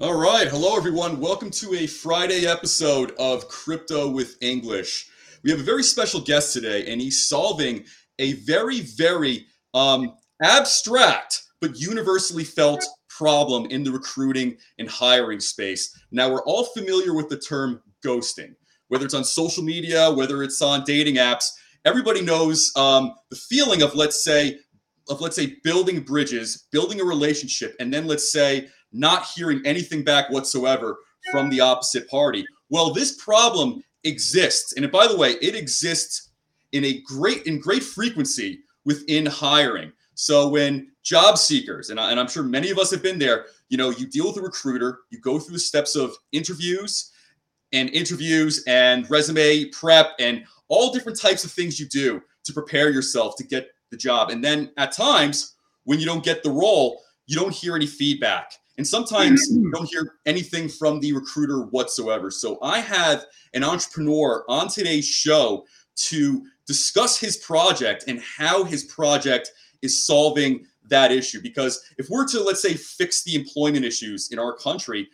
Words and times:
All 0.00 0.18
right. 0.18 0.48
Hello, 0.48 0.78
everyone. 0.78 1.20
Welcome 1.20 1.50
to 1.50 1.74
a 1.74 1.86
Friday 1.86 2.46
episode 2.46 3.12
of 3.18 3.48
Crypto 3.48 4.08
with 4.08 4.38
English. 4.40 5.10
We 5.44 5.50
have 5.50 5.60
a 5.60 5.62
very 5.62 5.82
special 5.82 6.22
guest 6.22 6.54
today, 6.54 6.90
and 6.90 7.02
he's 7.02 7.28
solving 7.28 7.84
a 8.18 8.32
very, 8.32 8.80
very 8.80 9.44
um, 9.74 10.14
abstract 10.42 11.42
but 11.60 11.78
universally 11.78 12.44
felt 12.44 12.82
problem 13.10 13.66
in 13.66 13.84
the 13.84 13.92
recruiting 13.92 14.56
and 14.78 14.88
hiring 14.88 15.38
space. 15.38 15.94
Now, 16.10 16.30
we're 16.30 16.44
all 16.44 16.64
familiar 16.64 17.12
with 17.12 17.28
the 17.28 17.38
term 17.38 17.82
ghosting, 18.02 18.54
whether 18.88 19.04
it's 19.04 19.12
on 19.12 19.22
social 19.22 19.62
media, 19.62 20.10
whether 20.10 20.42
it's 20.42 20.62
on 20.62 20.82
dating 20.84 21.16
apps. 21.16 21.44
Everybody 21.84 22.22
knows 22.22 22.72
um, 22.74 23.16
the 23.28 23.36
feeling 23.36 23.82
of, 23.82 23.94
let's 23.94 24.24
say, 24.24 24.60
of 25.10 25.20
let's 25.20 25.36
say 25.36 25.56
building 25.62 26.00
bridges, 26.00 26.68
building 26.72 27.02
a 27.02 27.04
relationship, 27.04 27.76
and 27.80 27.92
then 27.92 28.06
let's 28.06 28.32
say 28.32 28.68
not 28.92 29.26
hearing 29.34 29.62
anything 29.64 30.04
back 30.04 30.30
whatsoever 30.30 30.98
from 31.30 31.50
the 31.50 31.60
opposite 31.60 32.08
party. 32.08 32.44
Well, 32.70 32.92
this 32.92 33.22
problem 33.22 33.82
exists, 34.04 34.74
and 34.74 34.90
by 34.90 35.06
the 35.06 35.16
way, 35.16 35.32
it 35.42 35.54
exists 35.54 36.30
in 36.72 36.84
a 36.84 37.00
great 37.02 37.46
in 37.46 37.60
great 37.60 37.82
frequency 37.82 38.60
within 38.84 39.26
hiring. 39.26 39.92
So 40.14 40.48
when 40.48 40.90
job 41.02 41.38
seekers, 41.38 41.90
and, 41.90 41.98
I, 41.98 42.10
and 42.10 42.20
I'm 42.20 42.28
sure 42.28 42.42
many 42.42 42.70
of 42.70 42.78
us 42.78 42.90
have 42.90 43.02
been 43.02 43.18
there, 43.18 43.46
you 43.68 43.78
know, 43.78 43.90
you 43.90 44.06
deal 44.06 44.26
with 44.26 44.36
a 44.36 44.42
recruiter, 44.42 45.00
you 45.10 45.18
go 45.20 45.38
through 45.38 45.54
the 45.54 45.60
steps 45.60 45.96
of 45.96 46.14
interviews 46.32 47.12
and 47.72 47.88
interviews 47.90 48.62
and 48.66 49.08
resume 49.10 49.70
prep 49.70 50.12
and 50.18 50.44
all 50.68 50.92
different 50.92 51.18
types 51.18 51.44
of 51.44 51.50
things 51.50 51.80
you 51.80 51.86
do 51.86 52.20
to 52.44 52.52
prepare 52.52 52.90
yourself 52.90 53.34
to 53.36 53.44
get 53.44 53.70
the 53.90 53.96
job. 53.96 54.30
And 54.30 54.42
then 54.42 54.70
at 54.76 54.92
times, 54.92 55.54
when 55.84 55.98
you 55.98 56.06
don't 56.06 56.24
get 56.24 56.42
the 56.42 56.50
role, 56.50 57.02
you 57.26 57.36
don't 57.36 57.54
hear 57.54 57.74
any 57.74 57.86
feedback. 57.86 58.52
And 58.80 58.86
sometimes 58.86 59.42
you 59.50 59.58
mm. 59.58 59.72
don't 59.72 59.90
hear 59.90 60.14
anything 60.24 60.66
from 60.66 61.00
the 61.00 61.12
recruiter 61.12 61.64
whatsoever. 61.64 62.30
So 62.30 62.58
I 62.62 62.80
have 62.80 63.26
an 63.52 63.62
entrepreneur 63.62 64.42
on 64.48 64.68
today's 64.68 65.06
show 65.06 65.66
to 65.96 66.46
discuss 66.66 67.20
his 67.20 67.36
project 67.36 68.04
and 68.08 68.22
how 68.22 68.64
his 68.64 68.84
project 68.84 69.52
is 69.82 70.06
solving 70.06 70.64
that 70.88 71.12
issue. 71.12 71.42
Because 71.42 71.84
if 71.98 72.08
we're 72.08 72.26
to, 72.28 72.42
let's 72.42 72.62
say, 72.62 72.72
fix 72.72 73.22
the 73.22 73.34
employment 73.34 73.84
issues 73.84 74.30
in 74.32 74.38
our 74.38 74.56
country, 74.56 75.10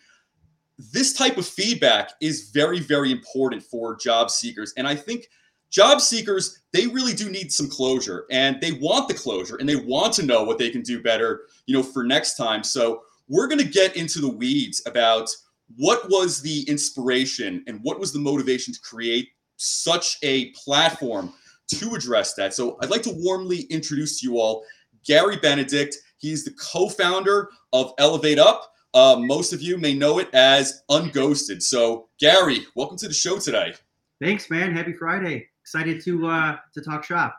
this 0.93 1.13
type 1.13 1.37
of 1.37 1.45
feedback 1.45 2.13
is 2.21 2.51
very, 2.51 2.79
very 2.79 3.11
important 3.11 3.65
for 3.65 3.97
job 3.97 4.31
seekers. 4.31 4.75
And 4.77 4.87
I 4.87 4.95
think 4.95 5.27
job 5.71 6.01
seekers 6.01 6.63
they 6.73 6.87
really 6.87 7.13
do 7.13 7.29
need 7.29 7.53
some 7.53 7.69
closure 7.69 8.27
and 8.31 8.61
they 8.61 8.73
want 8.73 9.09
the 9.09 9.15
closure 9.15 9.57
and 9.57 9.69
they 9.69 9.75
want 9.75 10.13
to 10.13 10.25
know 10.25 10.45
what 10.45 10.59
they 10.59 10.71
can 10.71 10.81
do 10.81 11.03
better 11.03 11.43
you 11.67 11.75
know 11.75 11.83
for 11.83 12.05
next 12.05 12.37
time 12.37 12.63
so 12.63 13.03
we're 13.29 13.49
going 13.49 13.59
to 13.61 13.65
get 13.65 13.97
into 13.97 14.21
the 14.21 14.29
weeds 14.29 14.83
about 14.87 15.29
what 15.77 16.09
was 16.09 16.41
the 16.41 16.63
inspiration 16.69 17.65
and 17.67 17.81
what 17.83 17.99
was 17.99 18.13
the 18.13 18.19
motivation 18.19 18.73
to 18.73 18.81
create 18.81 19.31
such 19.57 20.19
a 20.23 20.51
platform 20.51 21.33
to 21.69 21.95
address 21.95 22.35
that. 22.35 22.55
So 22.55 22.79
i'd 22.83 22.91
like 22.91 23.03
to 23.03 23.13
warmly 23.13 23.63
introduce 23.63 24.21
to 24.21 24.27
you 24.27 24.39
all 24.39 24.65
gary 25.05 25.37
benedik. 25.37 25.93
He's 26.19 26.45
the 26.45 26.53
co-founder 26.53 27.51
of 27.73 27.93
elevate 27.99 28.39
up. 28.39 28.73
Uh, 28.95 29.17
most 29.19 29.53
of 29.53 29.61
you 29.61 29.77
may 29.77 29.93
know 29.93 30.19
it 30.19 30.33
as 30.33 30.83
unghosted. 30.91 31.63
So 31.63 32.09
gary 32.21 32.67
welcome 32.77 32.97
to 32.99 33.09
the 33.09 33.15
show 33.15 33.39
today. 33.39 33.75
Thanks 34.21 34.49
man. 34.51 34.75
Happy 34.75 34.93
friday. 34.93 35.49
Excited 35.63 36.03
to 36.05 36.29
uh, 36.29 36.57
to 36.75 36.81
talk 36.81 37.05
shop. 37.05 37.37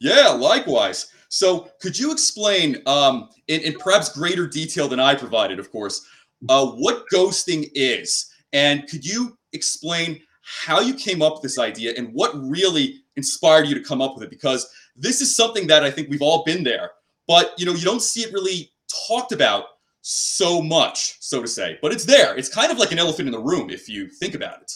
Yeah, 0.00 0.28
likewise. 0.28 1.12
So, 1.28 1.70
could 1.80 1.98
you 1.98 2.10
explain, 2.10 2.82
um, 2.86 3.28
in, 3.48 3.60
in 3.60 3.78
perhaps 3.78 4.08
greater 4.08 4.46
detail 4.46 4.88
than 4.88 5.00
I 5.00 5.14
provided, 5.14 5.58
of 5.58 5.70
course, 5.70 6.06
uh, 6.48 6.66
what 6.66 7.04
ghosting 7.12 7.70
is, 7.74 8.32
and 8.52 8.88
could 8.88 9.04
you 9.04 9.36
explain 9.52 10.20
how 10.42 10.80
you 10.80 10.94
came 10.94 11.20
up 11.20 11.34
with 11.34 11.42
this 11.42 11.58
idea 11.58 11.92
and 11.96 12.08
what 12.14 12.32
really 12.34 13.02
inspired 13.16 13.66
you 13.66 13.74
to 13.74 13.82
come 13.82 14.00
up 14.00 14.14
with 14.14 14.24
it? 14.24 14.30
Because 14.30 14.70
this 14.96 15.20
is 15.20 15.34
something 15.34 15.66
that 15.66 15.84
I 15.84 15.90
think 15.90 16.08
we've 16.08 16.22
all 16.22 16.44
been 16.44 16.64
there, 16.64 16.92
but 17.26 17.52
you 17.58 17.66
know, 17.66 17.72
you 17.72 17.84
don't 17.84 18.02
see 18.02 18.22
it 18.22 18.32
really 18.32 18.72
talked 19.06 19.32
about 19.32 19.64
so 20.00 20.62
much, 20.62 21.18
so 21.20 21.42
to 21.42 21.48
say. 21.48 21.78
But 21.82 21.92
it's 21.92 22.04
there. 22.04 22.36
It's 22.36 22.48
kind 22.48 22.72
of 22.72 22.78
like 22.78 22.92
an 22.92 22.98
elephant 22.98 23.28
in 23.28 23.32
the 23.32 23.38
room 23.40 23.68
if 23.68 23.88
you 23.88 24.08
think 24.08 24.34
about 24.34 24.62
it. 24.62 24.72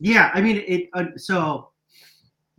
Yeah, 0.00 0.30
I 0.34 0.40
mean, 0.42 0.62
it. 0.66 0.90
Uh, 0.92 1.04
so 1.16 1.70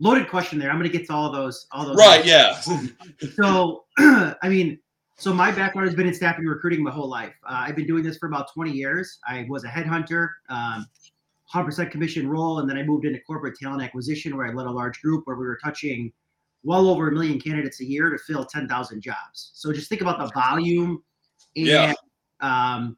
loaded 0.00 0.28
question 0.28 0.58
there. 0.58 0.70
I'm 0.70 0.78
going 0.78 0.90
to 0.90 0.96
get 0.96 1.06
to 1.08 1.14
all 1.14 1.30
those. 1.30 1.66
All 1.72 1.86
those. 1.86 1.96
Right. 1.96 2.24
Yeah. 2.24 2.60
so, 3.34 3.84
I 3.98 4.48
mean, 4.48 4.78
so 5.18 5.32
my 5.32 5.50
background 5.50 5.88
has 5.88 5.96
been 5.96 6.06
in 6.06 6.14
staffing 6.14 6.44
and 6.44 6.50
recruiting 6.50 6.82
my 6.82 6.90
whole 6.90 7.08
life. 7.08 7.34
Uh, 7.44 7.64
I've 7.66 7.76
been 7.76 7.86
doing 7.86 8.02
this 8.02 8.18
for 8.18 8.26
about 8.26 8.52
20 8.52 8.70
years. 8.70 9.18
I 9.26 9.46
was 9.48 9.64
a 9.64 9.68
headhunter, 9.68 10.28
um, 10.50 10.86
100% 11.52 11.90
commission 11.90 12.28
role, 12.28 12.58
and 12.58 12.68
then 12.68 12.76
I 12.76 12.82
moved 12.82 13.06
into 13.06 13.20
corporate 13.20 13.56
talent 13.58 13.82
acquisition, 13.82 14.36
where 14.36 14.46
I 14.46 14.52
led 14.52 14.66
a 14.66 14.70
large 14.70 15.00
group 15.00 15.26
where 15.26 15.36
we 15.36 15.46
were 15.46 15.58
touching 15.62 16.12
well 16.64 16.88
over 16.88 17.08
a 17.08 17.12
million 17.12 17.40
candidates 17.40 17.80
a 17.80 17.84
year 17.84 18.10
to 18.10 18.18
fill 18.18 18.44
10,000 18.44 19.00
jobs. 19.00 19.52
So 19.54 19.72
just 19.72 19.88
think 19.88 20.00
about 20.02 20.18
the 20.18 20.30
volume 20.38 21.02
and 21.54 21.66
yeah. 21.66 21.94
um, 22.40 22.96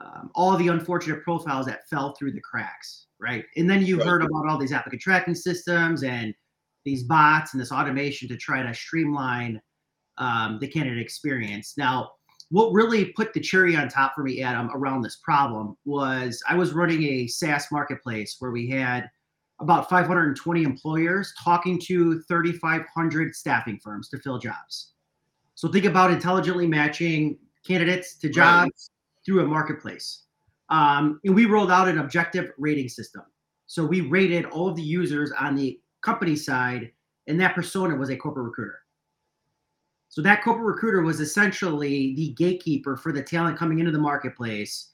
um, 0.00 0.30
all 0.34 0.56
the 0.56 0.68
unfortunate 0.68 1.22
profiles 1.22 1.66
that 1.66 1.88
fell 1.88 2.14
through 2.14 2.32
the 2.32 2.40
cracks 2.40 3.05
right? 3.20 3.44
And 3.56 3.68
then 3.68 3.84
you 3.84 3.98
right. 3.98 4.06
heard 4.06 4.22
about 4.22 4.48
all 4.48 4.58
these 4.58 4.72
applicant 4.72 5.02
tracking 5.02 5.34
systems 5.34 6.02
and 6.02 6.34
these 6.84 7.02
bots 7.02 7.52
and 7.52 7.60
this 7.60 7.72
automation 7.72 8.28
to 8.28 8.36
try 8.36 8.62
to 8.62 8.72
streamline 8.74 9.60
um, 10.18 10.58
the 10.60 10.68
candidate 10.68 11.00
experience. 11.00 11.74
Now, 11.76 12.10
what 12.50 12.72
really 12.72 13.06
put 13.06 13.32
the 13.32 13.40
cherry 13.40 13.74
on 13.76 13.88
top 13.88 14.14
for 14.14 14.22
me, 14.22 14.40
Adam, 14.40 14.70
around 14.72 15.02
this 15.02 15.16
problem 15.16 15.76
was 15.84 16.42
I 16.48 16.54
was 16.54 16.72
running 16.72 17.02
a 17.02 17.26
SaaS 17.26 17.66
marketplace 17.72 18.36
where 18.38 18.52
we 18.52 18.68
had 18.68 19.10
about 19.58 19.88
520 19.88 20.62
employers 20.62 21.32
talking 21.42 21.80
to 21.86 22.20
3,500 22.22 23.34
staffing 23.34 23.80
firms 23.82 24.08
to 24.10 24.18
fill 24.18 24.38
jobs. 24.38 24.92
So 25.54 25.68
think 25.68 25.86
about 25.86 26.12
intelligently 26.12 26.66
matching 26.66 27.38
candidates 27.66 28.16
to 28.18 28.28
jobs 28.28 28.64
right. 28.64 28.72
through 29.24 29.44
a 29.44 29.46
marketplace. 29.46 30.25
Um, 30.68 31.20
and 31.24 31.34
we 31.34 31.46
rolled 31.46 31.70
out 31.70 31.88
an 31.88 31.98
objective 31.98 32.52
rating 32.58 32.88
system. 32.88 33.22
So 33.66 33.84
we 33.84 34.02
rated 34.02 34.46
all 34.46 34.68
of 34.68 34.76
the 34.76 34.82
users 34.82 35.32
on 35.32 35.54
the 35.56 35.80
company 36.02 36.36
side, 36.36 36.92
and 37.26 37.40
that 37.40 37.54
persona 37.54 37.96
was 37.96 38.10
a 38.10 38.16
corporate 38.16 38.46
recruiter. 38.46 38.80
So 40.08 40.22
that 40.22 40.42
corporate 40.42 40.66
recruiter 40.66 41.02
was 41.02 41.20
essentially 41.20 42.14
the 42.14 42.32
gatekeeper 42.34 42.96
for 42.96 43.12
the 43.12 43.22
talent 43.22 43.58
coming 43.58 43.80
into 43.80 43.92
the 43.92 43.98
marketplace. 43.98 44.92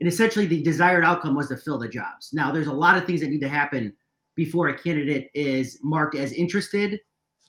And 0.00 0.08
essentially, 0.08 0.46
the 0.46 0.62
desired 0.62 1.04
outcome 1.04 1.36
was 1.36 1.48
to 1.48 1.56
fill 1.56 1.78
the 1.78 1.88
jobs. 1.88 2.32
Now, 2.32 2.50
there's 2.50 2.66
a 2.66 2.72
lot 2.72 2.98
of 2.98 3.06
things 3.06 3.20
that 3.20 3.30
need 3.30 3.40
to 3.40 3.48
happen 3.48 3.92
before 4.34 4.68
a 4.68 4.78
candidate 4.78 5.30
is 5.34 5.78
marked 5.82 6.16
as 6.16 6.32
interested 6.32 7.00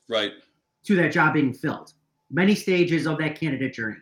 right 0.10 0.34
to 0.84 0.96
that 0.96 1.12
job 1.12 1.34
being 1.34 1.54
filled. 1.54 1.94
Many 2.30 2.56
stages 2.56 3.08
of 3.08 3.18
that 3.20 3.40
candidate 3.40 3.74
journey 3.74 3.98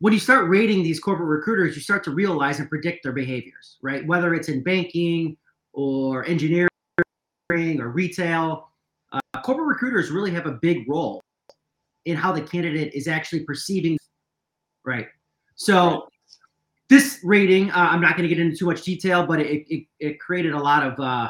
when 0.00 0.12
you 0.12 0.20
start 0.20 0.48
rating 0.48 0.82
these 0.82 1.00
corporate 1.00 1.28
recruiters, 1.28 1.74
you 1.74 1.82
start 1.82 2.04
to 2.04 2.12
realize 2.12 2.60
and 2.60 2.68
predict 2.68 3.02
their 3.02 3.12
behaviors, 3.12 3.78
right? 3.82 4.06
Whether 4.06 4.34
it's 4.34 4.48
in 4.48 4.62
banking 4.62 5.36
or 5.72 6.24
engineering 6.24 6.68
or 7.50 7.88
retail, 7.88 8.68
uh, 9.12 9.40
corporate 9.42 9.66
recruiters 9.66 10.10
really 10.10 10.30
have 10.30 10.46
a 10.46 10.52
big 10.52 10.88
role 10.88 11.20
in 12.04 12.16
how 12.16 12.30
the 12.30 12.40
candidate 12.40 12.94
is 12.94 13.08
actually 13.08 13.40
perceiving, 13.40 13.98
right? 14.84 15.08
So 15.56 16.08
this 16.88 17.18
rating, 17.24 17.70
uh, 17.72 17.88
I'm 17.90 18.00
not 18.00 18.16
going 18.16 18.28
to 18.28 18.34
get 18.34 18.40
into 18.40 18.56
too 18.56 18.66
much 18.66 18.82
detail, 18.82 19.26
but 19.26 19.40
it, 19.40 19.66
it, 19.68 19.86
it 19.98 20.20
created 20.20 20.52
a 20.52 20.58
lot 20.58 20.86
of 20.86 21.00
uh, 21.00 21.28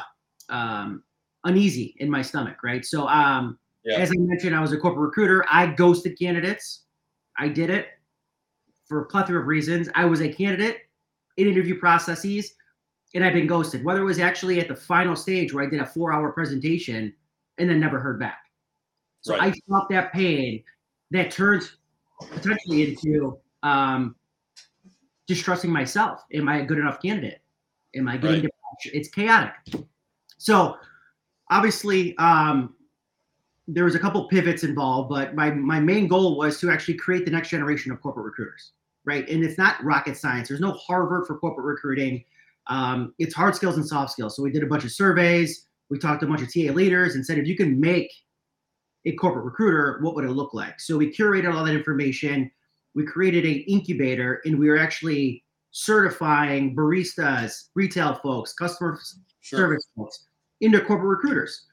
um, 0.49 1.03
uneasy 1.43 1.95
in 1.97 2.09
my 2.09 2.21
stomach, 2.21 2.57
right? 2.63 2.85
So 2.85 3.07
um, 3.07 3.57
yeah. 3.83 3.97
as 3.97 4.11
I 4.11 4.15
mentioned, 4.19 4.55
I 4.55 4.61
was 4.61 4.73
a 4.73 4.77
corporate 4.77 5.07
recruiter. 5.07 5.43
I 5.49 5.65
ghosted 5.65 6.19
candidates. 6.19 6.83
I 7.37 7.47
did 7.47 7.71
it 7.71 7.87
for 8.89 9.01
a 9.01 9.05
plethora 9.05 9.39
of 9.39 9.47
reasons. 9.47 9.87
I 9.95 10.03
was 10.03 10.19
a 10.19 10.27
candidate 10.27 10.79
in 11.37 11.47
interview 11.47 11.79
processes 11.79 12.55
and 13.13 13.23
I've 13.23 13.33
been 13.33 13.47
ghosted, 13.47 13.83
whether 13.83 14.01
it 14.01 14.05
was 14.05 14.19
actually 14.19 14.59
at 14.59 14.67
the 14.67 14.75
final 14.75 15.15
stage 15.15 15.53
where 15.53 15.63
I 15.63 15.69
did 15.69 15.79
a 15.79 15.85
four 15.85 16.11
hour 16.11 16.31
presentation 16.31 17.13
and 17.57 17.69
then 17.69 17.79
never 17.79 17.99
heard 17.99 18.19
back. 18.19 18.39
So 19.21 19.37
right. 19.37 19.53
I 19.53 19.71
felt 19.71 19.89
that 19.89 20.11
pain 20.11 20.63
that 21.11 21.31
turns 21.31 21.77
potentially 22.31 22.89
into 22.89 23.39
um, 23.63 24.15
distrusting 25.27 25.71
myself. 25.71 26.23
Am 26.33 26.49
I 26.49 26.59
a 26.59 26.65
good 26.65 26.79
enough 26.79 27.01
candidate? 27.01 27.41
Am 27.95 28.07
I 28.07 28.17
getting 28.17 28.43
right. 28.43 28.51
It's 28.85 29.09
chaotic. 29.09 29.53
So 30.37 30.77
obviously, 31.49 32.17
um, 32.17 32.75
there 33.67 33.83
was 33.83 33.93
a 33.93 33.99
couple 33.99 34.27
pivots 34.27 34.63
involved, 34.63 35.09
but 35.09 35.35
my 35.35 35.51
my 35.51 35.79
main 35.79 36.07
goal 36.07 36.37
was 36.37 36.59
to 36.59 36.71
actually 36.71 36.95
create 36.95 37.25
the 37.25 37.31
next 37.31 37.49
generation 37.49 37.91
of 37.91 38.01
corporate 38.01 38.25
recruiters 38.25 38.71
right? 39.05 39.27
And 39.29 39.43
it's 39.43 39.57
not 39.57 39.83
rocket 39.83 40.17
science. 40.17 40.47
There's 40.47 40.59
no 40.59 40.73
Harvard 40.73 41.25
for 41.27 41.37
corporate 41.37 41.65
recruiting. 41.65 42.23
Um, 42.67 43.13
it's 43.17 43.33
hard 43.33 43.55
skills 43.55 43.77
and 43.77 43.85
soft 43.85 44.11
skills. 44.11 44.35
So 44.35 44.43
we 44.43 44.51
did 44.51 44.63
a 44.63 44.67
bunch 44.67 44.83
of 44.83 44.91
surveys. 44.91 45.67
We 45.89 45.97
talked 45.97 46.21
to 46.21 46.27
a 46.27 46.29
bunch 46.29 46.41
of 46.41 46.53
TA 46.53 46.71
leaders 46.73 47.15
and 47.15 47.25
said, 47.25 47.39
if 47.39 47.47
you 47.47 47.55
can 47.55 47.79
make 47.79 48.11
a 49.05 49.13
corporate 49.13 49.45
recruiter, 49.45 49.99
what 50.01 50.15
would 50.15 50.25
it 50.25 50.31
look 50.31 50.53
like? 50.53 50.79
So 50.79 50.97
we 50.97 51.11
curated 51.11 51.53
all 51.53 51.63
that 51.63 51.73
information. 51.73 52.51
We 52.95 53.05
created 53.05 53.45
an 53.45 53.63
incubator, 53.67 54.41
and 54.45 54.59
we 54.59 54.67
were 54.67 54.77
actually 54.77 55.43
certifying 55.71 56.75
baristas, 56.75 57.69
retail 57.75 58.15
folks, 58.15 58.53
customer 58.53 58.99
Sure. 59.41 59.59
service 59.59 59.87
folks 59.95 60.25
into 60.61 60.81
corporate 60.81 61.09
recruiters. 61.09 61.65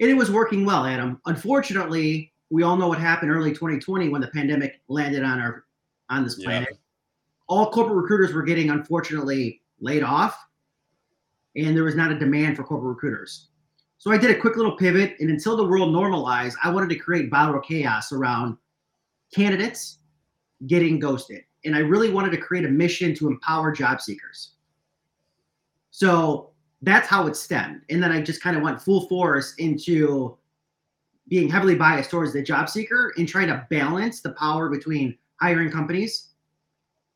And 0.00 0.10
it 0.10 0.14
was 0.14 0.30
working 0.30 0.64
well, 0.64 0.86
Adam. 0.86 1.20
Unfortunately, 1.26 2.32
we 2.50 2.62
all 2.62 2.76
know 2.76 2.88
what 2.88 2.98
happened 2.98 3.30
early 3.30 3.52
2020 3.52 4.08
when 4.08 4.20
the 4.20 4.28
pandemic 4.28 4.80
landed 4.88 5.22
on 5.22 5.38
our 5.38 5.66
on 6.10 6.24
this 6.24 6.38
Yeah. 6.38 6.44
planet. 6.46 6.78
All 7.48 7.70
corporate 7.70 7.96
recruiters 7.96 8.34
were 8.34 8.42
getting 8.42 8.70
unfortunately 8.70 9.62
laid 9.80 10.02
off, 10.02 10.38
and 11.56 11.74
there 11.76 11.84
was 11.84 11.96
not 11.96 12.12
a 12.12 12.18
demand 12.18 12.56
for 12.56 12.64
corporate 12.64 12.94
recruiters. 12.94 13.48
So 13.98 14.10
I 14.10 14.18
did 14.18 14.30
a 14.30 14.38
quick 14.38 14.56
little 14.56 14.76
pivot, 14.76 15.16
and 15.20 15.30
until 15.30 15.56
the 15.56 15.66
world 15.66 15.92
normalized, 15.92 16.56
I 16.62 16.70
wanted 16.70 16.88
to 16.90 16.96
create 16.96 17.30
viral 17.30 17.62
chaos 17.62 18.12
around 18.12 18.56
candidates 19.34 19.98
getting 20.66 20.98
ghosted. 20.98 21.44
And 21.64 21.74
I 21.76 21.80
really 21.80 22.10
wanted 22.10 22.30
to 22.32 22.38
create 22.38 22.64
a 22.64 22.70
mission 22.70 23.14
to 23.16 23.28
empower 23.28 23.72
job 23.72 24.00
seekers. 24.00 24.52
So 25.90 26.52
that's 26.82 27.08
how 27.08 27.26
it 27.26 27.36
stemmed. 27.36 27.82
And 27.90 28.02
then 28.02 28.10
I 28.10 28.22
just 28.22 28.42
kind 28.42 28.56
of 28.56 28.62
went 28.62 28.80
full 28.80 29.06
force 29.08 29.54
into 29.56 30.38
being 31.28 31.48
heavily 31.48 31.74
biased 31.74 32.10
towards 32.10 32.32
the 32.32 32.42
job 32.42 32.68
seeker 32.68 33.12
and 33.16 33.28
trying 33.28 33.48
to 33.48 33.66
balance 33.70 34.20
the 34.20 34.32
power 34.32 34.68
between 34.70 35.16
hiring 35.40 35.70
companies 35.70 36.28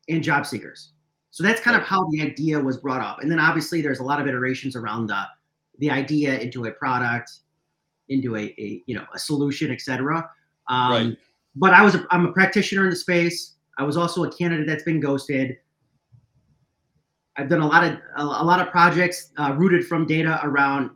and 0.09 0.23
job 0.23 0.45
seekers. 0.45 0.91
So 1.31 1.43
that's 1.43 1.59
kind 1.61 1.75
of 1.75 1.83
how 1.83 2.07
the 2.11 2.21
idea 2.21 2.59
was 2.59 2.77
brought 2.77 3.01
up. 3.01 3.19
And 3.21 3.29
then 3.29 3.39
obviously 3.39 3.81
there's 3.81 3.99
a 3.99 4.03
lot 4.03 4.21
of 4.21 4.27
iterations 4.27 4.75
around 4.75 5.07
the 5.07 5.23
the 5.79 5.91
idea 5.91 6.39
into 6.39 6.65
a 6.65 6.71
product, 6.71 7.31
into 8.07 8.37
a, 8.37 8.43
a 8.57 8.81
you 8.85 8.95
know 8.95 9.05
a 9.13 9.19
solution, 9.19 9.71
etc. 9.71 10.29
Um, 10.69 10.91
Right. 10.91 11.17
But 11.57 11.73
I 11.73 11.81
was 11.83 11.95
a, 11.95 12.05
I'm 12.11 12.25
a 12.25 12.33
practitioner 12.33 12.83
in 12.83 12.89
the 12.89 12.95
space. 12.97 13.53
I 13.77 13.83
was 13.83 13.95
also 13.97 14.23
a 14.25 14.31
candidate 14.31 14.67
that's 14.67 14.83
been 14.83 14.99
ghosted. 14.99 15.57
I've 17.37 17.49
done 17.49 17.61
a 17.61 17.67
lot 17.67 17.83
of 17.83 17.93
a, 18.17 18.23
a 18.23 18.45
lot 18.45 18.59
of 18.59 18.71
projects 18.71 19.31
uh, 19.37 19.53
rooted 19.57 19.85
from 19.85 20.05
data 20.05 20.39
around 20.43 20.91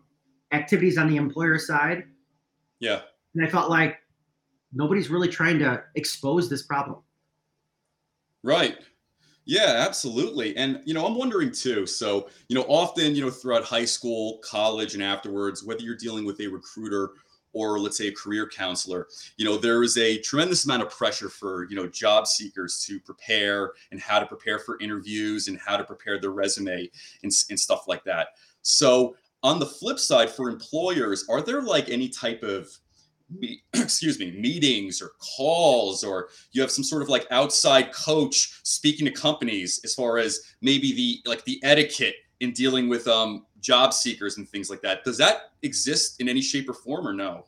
activities 0.52 0.98
on 0.98 1.08
the 1.10 1.18
employer 1.18 1.58
side, 1.60 2.04
Yeah. 2.80 3.02
and 3.36 3.46
I 3.46 3.50
felt 3.50 3.70
like 3.70 3.98
nobody's 4.74 5.10
really 5.10 5.28
trying 5.28 5.60
to 5.60 5.84
expose 5.96 6.50
this 6.50 6.64
problem. 6.64 7.00
Right. 8.44 8.78
Yeah, 9.46 9.76
absolutely. 9.88 10.56
And 10.58 10.82
you 10.86 10.94
know, 10.94 11.06
I'm 11.06 11.16
wondering 11.16 11.52
too. 11.52 11.86
So, 11.86 12.30
you 12.50 12.56
know, 12.56 12.64
often, 12.64 13.16
you 13.16 13.24
know, 13.24 13.32
throughout 13.32 13.64
high 13.64 13.86
school, 13.86 14.40
college, 14.44 14.94
and 14.96 15.04
afterwards, 15.04 15.64
whether 15.64 15.82
you're 15.82 15.96
dealing 15.98 16.26
with 16.26 16.40
a 16.42 16.48
recruiter 16.48 17.12
or 17.54 17.80
let's 17.80 17.98
say 17.98 18.08
a 18.10 18.14
career 18.14 18.48
counselor, 18.48 19.08
you 19.38 19.46
know, 19.46 19.58
there 19.58 19.84
is 19.84 19.98
a 19.98 20.20
tremendous 20.22 20.66
amount 20.66 20.84
of 20.84 20.92
pressure 20.92 21.30
for, 21.30 21.68
you 21.70 21.76
know, 21.76 21.88
job 21.88 22.28
seekers 22.28 22.84
to 22.88 23.00
prepare 23.02 23.74
and 23.92 24.02
how 24.02 24.20
to 24.20 24.26
prepare 24.28 24.60
for 24.60 24.80
interviews 24.82 25.48
and 25.48 25.60
how 25.60 25.78
to 25.78 25.84
prepare 25.84 26.20
their 26.22 26.32
resume 26.32 26.90
and, 27.24 27.32
and 27.50 27.60
stuff 27.60 27.88
like 27.88 28.04
that. 28.06 28.30
So, 28.64 29.16
on 29.44 29.60
the 29.60 29.66
flip 29.66 30.00
side, 30.00 30.30
for 30.30 30.50
employers, 30.50 31.26
are 31.30 31.42
there 31.42 31.62
like 31.62 31.90
any 31.90 32.10
type 32.10 32.44
of 32.44 32.70
me- 33.30 33.64
excuse 33.74 34.20
me 34.20 34.32
meetings 34.32 35.02
or 35.02 35.12
calls 35.38 36.04
or 36.04 36.30
you 36.52 36.62
have 36.62 36.72
some 36.72 36.84
sort 36.84 37.02
of 37.02 37.10
like 37.10 37.26
outside 37.32 37.92
coach 37.94 38.60
speaking 38.64 39.06
to 39.06 39.12
companies 39.12 39.80
as 39.84 39.94
far 39.94 40.18
as 40.18 40.40
maybe 40.62 40.94
the 40.94 41.30
like 41.30 41.44
the 41.46 41.60
etiquette 41.64 42.16
in 42.40 42.52
dealing 42.52 42.90
with 42.90 43.08
um 43.08 43.46
job 43.60 43.94
seekers 43.94 44.38
and 44.38 44.48
things 44.48 44.70
like 44.70 44.82
that 44.82 45.04
does 45.04 45.18
that 45.18 45.52
exist 45.64 46.22
in 46.22 46.30
any 46.30 46.42
shape 46.42 46.70
or 46.70 46.74
form 46.74 47.08
or 47.08 47.14
no 47.14 47.44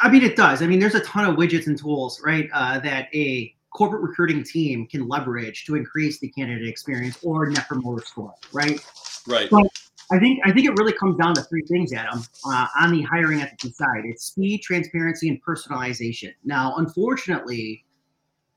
I 0.00 0.08
mean, 0.10 0.22
it 0.22 0.36
does. 0.36 0.62
I 0.62 0.66
mean, 0.66 0.78
there's 0.78 0.94
a 0.94 1.00
ton 1.00 1.28
of 1.28 1.36
widgets 1.36 1.66
and 1.66 1.76
tools, 1.76 2.20
right, 2.24 2.48
uh, 2.52 2.78
that 2.80 3.08
a 3.14 3.54
corporate 3.70 4.02
recruiting 4.02 4.44
team 4.44 4.86
can 4.86 5.08
leverage 5.08 5.64
to 5.64 5.74
increase 5.74 6.18
the 6.20 6.28
candidate 6.28 6.68
experience 6.68 7.18
or 7.22 7.46
net 7.46 7.66
promoter 7.66 8.04
score, 8.04 8.34
right? 8.52 8.80
right 9.26 9.50
Well, 9.50 9.64
I 10.12 10.18
think 10.18 10.40
I 10.44 10.52
think 10.52 10.66
it 10.66 10.72
really 10.76 10.92
comes 10.92 11.16
down 11.16 11.34
to 11.34 11.42
three 11.42 11.62
things, 11.62 11.92
Adam, 11.92 12.22
uh, 12.46 12.66
on 12.80 12.92
the 12.92 13.02
hiring 13.02 13.40
ethics 13.40 13.76
side. 13.76 14.02
It's 14.04 14.26
speed, 14.26 14.62
transparency, 14.62 15.28
and 15.28 15.42
personalization. 15.42 16.34
Now, 16.44 16.76
unfortunately, 16.76 17.84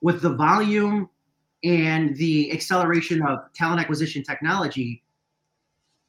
with 0.02 0.22
the 0.22 0.34
volume 0.34 1.10
and 1.64 2.16
the 2.18 2.52
acceleration 2.52 3.22
of 3.24 3.52
talent 3.54 3.80
acquisition 3.80 4.22
technology, 4.22 5.04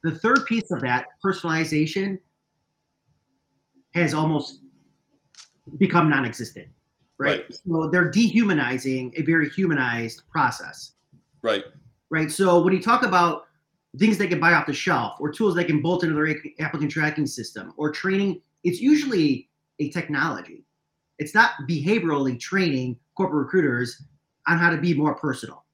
the 0.02 0.12
third 0.12 0.44
piece 0.46 0.70
of 0.70 0.80
that, 0.80 1.06
personalization, 1.24 2.18
has 3.94 4.12
almost 4.12 4.60
become 5.78 6.10
non-existent. 6.10 6.66
Right. 7.18 7.40
Right. 7.40 7.54
So 7.54 7.88
they're 7.88 8.10
dehumanizing 8.10 9.14
a 9.16 9.22
very 9.22 9.48
humanized 9.48 10.22
process 10.30 10.92
right 11.42 11.64
right? 12.10 12.30
So 12.30 12.60
when 12.60 12.72
you 12.72 12.82
talk 12.82 13.02
about 13.02 13.46
things 13.98 14.18
they 14.18 14.26
can 14.26 14.40
buy 14.40 14.52
off 14.52 14.66
the 14.66 14.72
shelf 14.72 15.16
or 15.20 15.30
tools 15.30 15.54
they 15.54 15.64
can 15.64 15.80
bolt 15.80 16.02
into 16.02 16.14
their 16.14 16.36
applicant 16.60 16.90
tracking 16.90 17.26
system 17.26 17.72
or 17.76 17.90
training, 17.90 18.40
it's 18.64 18.80
usually 18.80 19.48
a 19.78 19.90
technology. 19.90 20.64
It's 21.18 21.34
not 21.34 21.52
behaviorally 21.68 22.38
training 22.38 22.98
corporate 23.16 23.44
recruiters 23.44 24.02
on 24.46 24.58
how 24.58 24.70
to 24.70 24.76
be 24.76 24.94
more 24.94 25.14
personal, 25.14 25.64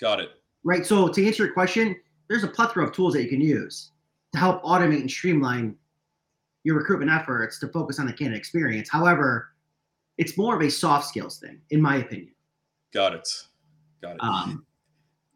got 0.00 0.20
it 0.20 0.30
right? 0.64 0.84
So 0.84 1.08
to 1.08 1.26
answer 1.26 1.44
your 1.44 1.54
question, 1.54 1.96
there's 2.28 2.44
a 2.44 2.48
plethora 2.48 2.84
of 2.84 2.92
tools 2.92 3.14
that 3.14 3.22
you 3.22 3.28
can 3.28 3.40
use 3.40 3.92
to 4.32 4.38
help 4.38 4.62
automate 4.62 5.00
and 5.00 5.10
streamline 5.10 5.76
your 6.64 6.76
recruitment 6.76 7.10
efforts 7.10 7.58
to 7.60 7.68
focus 7.68 7.98
on 7.98 8.06
the 8.06 8.12
candidate 8.12 8.38
experience. 8.38 8.88
However, 8.90 9.54
it's 10.18 10.36
more 10.36 10.54
of 10.54 10.62
a 10.62 10.70
soft 10.70 11.06
skills 11.06 11.38
thing, 11.38 11.60
in 11.70 11.80
my 11.80 11.96
opinion. 11.96 12.34
got 12.92 13.14
it 13.14 13.28
got 14.02 14.16
it 14.16 14.22
Um, 14.22 14.66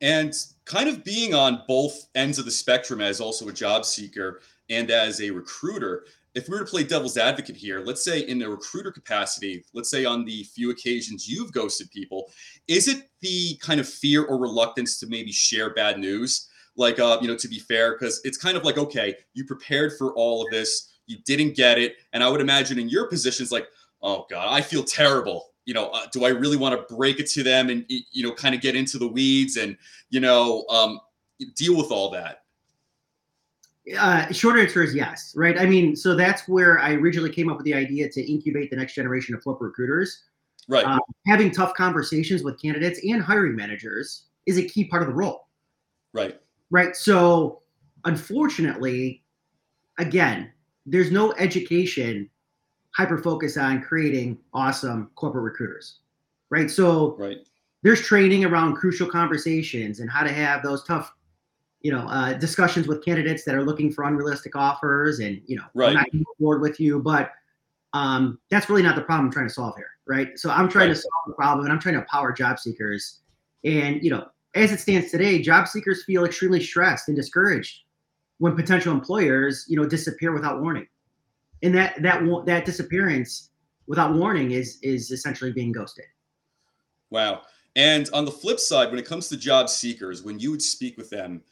and 0.03 0.35
kind 0.67 0.89
of 0.89 1.05
being 1.05 1.33
on 1.33 1.63
both 1.67 2.09
ends 2.15 2.39
of 2.39 2.45
the 2.45 2.51
spectrum 2.51 3.01
as 3.01 3.21
also 3.21 3.49
a 3.49 3.53
job 3.53 3.85
seeker 3.87 4.43
and 4.69 4.91
as 4.91 5.21
a 5.21 5.31
recruiter 5.31 6.05
if 6.35 6.49
we 6.49 6.55
were 6.55 6.65
to 6.65 6.71
play 6.71 6.83
devil's 6.83 7.17
advocate 7.17 7.57
here 7.57 7.81
let's 7.81 8.05
say 8.05 8.21
in 8.21 8.43
a 8.43 8.49
recruiter 8.49 8.91
capacity 8.91 9.65
let's 9.73 9.91
say 9.91 10.05
on 10.05 10.25
the 10.25 10.45
few 10.45 10.71
occasions 10.71 11.29
you've 11.29 11.53
ghosted 11.53 11.91
people 11.91 12.29
is 12.69 12.89
it 12.89 13.09
the 13.23 13.57
kind 13.57 13.81
of 13.81 13.89
fear 13.89 14.25
or 14.25 14.39
reluctance 14.39 14.99
to 15.01 15.07
maybe 15.07 15.33
share 15.33 15.73
bad 15.73 15.99
news? 15.99 16.49
Like 16.77 16.99
uh 16.99 17.19
you 17.21 17.29
know 17.29 17.37
to 17.37 17.49
be 17.49 17.59
fair 17.59 17.93
because 17.93 18.21
it's 18.25 18.39
kind 18.39 18.57
of 18.57 18.65
like 18.65 18.79
okay 18.79 19.15
you 19.35 19.45
prepared 19.45 19.93
for 19.99 20.15
all 20.15 20.43
of 20.45 20.51
this 20.51 20.99
you 21.07 21.19
didn't 21.27 21.55
get 21.55 21.79
it. 21.79 21.97
And 22.13 22.25
i 22.25 22.29
would 22.29 22.41
imagine 22.41 22.79
in 22.79 22.89
your 22.89 23.09
positions 23.09 23.53
like 23.53 23.69
oh 24.01 24.27
god 24.31 24.49
i 24.51 24.61
feel 24.61 24.83
terrible 24.83 25.52
you 25.65 25.75
know 25.75 25.89
uh, 25.91 26.07
do 26.13 26.25
i 26.25 26.29
really 26.29 26.57
want 26.57 26.75
to 26.77 26.95
break 26.95 27.21
it 27.21 27.27
to 27.27 27.43
them 27.43 27.71
and 27.71 27.85
you 27.89 28.23
know 28.23 28.33
kind 28.33 28.55
of 28.55 28.61
get 28.61 28.75
into 28.77 28.99
the 28.99 29.07
weeds 29.07 29.57
and 29.57 29.77
you 30.11 30.21
know 30.21 30.65
um 30.71 31.01
deal 31.55 31.77
with 31.77 31.91
all 31.91 32.11
that 32.11 32.43
Uh, 33.99 34.31
short 34.33 34.59
answer 34.61 34.83
is 34.85 34.95
yes, 34.95 35.35
right? 35.37 35.59
I 35.59 35.67
mean, 35.67 35.97
so 35.97 36.15
that's 36.15 36.47
where 36.47 36.79
I 36.79 36.93
originally 36.95 37.31
came 37.31 37.49
up 37.51 37.57
with 37.57 37.65
the 37.65 37.75
idea 37.75 38.09
to 38.11 38.23
incubate 38.33 38.71
the 38.71 38.77
next 38.77 38.95
generation 38.95 39.35
of 39.35 39.43
corporate 39.43 39.71
recruiters. 39.71 40.23
right 40.69 40.87
Uh, 40.87 40.99
having 41.27 41.51
tough 41.51 41.75
conversations 41.75 42.45
with 42.45 42.61
candidates 42.63 43.01
and 43.03 43.21
hiring 43.21 43.57
managers 43.57 44.27
is 44.47 44.57
a 44.57 44.63
key 44.65 44.85
part 44.85 45.03
of 45.03 45.09
the 45.09 45.15
role, 45.15 45.49
right 46.13 46.41
right? 46.71 46.95
So, 46.95 47.63
unfortunately, 48.05 49.25
again, 49.99 50.53
there's 50.87 51.11
no 51.11 51.33
education 51.35 52.31
hyper 52.97 53.19
focus 53.19 53.57
on 53.57 53.83
creating 53.83 54.39
awesome 54.53 55.11
corporate 55.15 55.45
recruiters, 55.45 55.99
right? 56.51 56.71
So, 56.71 57.17
right 57.19 57.39
there's 57.83 58.01
training 58.03 58.45
around 58.45 58.75
crucial 58.75 59.09
conversations 59.09 60.01
and 60.01 60.11
how 60.11 60.23
to 60.23 60.33
have 60.33 60.63
those 60.63 60.85
tough 60.85 61.13
you 61.81 61.91
know 61.93 62.07
uh, 62.09 62.33
discussions 62.35 62.87
with 62.87 63.05
candidates 63.05 63.45
that 63.45 63.55
are 63.55 63.65
looking 63.65 63.93
for 63.93 64.05
unrealistic 64.05 64.57
offers 64.57 65.19
and 65.19 65.43
you 65.47 65.57
know 65.57 65.65
Right. 65.75 65.89
I'm 65.89 65.95
not 65.95 66.07
move 66.39 66.61
with 66.61 66.81
you 66.81 67.01
but 67.01 67.33
um, 67.93 68.39
that's 68.51 68.71
really 68.71 68.83
not 68.83 68.97
the 68.97 69.03
problem 69.03 69.27
i'm 69.27 69.33
trying 69.33 69.49
to 69.49 69.55
solve 69.55 69.77
here 69.77 69.91
right 70.07 70.39
so 70.39 70.51
i'm 70.51 70.69
trying 70.69 70.89
Right. 70.89 70.95
to 70.95 71.01
solve 71.01 71.25
the 71.27 71.35
problem 71.35 71.67
and 71.67 71.73
i'm 71.73 71.81
trying 71.81 71.95
to 71.95 72.01
empower 72.01 72.33
job 72.33 72.59
seekers 72.59 73.21
and 73.65 74.03
you 74.03 74.11
know 74.11 74.27
as 74.55 74.73
it 74.73 74.81
stands 74.81 75.11
today 75.11 75.41
job 75.41 75.69
seekers 75.69 76.05
feel 76.05 76.25
extremely 76.25 76.63
stressed 76.63 77.09
and 77.09 77.17
discouraged 77.17 77.81
when 78.39 78.57
potential 78.57 78.93
employers 78.93 79.67
you 79.69 79.77
know 79.77 79.87
disappear 79.87 80.33
without 80.33 80.61
warning 80.63 80.87
and 81.63 81.75
that 81.75 82.01
that 82.03 82.23
that 82.47 82.65
disappearance 82.65 83.51
without 83.87 84.15
warning 84.15 84.53
is 84.53 84.79
is 84.83 85.11
essentially 85.11 85.53
being 85.53 85.73
ghosted 85.73 86.05
Wow. 87.13 87.43
And 87.77 88.09
on 88.15 88.25
the 88.25 88.31
flip 88.31 88.59
side, 88.59 88.89
when 88.89 88.99
it 88.99 89.07
comes 89.07 89.29
to 89.29 89.37
job 89.37 89.69
seekers, 89.69 90.23
when 90.23 90.39
you 90.39 90.51
would 90.51 90.63
speak 90.63 90.97
with 90.97 91.11
them 91.11 91.43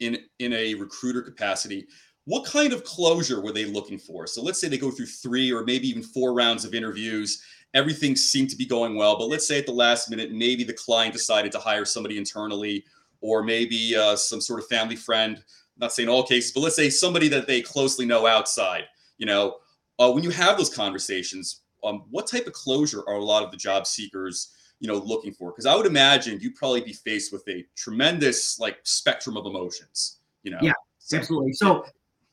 in 0.00 0.18
in 0.38 0.54
a 0.54 0.74
recruiter 0.74 1.20
capacity, 1.20 1.86
what 2.24 2.46
kind 2.46 2.72
of 2.72 2.82
closure 2.82 3.42
were 3.42 3.52
they 3.52 3.66
looking 3.66 3.98
for? 3.98 4.26
So 4.26 4.42
let's 4.42 4.58
say 4.58 4.68
they 4.68 4.78
go 4.78 4.90
through 4.90 5.06
three 5.06 5.52
or 5.52 5.64
maybe 5.64 5.86
even 5.88 6.02
four 6.02 6.32
rounds 6.32 6.64
of 6.64 6.74
interviews. 6.74 7.42
Everything 7.74 8.16
seemed 8.16 8.48
to 8.50 8.56
be 8.56 8.64
going 8.64 8.96
well, 8.96 9.18
but 9.18 9.28
let's 9.28 9.46
say 9.46 9.58
at 9.58 9.66
the 9.66 9.72
last 9.72 10.08
minute, 10.08 10.32
maybe 10.32 10.64
the 10.64 10.72
client 10.72 11.12
decided 11.12 11.52
to 11.52 11.58
hire 11.58 11.84
somebody 11.84 12.16
internally, 12.16 12.84
or 13.20 13.42
maybe 13.42 13.94
uh, 13.94 14.16
some 14.16 14.40
sort 14.40 14.60
of 14.60 14.66
family 14.66 14.96
friend. 14.96 15.44
Not 15.76 15.92
saying 15.92 16.08
all 16.08 16.22
cases, 16.22 16.52
but 16.52 16.60
let's 16.60 16.76
say 16.76 16.88
somebody 16.88 17.28
that 17.28 17.46
they 17.46 17.60
closely 17.60 18.06
know 18.06 18.26
outside. 18.26 18.84
You 19.18 19.26
know, 19.26 19.56
uh, 19.98 20.10
when 20.10 20.22
you 20.22 20.30
have 20.30 20.56
those 20.56 20.74
conversations, 20.74 21.62
um, 21.84 22.04
what 22.10 22.26
type 22.26 22.46
of 22.46 22.52
closure 22.52 23.02
are 23.06 23.14
a 23.14 23.24
lot 23.24 23.42
of 23.42 23.50
the 23.50 23.56
job 23.56 23.86
seekers 23.86 24.52
you 24.80 24.88
know 24.88 24.96
looking 24.96 25.32
for? 25.32 25.50
Because 25.50 25.66
I 25.66 25.74
would 25.74 25.86
imagine 25.86 26.38
you'd 26.40 26.54
probably 26.54 26.82
be 26.82 26.92
faced 26.92 27.32
with 27.32 27.46
a 27.48 27.64
tremendous 27.76 28.58
like 28.58 28.78
spectrum 28.84 29.36
of 29.36 29.46
emotions. 29.46 30.18
You 30.42 30.52
know. 30.52 30.58
Yeah, 30.62 30.72
absolutely. 31.12 31.52
So. 31.52 31.84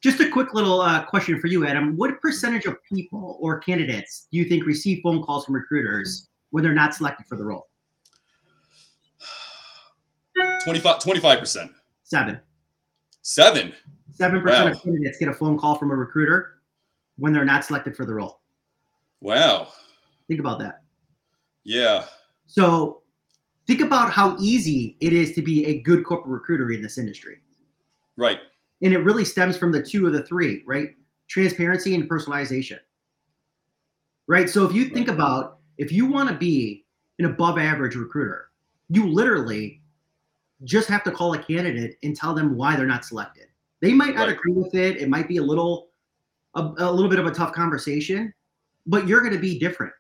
Just 0.02 0.20
a 0.20 0.30
quick 0.30 0.54
little 0.54 0.82
uh, 0.82 1.06
question 1.06 1.40
for 1.40 1.48
you, 1.48 1.66
Adam. 1.66 1.96
What 1.96 2.20
percentage 2.20 2.66
of 2.66 2.75
people 2.84 3.38
or 3.40 3.60
candidates 3.60 4.28
do 4.30 4.38
you 4.38 4.44
think 4.44 4.66
receive 4.66 5.00
phone 5.02 5.24
calls 5.24 5.46
from 5.46 5.56
recruiters 5.56 6.28
when 6.50 6.62
they're 6.62 6.74
not 6.74 6.94
selected 6.94 7.25
for 7.25 7.38
the 7.38 7.46
role? 7.46 7.70
25 10.63 11.40
percent. 11.40 11.72
Seven. 12.04 12.40
Seven. 13.22 13.74
Seven 14.12 14.42
percent 14.42 14.75
of 14.75 14.84
candidates 14.84 15.18
get 15.18 15.30
a 15.30 15.34
phone 15.34 15.58
call 15.58 15.75
from 15.75 15.92
a 15.92 15.96
recruiter 15.96 16.62
when 17.17 17.34
they're 17.34 17.46
not 17.46 17.65
selected 17.65 17.96
for 17.96 18.05
the 18.05 18.13
role. 18.13 18.41
Wow. 19.22 19.70
Think 20.27 20.39
about 20.39 20.60
that. 20.60 20.82
Yeah. 21.63 22.05
So 22.46 23.01
think 23.67 23.82
about 23.82 24.12
how 24.12 24.36
easy 24.39 24.98
it 25.00 25.13
is 25.13 25.34
to 25.36 25.41
be 25.41 25.65
a 25.65 25.82
good 25.82 26.05
corporate 26.05 26.32
recruiter 26.32 26.72
in 26.72 26.82
this 26.82 26.98
industry. 26.98 27.38
Right. 28.17 28.39
And 28.82 28.93
it 28.93 29.00
really 29.00 29.25
stems 29.25 29.58
from 29.58 29.72
the 29.72 29.82
two 29.82 30.05
of 30.08 30.13
the 30.13 30.24
three, 30.24 30.63
right? 30.65 30.89
Transparency 31.27 31.96
and 31.96 32.10
personalization. 32.10 32.79
Right. 34.27 34.50
So 34.50 34.65
if 34.65 34.74
you 34.74 34.86
think 34.89 35.08
right. 35.08 35.15
about 35.15 35.60
if 35.77 35.91
you 35.91 36.05
want 36.05 36.29
to 36.29 36.36
be 36.36 36.86
an 37.20 37.25
above 37.25 37.58
average 37.58 37.96
recruiter, 37.96 38.50
you 38.89 39.08
literally 39.08 39.82
just 40.63 40.88
have 40.88 41.03
to 41.03 41.12
call 41.12 41.34
a 41.34 41.38
candidate 41.38 41.98
and 42.03 42.15
tell 42.15 42.34
them 42.34 42.55
why 42.55 42.75
they're 42.75 42.86
not 42.86 43.05
selected. 43.05 43.48
They 43.82 43.93
might 43.93 44.15
not 44.15 44.27
right. 44.27 44.38
agree 44.38 44.53
with 44.53 44.75
it. 44.75 44.98
It 44.98 45.10
might 45.10 45.27
be 45.27 45.38
a 45.38 45.43
little 45.43 45.89
a, 46.55 46.62
a 46.77 46.91
little 46.91 47.10
bit 47.10 47.19
of 47.19 47.25
a 47.25 47.31
tough 47.31 47.53
conversation, 47.53 48.33
but 48.86 49.07
you're 49.07 49.22
going 49.22 49.33
to 49.33 49.39
be 49.39 49.57
different 49.57 49.93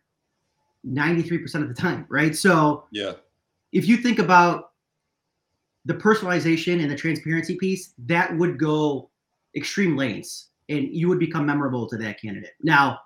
93% 0.87 1.55
of 1.61 1.67
the 1.67 1.73
time, 1.73 2.05
right? 2.09 2.35
So, 2.35 2.85
yeah. 2.91 3.13
If 3.71 3.87
you 3.87 3.97
think 3.97 4.19
about 4.19 4.71
the 5.85 5.95
personalization 5.95 6.79
and 6.81 6.91
the 6.91 6.95
transparency 6.95 7.55
piece, 7.55 7.93
that 8.05 8.35
would 8.37 8.59
go 8.59 9.09
extreme 9.55 9.97
lengths 9.97 10.49
and 10.69 10.87
you 10.95 11.07
would 11.07 11.19
become 11.19 11.45
memorable 11.45 11.89
to 11.89 11.97
that 11.97 12.21
candidate. 12.21 12.51
Now, 12.61 12.99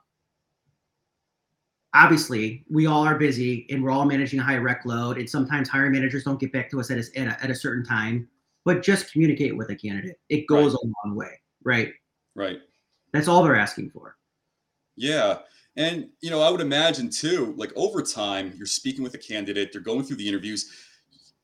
obviously 1.97 2.63
we 2.69 2.85
all 2.85 3.03
are 3.03 3.17
busy 3.17 3.65
and 3.69 3.83
we're 3.83 3.91
all 3.91 4.05
managing 4.05 4.39
a 4.39 4.43
high 4.43 4.57
rec 4.57 4.85
load 4.85 5.17
and 5.17 5.29
sometimes 5.29 5.67
hiring 5.67 5.91
managers 5.91 6.23
don't 6.23 6.39
get 6.39 6.51
back 6.51 6.69
to 6.69 6.79
us 6.79 6.91
at 6.91 6.97
a, 6.97 7.19
at 7.19 7.27
a, 7.27 7.43
at 7.43 7.49
a 7.49 7.55
certain 7.55 7.83
time 7.83 8.27
but 8.65 8.83
just 8.83 9.11
communicate 9.11 9.55
with 9.55 9.69
a 9.69 9.75
candidate 9.75 10.19
it 10.29 10.45
goes 10.47 10.73
right. 10.73 10.83
a 10.83 11.07
long 11.07 11.15
way 11.15 11.31
right 11.63 11.93
right 12.35 12.59
that's 13.13 13.27
all 13.27 13.43
they're 13.43 13.55
asking 13.55 13.89
for 13.89 14.15
yeah 14.95 15.39
and 15.75 16.07
you 16.21 16.29
know 16.29 16.41
i 16.41 16.49
would 16.49 16.61
imagine 16.61 17.09
too 17.09 17.53
like 17.57 17.71
over 17.75 18.01
time 18.01 18.53
you're 18.55 18.65
speaking 18.65 19.03
with 19.03 19.13
a 19.13 19.19
candidate 19.19 19.69
they're 19.71 19.81
going 19.81 20.03
through 20.03 20.17
the 20.17 20.27
interviews 20.27 20.71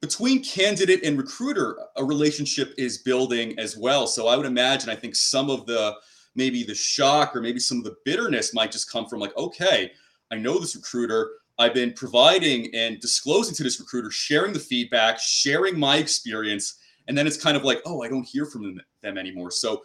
between 0.01 0.43
candidate 0.43 1.03
and 1.03 1.17
recruiter 1.17 1.77
a 1.97 2.03
relationship 2.03 2.73
is 2.77 2.99
building 2.99 3.57
as 3.59 3.77
well 3.77 4.07
so 4.07 4.27
i 4.27 4.35
would 4.35 4.45
imagine 4.45 4.89
i 4.89 4.95
think 4.95 5.15
some 5.15 5.49
of 5.49 5.65
the 5.65 5.93
maybe 6.35 6.63
the 6.63 6.73
shock 6.73 7.35
or 7.35 7.41
maybe 7.41 7.59
some 7.59 7.77
of 7.77 7.83
the 7.83 7.95
bitterness 8.05 8.53
might 8.53 8.71
just 8.71 8.91
come 8.91 9.07
from 9.07 9.19
like 9.19 9.35
okay 9.37 9.91
I 10.33 10.37
know 10.37 10.57
this 10.57 10.75
recruiter. 10.75 11.31
I've 11.59 11.75
been 11.75 11.93
providing 11.93 12.73
and 12.73 12.99
disclosing 12.99 13.53
to 13.55 13.63
this 13.63 13.79
recruiter, 13.79 14.09
sharing 14.09 14.51
the 14.51 14.59
feedback, 14.59 15.19
sharing 15.19 15.79
my 15.79 15.97
experience. 15.97 16.79
And 17.07 17.15
then 17.15 17.27
it's 17.27 17.41
kind 17.41 17.55
of 17.55 17.63
like, 17.63 17.81
oh, 17.85 18.01
I 18.01 18.09
don't 18.09 18.27
hear 18.27 18.47
from 18.47 18.79
them 19.03 19.17
anymore. 19.17 19.51
So 19.51 19.83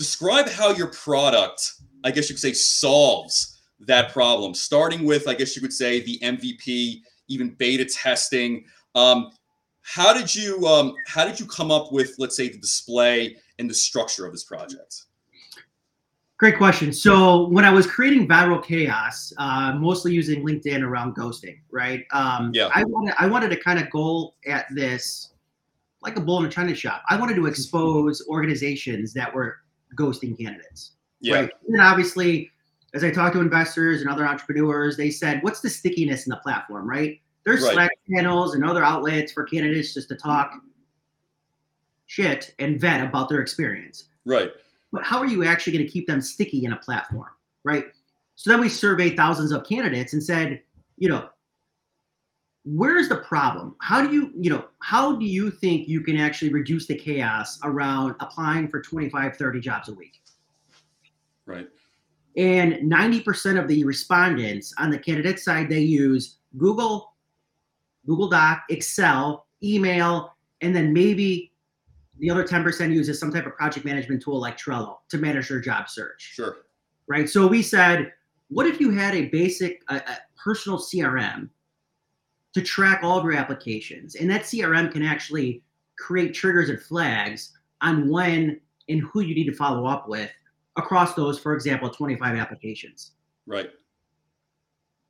describe 0.00 0.48
how 0.48 0.70
your 0.70 0.86
product, 0.86 1.74
I 2.04 2.10
guess 2.10 2.30
you 2.30 2.34
could 2.34 2.40
say, 2.40 2.54
solves 2.54 3.60
that 3.80 4.14
problem, 4.14 4.54
starting 4.54 5.04
with, 5.04 5.28
I 5.28 5.34
guess 5.34 5.54
you 5.54 5.60
could 5.60 5.74
say, 5.74 6.00
the 6.00 6.18
MVP, 6.20 7.02
even 7.28 7.50
beta 7.50 7.84
testing. 7.84 8.64
Um, 8.94 9.30
how 9.82 10.14
did 10.14 10.34
you 10.34 10.66
um, 10.66 10.94
how 11.06 11.26
did 11.26 11.38
you 11.38 11.44
come 11.44 11.70
up 11.70 11.92
with, 11.92 12.14
let's 12.18 12.34
say, 12.34 12.48
the 12.48 12.56
display 12.56 13.36
and 13.58 13.68
the 13.68 13.74
structure 13.74 14.24
of 14.24 14.32
this 14.32 14.44
project? 14.44 15.02
Great 16.38 16.56
question. 16.56 16.94
So 16.94 17.48
when 17.48 17.66
I 17.66 17.70
was 17.70 17.86
creating 17.86 18.26
Viral 18.26 18.64
Chaos, 18.64 19.34
uh, 19.36 19.74
mostly 19.74 20.14
using 20.14 20.42
LinkedIn 20.42 20.80
around 20.80 21.14
ghosting, 21.14 21.58
right? 21.70 22.06
Um, 22.12 22.52
yeah. 22.54 22.70
I 22.74 22.84
wanted 22.84 23.14
I 23.18 23.26
wanted 23.26 23.50
to 23.50 23.60
kind 23.60 23.78
of 23.78 23.90
go 23.90 24.32
at 24.46 24.64
this 24.74 25.34
like 26.00 26.16
a 26.16 26.20
bull 26.22 26.38
in 26.38 26.46
a 26.46 26.48
china 26.48 26.74
shop. 26.74 27.02
I 27.10 27.18
wanted 27.18 27.34
to 27.34 27.44
expose 27.44 28.26
organizations 28.28 29.12
that 29.12 29.34
were 29.34 29.58
ghosting 29.96 30.38
candidates. 30.38 30.92
Yeah. 31.20 31.40
Right. 31.40 31.50
And 31.68 31.80
obviously, 31.80 32.50
as 32.94 33.04
I 33.04 33.10
talked 33.10 33.34
to 33.34 33.40
investors 33.40 34.00
and 34.00 34.10
other 34.10 34.26
entrepreneurs, 34.26 34.96
they 34.96 35.10
said, 35.10 35.42
"What's 35.42 35.60
the 35.60 35.70
stickiness 35.70 36.26
in 36.26 36.30
the 36.30 36.36
platform?" 36.36 36.88
Right. 36.88 37.20
There's 37.44 37.62
right. 37.62 37.74
Slack 37.74 37.90
channels 38.10 38.54
and 38.54 38.64
other 38.64 38.84
outlets 38.84 39.32
for 39.32 39.44
candidates 39.44 39.94
just 39.94 40.08
to 40.08 40.16
talk 40.16 40.52
shit 42.06 42.54
and 42.58 42.80
vet 42.80 43.04
about 43.04 43.28
their 43.28 43.40
experience. 43.40 44.08
Right 44.24 44.50
but 44.92 45.04
how 45.04 45.18
are 45.18 45.26
you 45.26 45.44
actually 45.44 45.72
going 45.72 45.86
to 45.86 45.90
keep 45.90 46.06
them 46.06 46.20
sticky 46.20 46.64
in 46.64 46.72
a 46.72 46.76
platform, 46.76 47.30
right? 47.64 47.86
So 48.36 48.50
then 48.50 48.60
we 48.60 48.68
surveyed 48.68 49.16
thousands 49.16 49.52
of 49.52 49.64
candidates 49.64 50.12
and 50.12 50.22
said, 50.22 50.62
you 50.96 51.08
know, 51.08 51.28
where's 52.64 53.08
the 53.08 53.16
problem? 53.16 53.74
How 53.80 54.06
do 54.06 54.12
you, 54.12 54.32
you 54.38 54.50
know, 54.50 54.66
how 54.80 55.16
do 55.16 55.24
you 55.24 55.50
think 55.50 55.88
you 55.88 56.00
can 56.02 56.16
actually 56.16 56.52
reduce 56.52 56.86
the 56.86 56.94
chaos 56.94 57.58
around 57.64 58.14
applying 58.20 58.68
for 58.68 58.80
25, 58.80 59.36
30 59.36 59.60
jobs 59.60 59.88
a 59.88 59.94
week? 59.94 60.20
Right. 61.46 61.68
And 62.36 62.74
90% 62.90 63.60
of 63.60 63.66
the 63.66 63.84
respondents 63.84 64.72
on 64.78 64.90
the 64.90 64.98
candidate 64.98 65.40
side, 65.40 65.68
they 65.68 65.80
use 65.80 66.36
Google, 66.56 67.14
Google 68.06 68.28
Doc, 68.28 68.62
Excel, 68.68 69.46
email, 69.62 70.36
and 70.60 70.74
then 70.74 70.92
maybe 70.92 71.52
the 72.18 72.30
other 72.30 72.44
10% 72.44 72.92
uses 72.92 73.18
some 73.18 73.32
type 73.32 73.46
of 73.46 73.56
project 73.56 73.84
management 73.84 74.22
tool 74.22 74.38
like 74.38 74.58
Trello 74.58 74.98
to 75.08 75.18
manage 75.18 75.48
their 75.48 75.60
job 75.60 75.88
search. 75.88 76.20
Sure. 76.20 76.58
Right. 77.08 77.28
So 77.28 77.46
we 77.46 77.62
said, 77.62 78.12
what 78.48 78.66
if 78.66 78.78
you 78.80 78.90
had 78.90 79.14
a 79.14 79.28
basic 79.28 79.82
a, 79.88 79.96
a 79.96 80.18
personal 80.36 80.78
CRM 80.78 81.48
to 82.54 82.62
track 82.62 83.00
all 83.02 83.18
of 83.18 83.24
your 83.24 83.34
applications? 83.34 84.14
And 84.16 84.30
that 84.30 84.42
CRM 84.42 84.90
can 84.90 85.02
actually 85.02 85.62
create 85.98 86.34
triggers 86.34 86.70
and 86.70 86.80
flags 86.80 87.52
on 87.80 88.08
when 88.08 88.60
and 88.88 89.02
who 89.02 89.20
you 89.20 89.34
need 89.34 89.44
to 89.44 89.54
follow 89.54 89.86
up 89.86 90.08
with 90.08 90.30
across 90.76 91.14
those, 91.14 91.38
for 91.38 91.54
example, 91.54 91.90
25 91.90 92.36
applications. 92.36 93.12
Right. 93.46 93.70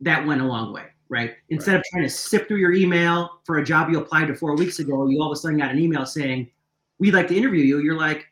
That 0.01 0.27
went 0.27 0.41
a 0.41 0.45
long 0.45 0.73
way, 0.73 0.87
right? 1.09 1.35
Instead 1.49 1.73
right. 1.73 1.79
of 1.79 1.85
trying 1.93 2.05
to 2.05 2.11
sift 2.11 2.49
through 2.49 2.59
your 2.59 2.73
email 2.73 3.41
for 3.45 3.59
a 3.59 3.65
job 3.65 3.91
you 3.91 3.99
applied 3.99 4.27
to 4.29 4.35
four 4.35 4.57
weeks 4.57 4.79
ago, 4.79 5.09
you 5.09 5.21
all 5.23 5.31
of 5.31 5.37
a 5.37 5.41
sudden 5.41 5.59
got 5.59 5.71
an 5.71 5.79
email 5.79 6.07
saying, 6.07 6.51
we'd 6.99 7.15
like 7.15 7.29
to 7.29 7.37
interview 7.37 7.63
you, 7.63 7.79
you're 7.79 7.99
like, 7.99 8.27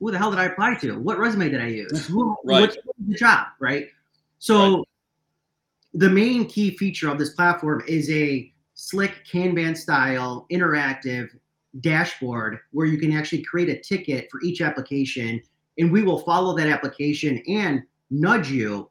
who 0.00 0.10
the 0.10 0.18
hell 0.18 0.30
did 0.30 0.38
I 0.38 0.46
apply 0.46 0.76
to? 0.76 0.98
What 0.98 1.18
resume 1.18 1.50
did 1.50 1.60
I 1.60 1.66
use? 1.66 2.06
Who, 2.08 2.34
right. 2.44 2.62
What's 2.62 2.76
the 3.06 3.14
job, 3.14 3.48
right? 3.58 3.88
So 4.38 4.78
right. 4.78 4.84
The 5.94 6.08
main 6.08 6.46
key 6.46 6.76
feature 6.76 7.08
of 7.08 7.18
this 7.18 7.30
platform 7.30 7.82
is 7.86 8.10
a 8.10 8.52
slick 8.74 9.24
Kanban 9.30 9.76
style 9.76 10.46
interactive 10.50 11.28
dashboard 11.80 12.58
where 12.72 12.86
you 12.86 12.98
can 12.98 13.12
actually 13.12 13.42
create 13.42 13.68
a 13.68 13.80
ticket 13.80 14.28
for 14.30 14.40
each 14.42 14.60
application 14.60 15.40
and 15.78 15.90
we 15.90 16.02
will 16.02 16.18
follow 16.18 16.56
that 16.56 16.68
application 16.68 17.42
and 17.46 17.82
nudge 18.10 18.50
you 18.50 18.90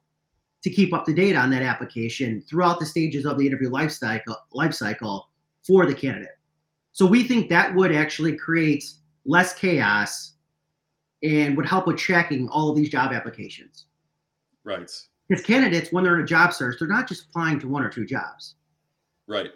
to 0.63 0.70
keep 0.70 0.94
up 0.94 1.06
to 1.06 1.13
date 1.13 1.36
on 1.36 1.50
that 1.50 1.62
application 1.62 2.41
throughout 2.41 2.79
the 2.79 2.86
stages 2.86 3.25
of 3.25 3.38
the 3.38 3.48
interview 3.48 3.70
life 3.70 3.91
cycle, 3.91 4.36
life 4.51 4.74
cycle 4.74 5.29
for 5.65 5.86
the 5.86 5.94
candidate. 5.94 6.38
So 6.91 7.06
we 7.06 7.24
think 7.24 7.50
that 7.50 7.74
would 7.75 7.94
actually 7.94 8.36
create 8.36 8.84
less 9.25 9.53
chaos 9.53 10.34
and 11.24 11.56
would 11.56 11.65
help 11.65 11.88
with 11.88 11.98
tracking 11.98 12.50
all 12.50 12.70
of 12.70 12.75
these 12.75 12.89
job 12.89 13.12
applications. 13.13 13.86
Right. 14.63 14.89
Because 15.30 15.46
candidates, 15.46 15.92
when 15.92 16.04
they're 16.04 16.16
in 16.16 16.24
a 16.24 16.28
job 16.28 16.54
search, 16.54 16.78
they're 16.80 16.88
not 16.88 17.08
just 17.08 17.26
applying 17.30 17.60
to 17.60 17.68
one 17.68 17.84
or 17.84 17.90
two 17.90 18.06
jobs. 18.06 18.56
Right. 19.28 19.52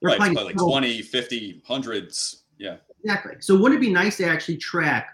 They're 0.00 0.16
right. 0.16 0.34
like 0.34 0.56
20, 0.56 1.02
50, 1.02 1.62
hundreds. 1.66 2.44
Yeah. 2.58 2.76
Exactly. 3.02 3.34
So 3.40 3.56
wouldn't 3.58 3.82
it 3.82 3.86
be 3.86 3.92
nice 3.92 4.16
to 4.16 4.26
actually 4.26 4.56
track, 4.56 5.08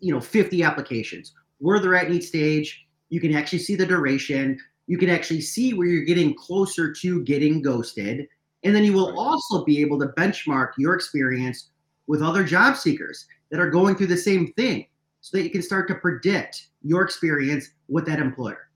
you 0.00 0.12
know, 0.12 0.20
50 0.20 0.62
applications, 0.62 1.32
where 1.58 1.80
they're 1.80 1.94
at 1.94 2.08
in 2.08 2.14
each 2.14 2.26
stage? 2.26 2.86
You 3.08 3.20
can 3.20 3.34
actually 3.34 3.60
see 3.60 3.76
the 3.76 3.86
duration. 3.86 4.58
You 4.86 4.98
can 4.98 5.08
actually 5.08 5.40
see 5.40 5.72
where 5.72 5.86
you're 5.86 6.04
getting 6.04 6.34
closer 6.34 6.92
to 6.92 7.22
getting 7.22 7.62
ghosted 7.62 8.28
and 8.64 8.74
then 8.74 8.84
you 8.84 8.92
will 8.92 9.18
also 9.18 9.64
be 9.64 9.80
able 9.80 9.98
to 9.98 10.06
benchmark 10.08 10.72
your 10.78 10.94
experience 10.94 11.70
with 12.06 12.22
other 12.22 12.44
job 12.44 12.76
seekers 12.76 13.26
that 13.50 13.60
are 13.60 13.70
going 13.70 13.96
through 13.96 14.06
the 14.06 14.16
same 14.16 14.52
thing 14.52 14.86
so 15.20 15.36
that 15.36 15.44
you 15.44 15.50
can 15.50 15.62
start 15.62 15.88
to 15.88 15.94
predict 15.96 16.68
your 16.82 17.02
experience 17.02 17.70
with 17.88 18.06
that 18.06 18.18
employer. 18.18 18.68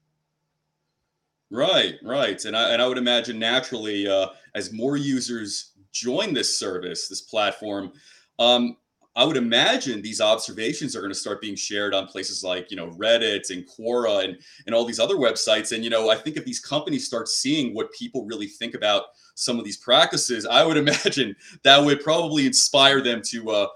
Right, 1.51 1.95
right. 2.03 2.45
And 2.45 2.57
I, 2.57 2.71
and 2.71 2.83
I 2.83 2.87
would 2.87 2.99
imagine 2.99 3.39
naturally, 3.39 4.09
uh, 4.09 4.29
as 4.55 4.73
more 4.73 4.97
users 4.97 5.73
join 5.93 6.35
this 6.35 6.59
service, 6.59 7.09
this 7.09 7.21
platform, 7.21 7.93
um, 8.39 8.77
I 9.15 9.25
would 9.25 9.39
imagine 9.39 10.03
these 10.03 10.21
observations 10.21 10.95
are 10.95 11.01
going 11.01 11.13
to 11.13 11.19
start 11.19 11.41
being 11.41 11.57
shared 11.57 11.95
on 11.95 12.07
places 12.07 12.45
like, 12.45 12.71
you 12.71 12.77
know, 12.77 12.89
Reddit 12.91 13.51
and 13.51 13.67
Quora 13.67 14.25
and, 14.25 14.37
and 14.67 14.75
all 14.75 14.85
these 14.85 15.01
other 15.01 15.15
websites. 15.15 15.73
And, 15.73 15.83
you 15.83 15.89
know, 15.89 16.11
I 16.11 16.17
think 16.17 16.37
if 16.37 16.45
these 16.45 16.61
companies 16.61 17.07
start 17.07 17.29
seeing 17.29 17.75
what 17.75 17.91
people 17.93 18.27
really 18.27 18.47
think 18.47 18.75
about 18.75 19.05
some 19.35 19.59
of 19.59 19.65
these 19.65 19.79
practices, 19.79 20.45
I 20.45 20.65
would 20.65 20.77
imagine 20.89 21.35
that 21.63 21.83
would 21.83 22.03
probably 22.03 22.45
inspire 22.45 23.01
them 23.01 23.23
to, 23.29 23.51
uh, 23.51 23.67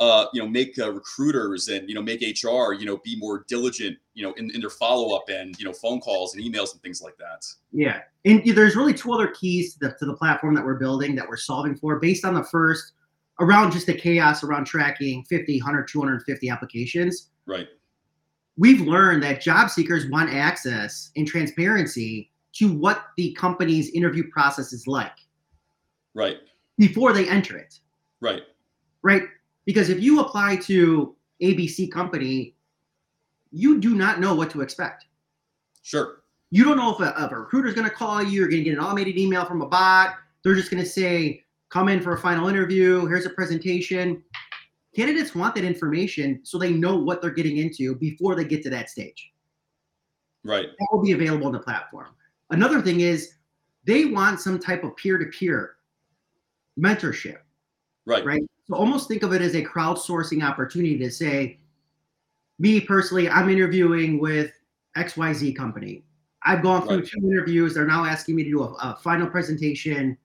uh, 0.00 0.26
you 0.32 0.40
know, 0.40 0.48
make 0.48 0.78
uh, 0.78 0.92
recruiters 0.92 1.68
and, 1.68 1.88
you 1.88 1.94
know, 1.94 2.02
make 2.02 2.20
HR, 2.20 2.72
you 2.72 2.86
know, 2.86 2.98
be 2.98 3.16
more 3.16 3.44
diligent, 3.48 3.96
you 4.14 4.22
know, 4.22 4.32
in, 4.34 4.50
in 4.52 4.60
their 4.60 4.70
follow 4.70 5.16
up 5.16 5.28
and, 5.28 5.58
you 5.58 5.64
know, 5.64 5.72
phone 5.72 6.00
calls 6.00 6.34
and 6.34 6.44
emails 6.44 6.72
and 6.72 6.80
things 6.82 7.02
like 7.02 7.16
that. 7.18 7.44
Yeah. 7.72 8.02
And 8.24 8.44
there's 8.44 8.76
really 8.76 8.94
two 8.94 9.12
other 9.12 9.28
keys 9.28 9.74
to 9.74 9.80
the, 9.80 9.96
to 9.98 10.06
the 10.06 10.14
platform 10.14 10.54
that 10.54 10.64
we're 10.64 10.78
building 10.78 11.16
that 11.16 11.28
we're 11.28 11.36
solving 11.36 11.74
for 11.74 11.98
based 11.98 12.24
on 12.24 12.34
the 12.34 12.44
first 12.44 12.92
around 13.40 13.72
just 13.72 13.86
the 13.86 13.94
chaos 13.94 14.44
around 14.44 14.66
tracking 14.66 15.24
50, 15.24 15.60
100, 15.60 15.88
250 15.88 16.48
applications. 16.48 17.30
Right. 17.46 17.68
We've 18.56 18.80
learned 18.80 19.22
that 19.22 19.40
job 19.40 19.70
seekers 19.70 20.06
want 20.10 20.30
access 20.30 21.10
and 21.16 21.26
transparency 21.26 22.30
to 22.54 22.72
what 22.72 23.06
the 23.16 23.32
company's 23.34 23.90
interview 23.90 24.28
process 24.30 24.72
is 24.72 24.86
like. 24.86 25.14
Right. 26.14 26.38
Before 26.76 27.12
they 27.12 27.28
enter 27.28 27.56
it. 27.56 27.78
Right. 28.20 28.42
Right. 29.02 29.22
Because 29.68 29.90
if 29.90 30.00
you 30.00 30.20
apply 30.20 30.56
to 30.56 31.14
ABC 31.42 31.92
company, 31.92 32.54
you 33.50 33.78
do 33.78 33.94
not 33.94 34.18
know 34.18 34.34
what 34.34 34.48
to 34.52 34.62
expect. 34.62 35.04
Sure. 35.82 36.22
You 36.50 36.64
don't 36.64 36.78
know 36.78 36.94
if 36.94 37.00
a, 37.00 37.14
if 37.22 37.30
a 37.30 37.38
recruiter 37.38 37.68
is 37.68 37.74
going 37.74 37.86
to 37.86 37.94
call 37.94 38.22
you. 38.22 38.30
You're 38.30 38.48
going 38.48 38.64
to 38.64 38.70
get 38.70 38.78
an 38.78 38.82
automated 38.82 39.18
email 39.18 39.44
from 39.44 39.60
a 39.60 39.66
bot. 39.66 40.14
They're 40.42 40.54
just 40.54 40.70
going 40.70 40.82
to 40.82 40.88
say, 40.88 41.44
come 41.68 41.90
in 41.90 42.00
for 42.00 42.14
a 42.14 42.18
final 42.18 42.48
interview. 42.48 43.04
Here's 43.08 43.26
a 43.26 43.30
presentation. 43.30 44.22
Candidates 44.96 45.34
want 45.34 45.54
that 45.56 45.64
information 45.64 46.40
so 46.44 46.56
they 46.56 46.72
know 46.72 46.96
what 46.96 47.20
they're 47.20 47.30
getting 47.30 47.58
into 47.58 47.94
before 47.96 48.34
they 48.34 48.46
get 48.46 48.62
to 48.62 48.70
that 48.70 48.88
stage. 48.88 49.32
Right. 50.44 50.68
That 50.78 50.88
will 50.92 51.02
be 51.02 51.12
available 51.12 51.44
on 51.44 51.52
the 51.52 51.60
platform. 51.60 52.14
Another 52.48 52.80
thing 52.80 53.00
is 53.00 53.34
they 53.84 54.06
want 54.06 54.40
some 54.40 54.58
type 54.58 54.82
of 54.82 54.96
peer-to-peer 54.96 55.76
mentorship. 56.80 57.40
Right. 58.06 58.24
Right. 58.24 58.40
So 58.68 58.76
almost 58.76 59.08
think 59.08 59.22
of 59.22 59.32
it 59.32 59.40
as 59.40 59.54
a 59.54 59.64
crowdsourcing 59.64 60.44
opportunity 60.44 60.98
to 60.98 61.10
say, 61.10 61.58
me 62.58 62.80
personally, 62.80 63.28
I'm 63.28 63.48
interviewing 63.48 64.18
with 64.18 64.52
XYZ 64.96 65.56
company. 65.56 66.04
I've 66.42 66.62
gone 66.62 66.86
through 66.86 66.98
Right. 66.98 67.06
two 67.06 67.26
interviews. 67.26 67.74
They're 67.74 67.86
now 67.86 68.04
asking 68.04 68.36
me 68.36 68.44
to 68.44 68.50
do 68.50 68.62
a, 68.62 68.72
a 68.74 68.98
final 69.02 69.28
presentation 69.28 70.16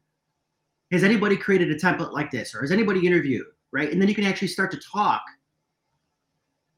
has 0.93 1.03
anybody 1.03 1.35
created 1.35 1.71
a 1.71 1.75
template 1.75 2.13
like 2.13 2.29
this 2.29 2.53
or 2.53 2.62
has 2.62 2.71
anybody 2.71 3.05
interviewed 3.05 3.47
right 3.71 3.91
and 3.91 4.00
then 4.00 4.07
you 4.07 4.15
can 4.15 4.23
actually 4.23 4.47
start 4.47 4.71
to 4.71 4.77
talk 4.79 5.23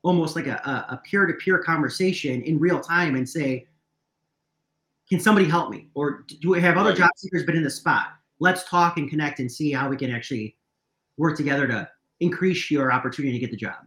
almost 0.03 0.35
like 0.35 0.47
a, 0.47 0.85
a, 0.89 1.01
peer-to-peer 1.03 1.59
conversation 1.63 2.41
in 2.43 2.57
real 2.57 2.79
time 2.79 3.15
and 3.15 3.27
say 3.27 3.67
can 5.09 5.19
somebody 5.19 5.45
help 5.47 5.69
me 5.69 5.89
or 5.95 6.25
do 6.39 6.51
we 6.51 6.61
have 6.61 6.77
other 6.77 6.91
Right. 6.91 6.99
job 6.99 7.09
seekers 7.17 7.43
been 7.43 7.57
in 7.57 7.63
the 7.63 7.69
spot 7.69 8.13
let's 8.39 8.63
talk 8.69 8.97
and 8.97 9.09
connect 9.09 9.39
and 9.39 9.51
see 9.51 9.71
how 9.71 9.89
we 9.89 9.97
can 9.97 10.11
actually 10.11 10.55
work 11.17 11.37
together 11.37 11.67
to 11.67 11.89
increase 12.19 12.71
your 12.71 12.91
opportunity 12.91 13.33
to 13.33 13.39
get 13.39 13.51
the 13.51 13.57
job 13.57 13.85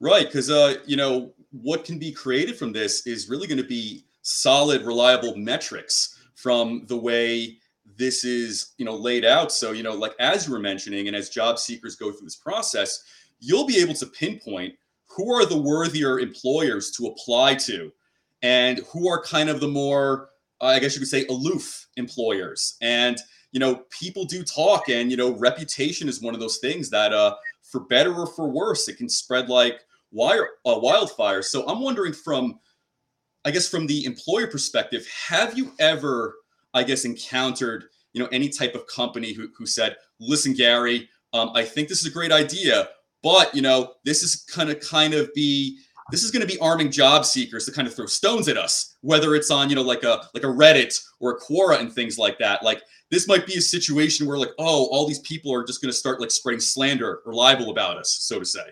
Right, 0.00 0.24
because 0.24 0.50
uh, 0.50 0.76
you 0.86 0.96
know 0.96 1.32
what 1.52 1.84
can 1.84 1.98
be 1.98 2.10
created 2.10 2.56
from 2.56 2.72
this 2.72 3.06
is 3.06 3.28
really 3.28 3.46
going 3.46 3.58
to 3.58 3.68
be 3.68 4.06
solid, 4.22 4.82
reliable 4.82 5.36
metrics 5.36 6.18
from 6.34 6.86
the 6.86 6.96
way 6.96 7.58
this 7.96 8.24
is, 8.24 8.72
you 8.78 8.84
know, 8.86 8.94
laid 8.94 9.26
out. 9.26 9.52
So 9.52 9.72
you 9.72 9.82
know, 9.82 9.92
like 9.92 10.14
as 10.18 10.46
you 10.46 10.54
were 10.54 10.58
mentioning, 10.58 11.06
and 11.06 11.14
as 11.14 11.28
job 11.28 11.58
seekers 11.58 11.96
go 11.96 12.10
through 12.10 12.26
this 12.26 12.36
process, 12.36 13.04
you'll 13.40 13.66
be 13.66 13.76
able 13.76 13.94
to 13.94 14.06
pinpoint 14.06 14.74
who 15.06 15.34
are 15.34 15.44
the 15.44 15.60
worthier 15.60 16.18
employers 16.18 16.92
to 16.92 17.08
apply 17.08 17.56
to, 17.56 17.92
and 18.40 18.80
who 18.90 19.06
are 19.06 19.22
kind 19.22 19.50
of 19.50 19.60
the 19.60 19.68
more, 19.68 20.30
I 20.62 20.78
guess 20.78 20.94
you 20.94 21.00
could 21.00 21.08
say, 21.08 21.26
aloof 21.26 21.88
employers. 21.96 22.78
And 22.80 23.18
you 23.52 23.60
know, 23.60 23.82
people 23.90 24.24
do 24.24 24.42
talk, 24.42 24.88
and 24.88 25.10
you 25.10 25.16
know, 25.16 25.32
reputation 25.36 26.08
is 26.08 26.20
one 26.20 26.34
of 26.34 26.40
those 26.40 26.58
things 26.58 26.90
that, 26.90 27.12
uh, 27.12 27.34
for 27.62 27.80
better 27.80 28.14
or 28.14 28.26
for 28.26 28.48
worse, 28.48 28.88
it 28.88 28.96
can 28.96 29.08
spread 29.08 29.48
like 29.48 29.80
wire 30.12 30.50
uh, 30.66 30.78
wildfire. 30.78 31.42
So 31.42 31.66
I'm 31.68 31.80
wondering 31.80 32.12
from, 32.12 32.58
I 33.44 33.50
guess 33.50 33.68
from 33.68 33.86
the 33.86 34.04
employer 34.04 34.46
perspective, 34.46 35.06
have 35.28 35.56
you 35.56 35.72
ever, 35.78 36.36
I 36.74 36.82
guess, 36.84 37.04
encountered 37.04 37.84
you 38.12 38.22
know 38.22 38.28
any 38.32 38.48
type 38.48 38.74
of 38.74 38.86
company 38.86 39.32
who 39.32 39.48
who 39.56 39.66
said, 39.66 39.96
"Listen, 40.18 40.52
Gary, 40.52 41.08
um, 41.32 41.50
I 41.54 41.64
think 41.64 41.88
this 41.88 42.00
is 42.00 42.06
a 42.06 42.10
great 42.10 42.32
idea, 42.32 42.88
but 43.22 43.54
you 43.54 43.62
know 43.62 43.94
this 44.04 44.22
is 44.22 44.44
kind 44.44 44.70
of 44.70 44.80
kind 44.80 45.14
of 45.14 45.32
be 45.34 45.78
this 46.10 46.22
is 46.22 46.30
going 46.30 46.46
to 46.46 46.52
be 46.52 46.58
arming 46.60 46.90
job 46.90 47.24
seekers 47.24 47.64
to 47.66 47.72
kind 47.72 47.86
of 47.88 47.94
throw 47.94 48.06
stones 48.06 48.48
at 48.48 48.56
us, 48.56 48.96
whether 49.02 49.34
it's 49.34 49.50
on 49.50 49.68
you 49.68 49.76
know 49.76 49.82
like 49.82 50.02
a 50.04 50.22
like 50.34 50.44
a 50.44 50.48
Reddit 50.48 50.98
or 51.20 51.32
a 51.32 51.40
Quora 51.40 51.80
and 51.80 51.92
things 51.92 52.18
like 52.18 52.38
that. 52.38 52.62
Like 52.62 52.82
this 53.10 53.26
might 53.28 53.46
be 53.46 53.56
a 53.56 53.60
situation 53.60 54.26
where 54.26 54.38
like 54.38 54.50
oh 54.58 54.86
all 54.92 55.06
these 55.06 55.20
people 55.20 55.52
are 55.52 55.64
just 55.64 55.80
going 55.82 55.90
to 55.90 55.96
start 55.96 56.20
like 56.20 56.30
spreading 56.30 56.60
slander 56.60 57.20
or 57.26 57.34
libel 57.34 57.70
about 57.70 57.96
us, 57.98 58.10
so 58.20 58.38
to 58.38 58.44
say. 58.44 58.66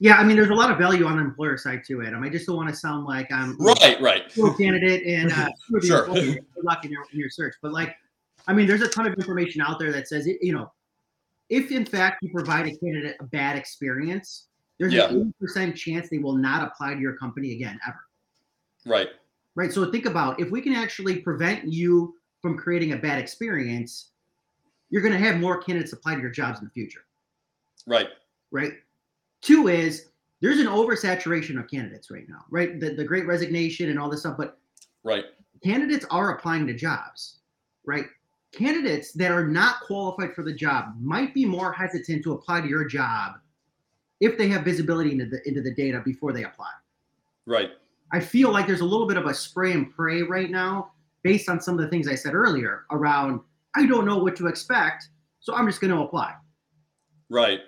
yeah 0.00 0.16
i 0.16 0.24
mean 0.24 0.36
there's 0.36 0.50
a 0.50 0.54
lot 0.54 0.70
of 0.70 0.76
value 0.76 1.06
on 1.06 1.16
the 1.16 1.22
employer 1.22 1.56
side 1.56 1.82
to 1.86 2.00
it 2.00 2.12
i 2.12 2.28
just 2.28 2.46
don't 2.46 2.56
want 2.56 2.68
to 2.68 2.74
sound 2.74 3.04
like 3.06 3.30
i'm 3.32 3.56
Right, 3.58 3.98
right. 4.00 4.24
candidate 4.58 5.06
and 5.06 5.32
uh, 5.32 5.48
Sure. 5.86 6.06
good 6.08 6.44
luck 6.64 6.84
in 6.84 6.90
your, 6.90 7.04
in 7.12 7.18
your 7.20 7.30
search. 7.30 7.54
But 7.62 7.72
like, 7.72 7.94
I 8.48 8.52
mean, 8.52 8.66
there's 8.66 8.82
a 8.82 8.88
ton 8.88 9.06
of 9.06 9.14
information 9.14 9.60
out 9.62 9.78
there 9.78 9.92
that 9.92 10.08
says, 10.08 10.26
you 10.26 10.52
know, 10.52 10.70
if 11.48 11.70
in 11.70 11.84
fact 11.86 12.18
you 12.22 12.30
provide 12.30 12.66
a 12.66 12.76
candidate 12.76 13.16
a 13.20 13.24
bad 13.24 13.56
experience, 13.56 14.48
there's 14.78 14.92
Yeah. 14.92 15.08
an 15.10 15.32
80% 15.40 15.76
chance 15.76 16.08
they 16.08 16.18
will 16.18 16.36
not 16.36 16.66
apply 16.66 16.94
to 16.94 17.00
your 17.00 17.16
company 17.16 17.52
again 17.52 17.78
ever. 17.86 18.00
Right. 18.86 19.08
Right. 19.54 19.72
So 19.72 19.90
think 19.90 20.06
about 20.06 20.40
if 20.40 20.50
we 20.50 20.60
can 20.60 20.74
actually 20.74 21.20
prevent 21.20 21.64
you 21.72 22.16
from 22.42 22.58
creating 22.58 22.92
a 22.92 22.96
bad 22.96 23.18
experience, 23.18 24.10
you're 24.90 25.02
going 25.02 25.12
to 25.14 25.18
have 25.18 25.40
more 25.40 25.58
candidates 25.62 25.92
apply 25.92 26.16
to 26.16 26.20
your 26.20 26.30
jobs 26.30 26.58
in 26.58 26.64
the 26.64 26.70
future. 26.70 27.04
Right. 27.86 28.08
Right. 28.50 28.74
Two 29.40 29.68
is 29.68 30.10
there's 30.40 30.58
an 30.58 30.66
oversaturation 30.66 31.58
of 31.58 31.68
candidates 31.68 32.10
right 32.10 32.28
now, 32.28 32.44
right? 32.50 32.78
The, 32.80 32.94
the 32.94 33.04
great 33.04 33.26
resignation 33.26 33.90
and 33.90 33.98
all 33.98 34.10
this 34.10 34.20
stuff, 34.20 34.36
but 34.36 34.58
Right. 35.04 35.24
candidates 35.62 36.04
are 36.10 36.36
applying 36.36 36.66
to 36.66 36.74
jobs, 36.74 37.40
right? 37.86 38.06
Candidates 38.52 39.12
that 39.12 39.30
are 39.30 39.46
not 39.46 39.80
qualified 39.80 40.34
for 40.34 40.42
the 40.42 40.52
job 40.52 40.94
might 41.00 41.32
be 41.34 41.44
more 41.44 41.72
hesitant 41.72 42.22
to 42.24 42.32
apply 42.32 42.60
to 42.60 42.68
your 42.68 42.84
job 42.84 43.36
if 44.20 44.38
they 44.38 44.48
have 44.48 44.64
visibility 44.64 45.12
into 45.12 45.26
the 45.26 45.46
into 45.46 45.60
the 45.60 45.74
data 45.74 46.00
before 46.04 46.32
they 46.32 46.44
apply. 46.44 46.70
Right. 47.46 47.70
I 48.12 48.20
feel 48.20 48.52
like 48.52 48.66
there's 48.66 48.80
a 48.80 48.84
little 48.84 49.06
bit 49.06 49.16
of 49.16 49.26
a 49.26 49.34
spray 49.34 49.72
and 49.72 49.92
pray 49.94 50.22
right 50.22 50.50
now 50.50 50.92
based 51.22 51.48
on 51.48 51.60
some 51.60 51.74
of 51.74 51.80
the 51.80 51.88
things 51.88 52.06
I 52.06 52.14
said 52.14 52.34
earlier 52.34 52.84
around 52.90 53.40
I 53.74 53.86
don't 53.86 54.06
know 54.06 54.18
what 54.18 54.36
to 54.36 54.46
expect, 54.46 55.08
so 55.40 55.54
I'm 55.54 55.66
just 55.66 55.80
going 55.80 55.92
to 55.92 56.02
apply. 56.02 56.34
Right. 57.28 57.60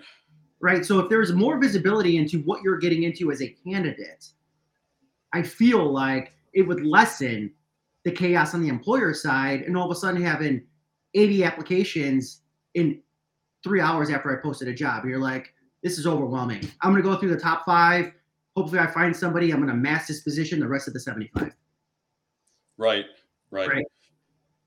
Right? 0.61 0.85
So 0.85 0.99
if 0.99 1.09
there's 1.09 1.33
more 1.33 1.59
visibility 1.59 2.17
into 2.17 2.39
what 2.43 2.61
you're 2.63 2.77
getting 2.77 3.03
into 3.03 3.31
as 3.31 3.41
a 3.41 3.49
candidate, 3.49 4.29
I 5.33 5.43
feel 5.43 5.91
like 5.91 6.33
it 6.53 6.61
would 6.61 6.85
lessen 6.85 7.51
the 8.05 8.11
chaos 8.11 8.53
on 8.53 8.61
the 8.61 8.69
employer 8.69 9.13
side 9.13 9.63
and 9.63 9.77
all 9.77 9.85
of 9.85 9.91
a 9.91 9.99
sudden 9.99 10.21
having 10.21 10.63
80 11.13 11.43
applications 11.43 12.41
in 12.73 13.01
three 13.63 13.81
hours 13.81 14.09
after 14.09 14.31
I 14.31 14.41
posted 14.41 14.69
a 14.69 14.73
job. 14.73 15.03
You're 15.03 15.19
like, 15.19 15.53
this 15.83 15.97
is 15.97 16.07
overwhelming. 16.07 16.69
I'm 16.81 16.91
going 16.91 17.03
to 17.03 17.09
go 17.09 17.15
through 17.17 17.29
the 17.29 17.39
top 17.39 17.65
five. 17.65 18.11
Hopefully, 18.55 18.79
I 18.79 18.87
find 18.87 19.15
somebody. 19.15 19.51
I'm 19.51 19.57
going 19.57 19.69
to 19.69 19.75
mass 19.75 20.07
this 20.07 20.21
position 20.21 20.59
the 20.59 20.67
rest 20.67 20.87
of 20.87 20.93
the 20.93 20.99
75. 20.99 21.53
Right. 22.77 23.05
Right. 23.51 23.69
Right. 23.69 23.85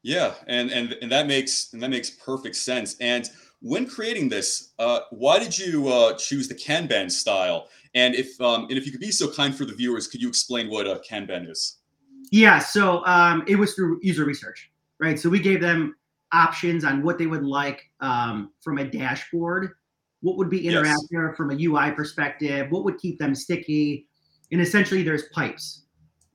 Yeah, 0.03 0.35
and 0.47 0.71
and 0.71 0.97
and 1.03 1.13
that 1.13 1.27
makes 1.27 1.73
and 1.73 1.83
that 1.83 1.91
makes 1.91 2.11
perfect 2.11 2.57
sense. 2.57 2.97
And 3.01 3.29
when 3.61 3.87
creating 3.87 4.31
this, 4.31 4.73
uh, 4.79 5.01
why 5.11 5.39
did 5.39 5.57
you 5.57 5.89
uh, 5.89 6.15
choose 6.15 6.49
the 6.49 6.55
Kanban 6.55 7.11
style? 7.11 7.69
And 7.95 8.15
if 8.15 8.41
um, 8.41 8.65
and 8.65 8.79
if 8.79 8.87
you 8.87 8.93
could 8.93 9.01
be 9.01 9.11
so 9.11 9.31
kind 9.31 9.55
for 9.55 9.67
the 9.67 9.75
viewers, 9.75 10.07
could 10.07 10.23
you 10.23 10.29
explain 10.29 10.71
what 10.71 10.87
a 10.87 11.03
Kanban 11.09 11.51
is? 11.51 11.79
Yeah, 12.31 12.59
so 12.61 13.05
um, 13.07 13.45
it 13.47 13.57
was 13.57 13.75
through 13.75 13.99
user 14.03 14.25
research, 14.25 14.71
right? 15.01 15.19
So 15.19 15.29
we 15.29 15.41
gave 15.41 15.61
them 15.61 15.97
options 16.33 16.85
on 16.85 17.03
what 17.03 17.19
they 17.19 17.27
would 17.27 17.45
like 17.45 17.91
um, 18.01 18.53
from 18.63 18.79
a 18.79 18.85
dashboard, 18.85 19.73
what 20.21 20.37
would 20.37 20.51
be 20.51 20.59
Yes. 20.61 20.75
interactive 20.75 21.37
from 21.37 21.51
a 21.51 21.55
UI 21.55 21.91
perspective, 21.93 22.71
what 22.71 22.85
would 22.85 22.99
keep 22.99 23.19
them 23.19 23.35
sticky, 23.35 24.07
and 24.53 24.61
essentially 24.61 25.03
there's 25.03 25.29
pipes, 25.31 25.85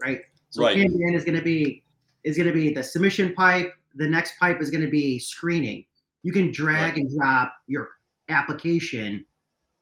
right? 0.01 0.21
So 0.49 0.63
Right. 0.63 0.77
Kanban 0.77 1.15
is 1.15 1.23
going 1.25 1.37
to 1.37 1.43
be 1.43 1.83
is 2.23 2.35
going 2.37 2.47
to 2.47 2.53
be 2.53 2.73
the 2.73 2.81
submission 2.81 3.33
pipe. 3.35 3.71
The 3.93 4.07
next 4.07 4.39
pipe 4.39 4.59
is 4.59 4.71
going 4.71 4.83
to 4.83 4.89
be 4.89 5.19
screening. 5.19 5.85
You 6.23 6.33
can 6.33 6.51
drag 6.51 6.93
Right. 6.93 6.97
and 7.03 7.15
drop 7.15 7.53
your 7.67 7.89
application 8.29 9.23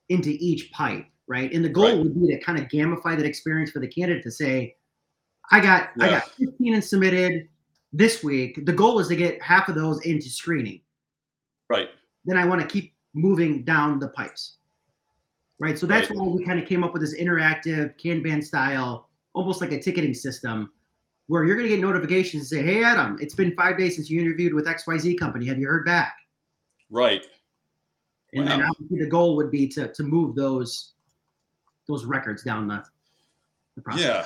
into 0.10 0.32
each 0.32 0.70
pipe, 0.72 1.06
right? 1.28 1.54
And 1.54 1.64
the 1.64 1.70
goal 1.70 1.86
Right. 1.86 1.98
would 2.00 2.14
be 2.20 2.28
to 2.36 2.40
kind 2.42 2.60
of 2.60 2.66
gamify 2.68 3.16
that 3.16 3.26
experience 3.26 3.72
for 3.72 3.80
the 3.80 3.88
candidate 3.88 4.24
to 4.24 4.32
say, 4.32 4.76
I 5.52 5.62
got 5.62 5.92
I 6.02 6.10
got 6.10 6.32
15 6.36 6.74
and 6.74 6.84
submitted 6.84 7.48
this 7.94 8.22
week. 8.24 8.66
The 8.66 8.74
goal 8.74 9.00
is 9.00 9.08
to 9.08 9.16
get 9.16 9.42
half 9.42 9.70
of 9.70 9.76
those 9.76 10.02
into 10.06 10.28
screening. 10.30 10.82
Right. 11.70 11.90
Then 12.26 12.38
I 12.38 12.46
want 12.46 12.60
to 12.62 12.68
keep 12.68 12.93
moving 13.14 13.64
down 13.64 14.00
the 14.00 14.10
pipes. 14.10 14.58
right? 15.60 15.78
So 15.80 15.86
that's 15.86 16.10
Right. 16.10 16.20
why 16.20 16.28
we 16.28 16.44
kind 16.44 16.60
of 16.60 16.68
came 16.68 16.84
up 16.84 16.92
with 16.94 17.02
this 17.02 17.16
interactive 17.16 17.98
Kanban 17.98 18.44
style, 18.44 19.08
almost 19.34 19.62
like 19.62 19.72
a 19.72 19.82
ticketing 19.82 20.14
system, 20.14 20.74
where 21.28 21.46
you're 21.46 21.56
going 21.56 21.70
to 21.70 21.76
get 21.76 21.82
notifications 21.82 22.52
and 22.52 22.60
say, 22.60 22.64
"Hey, 22.66 22.84
Adam, 22.84 23.18
it's 23.22 23.36
been 23.36 23.56
five 23.56 23.78
days 23.78 23.96
since 23.96 24.10
you 24.10 24.20
interviewed 24.20 24.54
with 24.54 24.66
XYZ 24.68 25.18
company. 25.18 25.46
Have 25.46 25.60
you 25.60 25.68
heard 25.68 25.86
back?" 25.86 26.16
Right. 26.90 27.26
And 28.34 28.46
then 28.48 28.60
Wow. 28.60 28.72
obviously 28.72 29.00
the 29.00 29.10
goal 29.10 29.36
would 29.38 29.52
be 29.52 29.68
to 29.70 29.94
to 29.94 30.04
move 30.04 30.36
those 30.36 30.94
those 31.88 32.04
records 32.04 32.44
down 32.44 32.68
the, 32.68 32.84
the 33.76 33.82
process. 33.82 34.04
Yeah. 34.04 34.26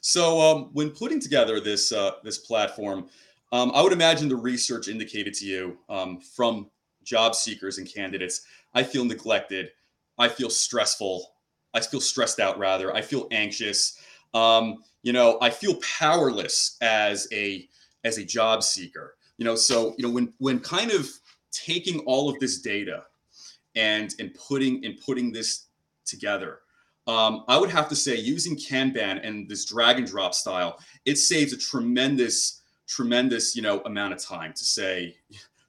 So 0.00 0.40
um, 0.40 0.70
when 0.72 0.90
putting 0.90 1.20
together 1.20 1.60
this 1.60 1.92
uh, 1.92 2.12
this 2.24 2.38
platform, 2.38 3.08
um, 3.52 3.70
I 3.74 3.82
would 3.82 3.92
imagine 3.92 4.28
the 4.28 4.36
research 4.36 4.88
indicated 4.88 5.34
to 5.34 5.46
you 5.46 5.78
um, 5.88 6.18
from 6.20 6.70
job 7.04 7.34
seekers 7.34 7.78
and 7.78 7.92
candidates. 7.92 8.42
I 8.74 8.82
feel 8.82 9.04
neglected. 9.04 9.70
I 10.18 10.28
feel 10.28 10.50
stressful. 10.50 11.32
I 11.74 11.80
feel 11.80 12.00
stressed 12.00 12.40
out. 12.40 12.58
Rather, 12.58 12.94
I 12.94 13.02
feel 13.02 13.28
anxious. 13.30 13.98
Um, 14.32 14.82
you 15.02 15.12
know, 15.12 15.38
I 15.40 15.50
feel 15.50 15.78
powerless 15.98 16.76
as 16.80 17.28
a 17.32 17.68
as 18.04 18.18
a 18.18 18.24
job 18.24 18.62
seeker. 18.62 19.16
You 19.38 19.44
know, 19.44 19.56
so 19.56 19.94
you 19.98 20.06
know 20.06 20.12
when 20.12 20.32
when 20.38 20.60
kind 20.60 20.90
of 20.90 21.08
taking 21.50 22.00
all 22.00 22.28
of 22.28 22.38
this 22.40 22.60
data 22.60 23.04
and 23.76 24.14
and 24.18 24.34
putting 24.34 24.84
and 24.84 24.98
putting 25.04 25.32
this 25.32 25.66
together 26.04 26.60
um, 27.06 27.44
I 27.48 27.58
would 27.58 27.70
have 27.70 27.88
to 27.90 27.96
say 27.96 28.16
using 28.16 28.56
Kanban 28.56 29.26
and 29.26 29.48
this 29.48 29.64
drag 29.66 29.98
and 29.98 30.06
drop 30.06 30.34
style, 30.34 30.78
it 31.04 31.16
saves 31.16 31.52
a 31.52 31.58
tremendous, 31.58 32.62
tremendous, 32.86 33.54
you 33.54 33.62
know, 33.62 33.80
amount 33.80 34.14
of 34.14 34.20
time 34.20 34.52
to 34.54 34.64
say, 34.64 35.16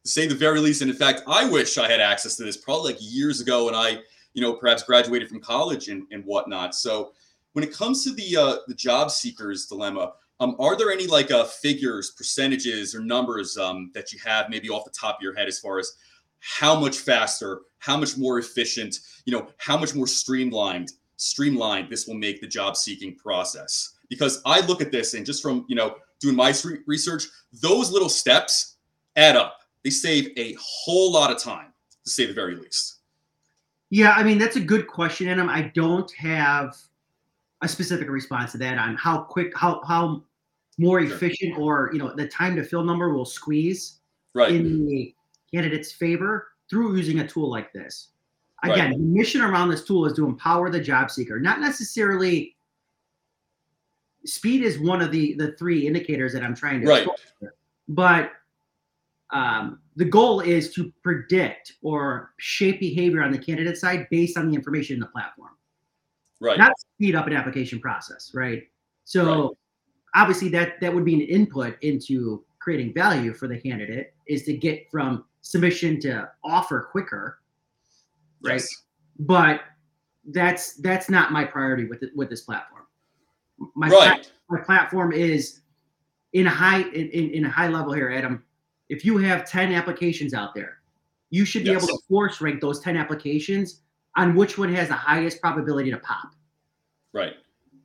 to 0.06 0.12
say 0.12 0.28
the 0.28 0.36
very 0.36 0.60
least. 0.60 0.82
And 0.82 0.89
in 0.89 0.96
fact, 0.96 1.24
I 1.28 1.50
wish 1.50 1.78
I 1.78 1.89
had 1.89 2.00
access 2.00 2.36
to 2.38 2.44
this 2.44 2.58
probably 2.58 2.94
like 2.94 3.02
years 3.02 3.41
ago 3.41 3.65
when 3.65 3.76
I, 3.76 4.02
you 4.34 4.41
know, 4.41 4.54
perhaps 4.54 4.84
graduated 4.84 5.28
from 5.28 5.41
college 5.41 5.89
and, 5.89 6.04
and 6.12 6.24
whatnot. 6.24 6.76
So 6.76 7.12
when 7.54 7.63
it 7.63 7.74
comes 7.74 8.04
to 8.04 8.13
the 8.13 8.38
uh, 8.38 8.56
the 8.68 8.76
job 8.76 9.12
seekers 9.12 9.65
dilemma, 9.65 10.13
um, 10.39 10.56
are 10.60 10.78
there 10.78 10.91
any 10.91 11.08
like 11.08 11.32
uh, 11.32 11.46
figures, 11.46 12.12
percentages, 12.12 12.94
or 12.94 13.00
numbers 13.00 13.58
um, 13.58 13.91
that 13.94 14.13
you 14.13 14.20
have 14.24 14.50
maybe 14.50 14.70
off 14.70 14.86
the 14.86 14.91
top 14.91 15.15
of 15.15 15.22
your 15.22 15.36
head 15.36 15.48
as 15.48 15.60
far 15.60 15.80
as 15.80 15.94
how 16.39 16.80
much 16.80 17.00
faster, 17.00 17.62
how 17.80 17.98
much 17.98 18.18
more 18.18 18.38
efficient, 18.38 19.00
you 19.26 19.34
know, 19.34 19.48
how 19.58 19.78
much 19.78 19.96
more 19.96 20.06
streamlined 20.06 20.91
streamlined 21.18 21.89
this 21.89 22.08
will 22.08 22.15
make 22.15 22.41
the 22.41 22.48
job 22.48 22.76
seeking 22.76 23.15
process 23.15 23.94
because 24.10 24.41
i 24.46 24.60
look 24.65 24.82
at 24.82 24.91
this 24.91 25.13
and 25.13 25.26
just 25.26 25.41
from 25.41 25.65
you 25.68 25.76
know 25.76 25.96
doing 26.20 26.36
my 26.36 26.54
research 26.88 27.26
those 27.54 27.91
little 27.91 28.10
steps 28.10 28.78
add 29.15 29.36
up 29.36 29.60
they 29.86 29.91
save 29.91 30.32
a 30.36 30.58
whole 30.60 31.12
lot 31.12 31.32
of 31.32 31.41
time 31.41 31.71
to 32.04 32.10
say 32.10 32.26
the 32.26 32.34
very 32.34 32.56
least 32.56 32.95
Yeah, 33.91 34.12
I 34.12 34.24
mean 34.24 34.38
that's 34.39 34.58
a 34.58 34.60
good 34.60 34.88
question, 34.88 35.30
and 35.30 35.39
I 35.50 35.71
don't 35.76 36.12
have 36.13 36.76
a 37.62 37.67
specific 37.69 38.10
response 38.10 38.52
to 38.52 38.58
that 38.58 38.78
on 38.78 38.98
how 38.98 39.21
quick, 39.21 39.56
how 39.58 39.82
how 39.88 40.24
more 40.78 41.02
Sure. 41.02 41.15
efficient, 41.15 41.58
or 41.58 41.89
you 41.93 42.00
know, 42.00 42.13
the 42.13 42.28
time 42.28 42.56
to 42.58 42.63
fill 42.63 42.84
number 42.84 43.13
will 43.13 43.26
squeeze 43.26 44.00
right 44.34 44.52
in 44.54 44.86
the 44.86 45.15
candidate's 45.54 45.91
favor 45.93 46.50
through 46.69 46.98
using 46.98 47.19
a 47.19 47.28
tool 47.28 47.50
like 47.50 47.71
this. 47.71 48.10
Right. 48.63 48.74
Again, 48.74 48.91
the 48.91 48.98
mission 48.98 49.41
around 49.41 49.69
this 49.69 49.86
tool 49.86 50.06
is 50.08 50.13
to 50.13 50.26
empower 50.26 50.69
the 50.71 50.80
job 50.82 51.12
seeker, 51.12 51.39
not 51.39 51.60
necessarily. 51.62 52.58
Speed 54.26 54.63
is 54.63 54.80
one 54.80 55.02
of 55.02 55.12
the 55.12 55.36
the 55.36 55.52
three 55.54 55.86
indicators 55.86 56.34
that 56.34 56.43
I'm 56.43 56.56
trying 56.56 56.82
to 56.82 56.88
Right. 56.88 57.08
explore 57.08 57.54
but 57.88 58.32
um, 59.31 59.79
the 59.95 60.05
goal 60.05 60.39
is 60.41 60.73
to 60.73 60.91
predict 61.03 61.73
or 61.81 62.33
shape 62.38 62.79
behavior 62.79 63.23
on 63.23 63.31
the 63.31 63.38
candidate 63.38 63.77
side 63.77 64.07
based 64.11 64.38
on 64.38 64.49
the 64.49 64.55
information 64.55 64.95
in 64.95 64.99
the 64.99 65.07
platform 65.07 65.51
right 66.39 66.57
not 66.57 66.71
speed 66.79 67.15
up 67.15 67.27
an 67.27 67.33
application 67.33 67.79
process, 67.79 68.31
right? 68.33 68.63
So 69.03 69.41
Right. 69.43 69.51
obviously 70.15 70.49
that 70.49 70.79
that 70.81 70.93
would 70.93 71.05
be 71.05 71.13
an 71.15 71.21
input 71.21 71.77
into 71.81 72.43
creating 72.59 72.93
value 72.93 73.33
for 73.33 73.47
the 73.47 73.59
candidate 73.59 74.13
is 74.27 74.43
to 74.43 74.53
get 74.57 74.89
from 74.89 75.25
submission 75.41 75.99
to 76.01 76.29
offer 76.43 76.88
quicker, 76.91 77.39
right? 78.41 78.53
yes. 78.53 78.83
But 79.19 79.61
that's 80.31 80.73
that's 80.77 81.09
not 81.09 81.31
my 81.31 81.45
priority 81.45 81.85
with 81.85 82.03
it, 82.03 82.09
with 82.15 82.29
this 82.29 82.41
platform. 82.41 82.83
My 83.75 83.88
right 83.89 84.21
plat- 84.23 84.31
my 84.49 84.59
platform 84.61 85.11
is 85.13 85.61
in 86.33 86.47
a 86.47 86.49
high 86.49 86.81
in, 86.81 87.09
in, 87.09 87.29
in 87.31 87.45
a 87.45 87.49
high 87.49 87.67
level 87.69 87.93
here, 87.93 88.11
Adam. 88.11 88.43
If 88.89 89.04
you 89.04 89.17
have 89.17 89.50
10 89.50 89.74
applications 89.74 90.34
out 90.34 90.54
there, 90.54 90.80
you 91.30 91.45
should 91.45 91.63
be 91.63 91.71
able 91.71 91.88
to 91.88 91.98
force 92.08 92.39
rank 92.39 92.62
those 92.62 92.80
10 92.80 92.95
applications 92.95 93.82
on 94.15 94.36
which 94.36 94.58
one 94.58 94.74
has 94.74 94.88
the 94.88 94.93
highest 94.93 95.41
probability 95.41 95.91
to 95.91 95.98
pop. 95.98 96.36
Right. 97.13 97.34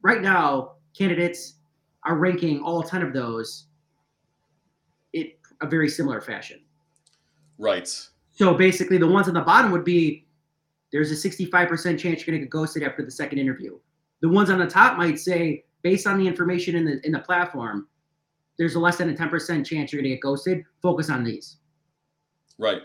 Right 0.02 0.20
now 0.20 0.72
candidates 0.96 1.54
are 2.04 2.16
ranking 2.16 2.60
all 2.60 2.82
10 2.82 3.02
of 3.02 3.12
those 3.12 3.66
in 5.12 5.30
a 5.60 5.66
very 5.66 5.88
similar 5.88 6.20
fashion. 6.20 6.60
Right. 7.58 7.88
So 8.32 8.54
basically 8.54 8.98
the 8.98 9.06
ones 9.06 9.28
on 9.28 9.34
the 9.34 9.40
bottom 9.40 9.70
would 9.72 9.84
be 9.84 10.26
there's 10.92 11.10
a 11.10 11.28
65% 11.28 11.70
chance 11.70 12.04
you're 12.04 12.08
going 12.08 12.16
to 12.16 12.38
get 12.38 12.50
ghosted 12.50 12.82
after 12.82 13.04
the 13.04 13.10
second 13.10 13.38
interview. 13.38 13.78
The 14.22 14.28
ones 14.28 14.50
on 14.50 14.58
the 14.58 14.66
top 14.66 14.96
might 14.96 15.18
say 15.18 15.64
based 15.82 16.06
on 16.06 16.18
the 16.18 16.26
information 16.26 16.76
in 16.76 16.84
the 16.84 17.06
in 17.06 17.12
the 17.12 17.20
platform 17.20 17.86
there's 18.60 18.74
a 18.74 18.78
less 18.78 18.98
than 18.98 19.08
a 19.08 19.14
10% 19.14 19.64
chance 19.64 19.90
you're 19.90 20.02
going 20.02 20.10
to 20.10 20.14
get 20.16 20.20
ghosted 20.20 20.62
focus 20.82 21.08
on 21.08 21.24
these 21.24 21.56
right 22.58 22.82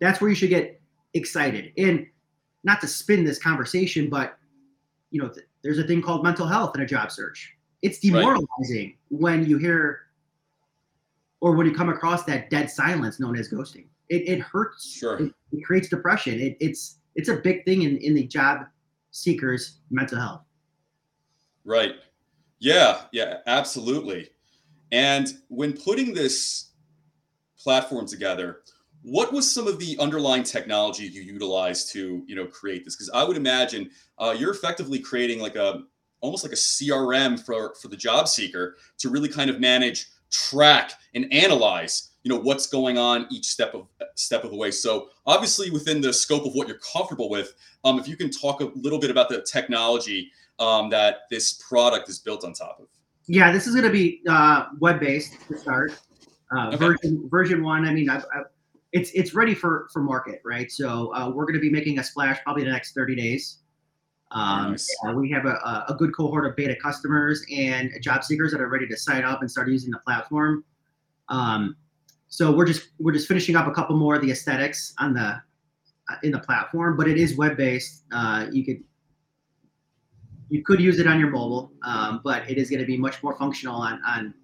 that's 0.00 0.18
where 0.20 0.30
you 0.30 0.34
should 0.34 0.48
get 0.48 0.80
excited 1.12 1.72
and 1.76 2.06
not 2.64 2.80
to 2.80 2.86
spin 2.88 3.22
this 3.22 3.38
conversation 3.38 4.08
but 4.08 4.38
you 5.10 5.20
know 5.20 5.28
th- 5.28 5.46
there's 5.62 5.78
a 5.78 5.84
thing 5.84 6.00
called 6.00 6.24
mental 6.24 6.46
health 6.46 6.74
in 6.74 6.80
a 6.80 6.86
job 6.86 7.12
search 7.12 7.54
it's 7.82 7.98
Right. 7.98 8.12
demoralizing 8.12 8.96
when 9.10 9.44
you 9.44 9.58
hear 9.58 10.00
or 11.40 11.54
when 11.54 11.66
you 11.66 11.74
come 11.74 11.90
across 11.90 12.24
that 12.24 12.48
dead 12.48 12.70
silence 12.70 13.20
known 13.20 13.36
as 13.38 13.50
ghosting 13.50 13.88
it, 14.08 14.26
it 14.26 14.40
hurts 14.40 14.90
Sure. 14.90 15.18
it, 15.18 15.32
it 15.52 15.62
creates 15.64 15.88
depression 15.90 16.40
it, 16.40 16.56
it's 16.60 16.96
it's 17.14 17.28
a 17.28 17.36
big 17.36 17.62
thing 17.66 17.82
in, 17.82 17.98
in 17.98 18.14
the 18.14 18.26
job 18.26 18.64
seekers 19.10 19.80
mental 19.90 20.18
health 20.18 20.42
Right. 21.62 21.96
Yeah, 22.58 23.02
yeah, 23.12 23.38
absolutely. 23.46 24.30
And 24.92 25.28
when 25.48 25.72
putting 25.72 26.14
this 26.14 26.70
platform 27.58 28.06
together, 28.06 28.62
what 29.02 29.32
was 29.32 29.50
some 29.50 29.66
of 29.66 29.78
the 29.78 29.96
underlying 29.98 30.42
technology 30.42 31.04
you 31.04 31.22
utilized 31.22 31.92
to, 31.92 32.22
you 32.26 32.36
know, 32.36 32.46
create 32.46 32.84
this? 32.84 32.96
Because 32.96 33.10
I 33.10 33.24
would 33.24 33.36
imagine 33.36 33.90
uh, 34.18 34.34
you're 34.38 34.52
effectively 34.52 34.98
creating 34.98 35.40
like 35.40 35.56
a 35.56 35.82
almost 36.20 36.44
like 36.44 36.52
a 36.52 36.56
CRM 36.56 37.40
for 37.40 37.74
for 37.80 37.88
the 37.88 37.96
job 37.96 38.28
seeker 38.28 38.76
to 38.98 39.08
really 39.08 39.28
kind 39.28 39.48
of 39.48 39.58
manage, 39.58 40.08
track, 40.30 40.92
and 41.14 41.32
analyze, 41.32 42.10
you 42.24 42.28
know, 42.28 42.38
what's 42.38 42.66
going 42.66 42.98
on 42.98 43.26
each 43.30 43.46
step 43.46 43.74
of 43.74 43.86
step 44.16 44.44
of 44.44 44.50
the 44.50 44.56
way. 44.56 44.70
So 44.70 45.08
obviously 45.24 45.70
within 45.70 46.02
the 46.02 46.12
scope 46.12 46.44
of 46.44 46.54
what 46.54 46.68
you're 46.68 46.80
comfortable 46.92 47.30
with, 47.30 47.54
um, 47.84 47.98
if 47.98 48.06
you 48.06 48.16
can 48.16 48.30
talk 48.30 48.60
a 48.60 48.64
little 48.74 48.98
bit 48.98 49.10
about 49.10 49.30
the 49.30 49.42
technology 49.42 50.30
um, 50.58 50.90
that 50.90 51.20
this 51.30 51.54
product 51.54 52.10
is 52.10 52.18
built 52.18 52.44
on 52.44 52.52
top 52.52 52.78
of. 52.80 52.86
Yeah 53.30 53.52
this 53.52 53.66
is 53.68 53.74
going 53.74 53.86
to 53.86 53.92
be 53.92 54.20
uh, 54.28 54.66
web-based 54.80 55.36
to 55.48 55.56
start. 55.56 55.92
Uh, 56.52 56.66
Okay. 56.66 56.76
version 56.78 57.28
version 57.30 57.62
one 57.62 57.86
i 57.86 57.92
mean 57.92 58.10
I, 58.10 58.16
I, 58.16 58.42
it's 58.92 59.10
it's 59.12 59.34
ready 59.34 59.54
for 59.54 59.88
for 59.92 60.02
market 60.02 60.40
right? 60.44 60.68
So 60.70 61.14
uh, 61.14 61.30
we're 61.30 61.44
going 61.44 61.54
to 61.54 61.60
be 61.60 61.70
making 61.70 62.00
a 62.00 62.04
splash 62.04 62.42
probably 62.42 62.62
in 62.62 62.68
the 62.68 62.72
next 62.72 62.92
30 62.92 63.14
days. 63.14 63.58
Um, 64.32 64.72
Nice. 64.72 64.88
uh, 65.06 65.12
we 65.12 65.30
have 65.30 65.44
a, 65.46 65.54
a- 65.72 65.84
a 65.90 65.94
good 65.94 66.12
cohort 66.16 66.44
of 66.46 66.56
beta 66.56 66.74
customers 66.82 67.44
and 67.56 67.90
job 68.00 68.24
seekers 68.24 68.50
that 68.52 68.60
are 68.60 68.68
ready 68.68 68.88
to 68.88 68.96
sign 68.96 69.22
up 69.24 69.42
and 69.42 69.50
start 69.50 69.68
using 69.68 69.90
the 69.92 69.98
platform. 69.98 70.64
Um, 71.28 71.76
so 72.28 72.50
we're 72.50 72.64
just 72.66 72.88
we're 72.98 73.12
just 73.12 73.28
finishing 73.28 73.54
up 73.54 73.66
a 73.68 73.72
couple 73.72 73.96
more 73.96 74.16
of 74.16 74.22
the 74.22 74.30
aesthetics 74.32 74.92
on 74.98 75.14
the 75.14 75.28
uh, 76.10 76.16
in 76.24 76.32
the 76.32 76.38
platform 76.40 76.96
but 76.96 77.06
it 77.06 77.16
is 77.16 77.36
web 77.36 77.56
based 77.56 78.02
uh, 78.12 78.46
you 78.50 78.64
could 78.64 78.82
you 80.50 80.62
could 80.62 80.80
use 80.80 80.98
it 80.98 81.06
on 81.06 81.18
your 81.18 81.30
mobile 81.30 81.72
um, 81.84 82.20
but 82.24 82.48
it 82.50 82.58
is 82.58 82.68
going 82.68 82.80
to 82.80 82.86
be 82.86 82.96
much 82.96 83.22
more 83.22 83.34
functional 83.38 83.76
on 83.76 84.00
on 84.06 84.34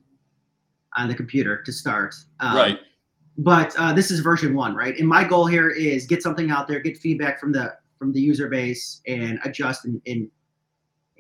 on 0.97 1.09
the 1.09 1.15
computer 1.15 1.63
to 1.63 1.73
start 1.73 2.15
um, 2.41 2.57
right. 2.57 2.79
but 3.39 3.75
uh, 3.77 3.93
this 3.93 4.11
is 4.11 4.21
version 4.21 4.55
one 4.55 4.75
right 4.75 4.99
and 4.99 5.07
my 5.09 5.23
goal 5.25 5.47
here 5.47 5.69
is 5.71 6.07
get 6.07 6.23
something 6.23 6.51
out 6.51 6.67
there 6.69 6.81
get 6.81 6.97
feedback 6.97 7.39
from 7.39 7.53
the 7.53 7.75
from 7.99 8.13
the 8.13 8.21
user 8.21 8.49
base 8.49 9.01
and 9.07 9.39
adjust 9.45 9.85
and 9.85 10.01
and, 10.07 10.31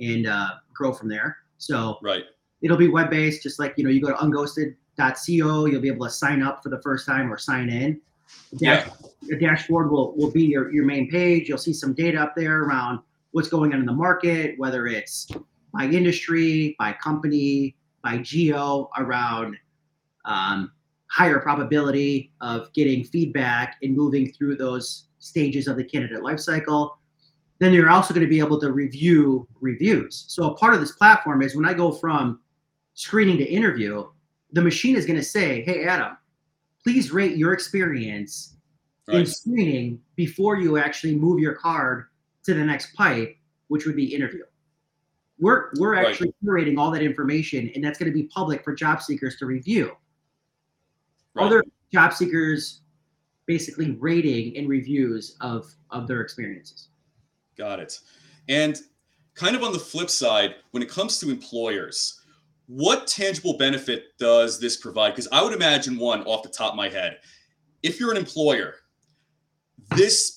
and 0.01 0.27
uh, 0.27 0.51
grow 0.73 0.93
from 0.93 1.09
there 1.09 1.39
so 1.59 1.99
Right. 2.03 2.25
it'll 2.63 2.77
be 2.77 2.89
web 2.89 3.11
based 3.11 3.43
just 3.43 3.59
like 3.59 3.75
you 3.77 3.85
know 3.85 3.91
you 3.91 4.01
go 4.01 4.09
to 4.09 4.15
unghosted.co 4.17 5.67
you'll 5.67 5.81
be 5.81 5.89
able 5.89 6.07
to 6.07 6.13
sign 6.13 6.43
up 6.43 6.63
for 6.63 6.69
the 6.69 6.81
first 6.81 7.07
time 7.07 7.33
or 7.33 7.39
sign 7.39 7.69
in 7.71 8.01
the, 8.53 8.59
dash, 8.59 8.87
Yeah. 8.87 8.93
the 9.23 9.37
dashboard 9.39 9.91
will, 9.91 10.17
will 10.17 10.31
be 10.31 10.43
your, 10.45 10.73
your 10.73 10.85
main 10.85 11.11
page 11.11 11.49
you'll 11.49 11.59
see 11.59 11.73
some 11.73 11.93
data 11.93 12.19
up 12.21 12.35
there 12.37 12.63
around 12.65 13.01
what's 13.37 13.51
going 13.51 13.75
on 13.75 13.81
in 13.81 13.85
the 13.85 13.93
market 13.93 14.55
whether 14.57 14.87
it's 14.87 15.29
by 15.75 15.85
industry 15.85 16.75
by 16.79 16.91
company 16.91 17.77
by 18.03 18.17
geo 18.17 18.89
around 18.97 19.55
um, 20.25 20.73
higher 21.09 21.39
probability 21.39 22.33
of 22.41 22.73
getting 22.73 23.05
feedback 23.05 23.77
and 23.83 23.95
moving 23.95 24.33
through 24.33 24.57
those 24.57 25.09
stages 25.19 25.69
of 25.69 25.77
the 25.77 25.85
candidate 25.85 26.23
life 26.23 26.41
cycle 26.41 26.99
then 27.59 27.75
you're 27.75 27.91
also 27.91 28.15
going 28.15 28.25
to 28.25 28.31
be 28.31 28.39
able 28.39 28.61
to 28.61 28.71
review 28.71 29.47
reviews. 29.61 30.27
So 30.29 30.51
a 30.51 30.57
part 30.57 30.75
of 30.75 30.81
this 30.81 30.93
platform 30.93 31.43
is 31.43 31.57
when 31.57 31.65
I 31.65 31.73
go 31.73 31.91
from 31.91 32.41
screening 32.93 33.39
to 33.39 33.45
interview, 33.45 34.07
the 34.53 34.61
machine 34.61 34.95
is 34.95 35.07
going 35.07 35.19
to 35.19 35.25
say, 35.25 35.63
"Hey, 35.63 35.85
Adam, 35.85 36.19
please 36.83 37.13
rate 37.13 37.37
your 37.37 37.55
experience 37.55 38.57
right. 39.09 39.21
in 39.21 39.27
screening 39.27 40.01
before 40.17 40.61
you 40.61 40.77
actually 40.77 41.17
move 41.17 41.41
your 41.41 41.55
card 41.55 42.09
to 42.47 42.55
the 42.55 42.65
next 42.65 42.95
pipe, 42.95 43.37
which 43.69 43.87
would 43.87 43.97
be 43.97 44.15
interview." 44.15 44.43
We're 45.39 45.71
we're 45.79 45.95
actually 45.95 46.33
right. 46.43 46.67
curating 46.67 46.79
all 46.79 46.91
that 46.93 47.03
information, 47.03 47.71
and 47.75 47.85
that's 47.85 47.99
going 47.99 48.11
to 48.11 48.17
be 48.17 48.25
public 48.25 48.65
for 48.65 48.75
job 48.75 49.03
seekers 49.03 49.37
to 49.37 49.47
review. 49.47 49.93
Right. 51.35 51.45
Other 51.45 51.63
job 51.93 52.15
seekers 52.15 52.81
basically 53.47 53.93
rating 53.93 54.57
and 54.57 54.69
reviews 54.69 55.37
of 55.41 55.73
of 55.91 56.09
their 56.09 56.21
experiences. 56.21 56.89
Got 57.57 57.81
it. 57.81 58.01
And 58.49 58.81
kind 59.35 59.55
of 59.55 59.63
on 59.63 59.73
the 59.73 59.79
flip 59.79 60.11
side, 60.11 60.57
when 60.73 60.83
it 60.83 60.89
comes 60.89 61.19
to 61.21 61.31
employers, 61.31 62.21
what 62.67 63.07
tangible 63.07 63.57
benefit 63.57 64.19
does 64.19 64.59
this 64.59 64.77
provide? 64.77 65.11
Because 65.11 65.29
I 65.31 65.43
would 65.43 65.53
imagine 65.53 65.99
one 65.99 66.23
off 66.25 66.43
the 66.43 66.49
top 66.49 66.73
of 66.73 66.77
my 66.77 66.89
head. 66.89 67.19
If 67.83 68.01
you're 68.01 68.11
an 68.11 68.17
employer, 68.17 68.75
this 69.91 70.36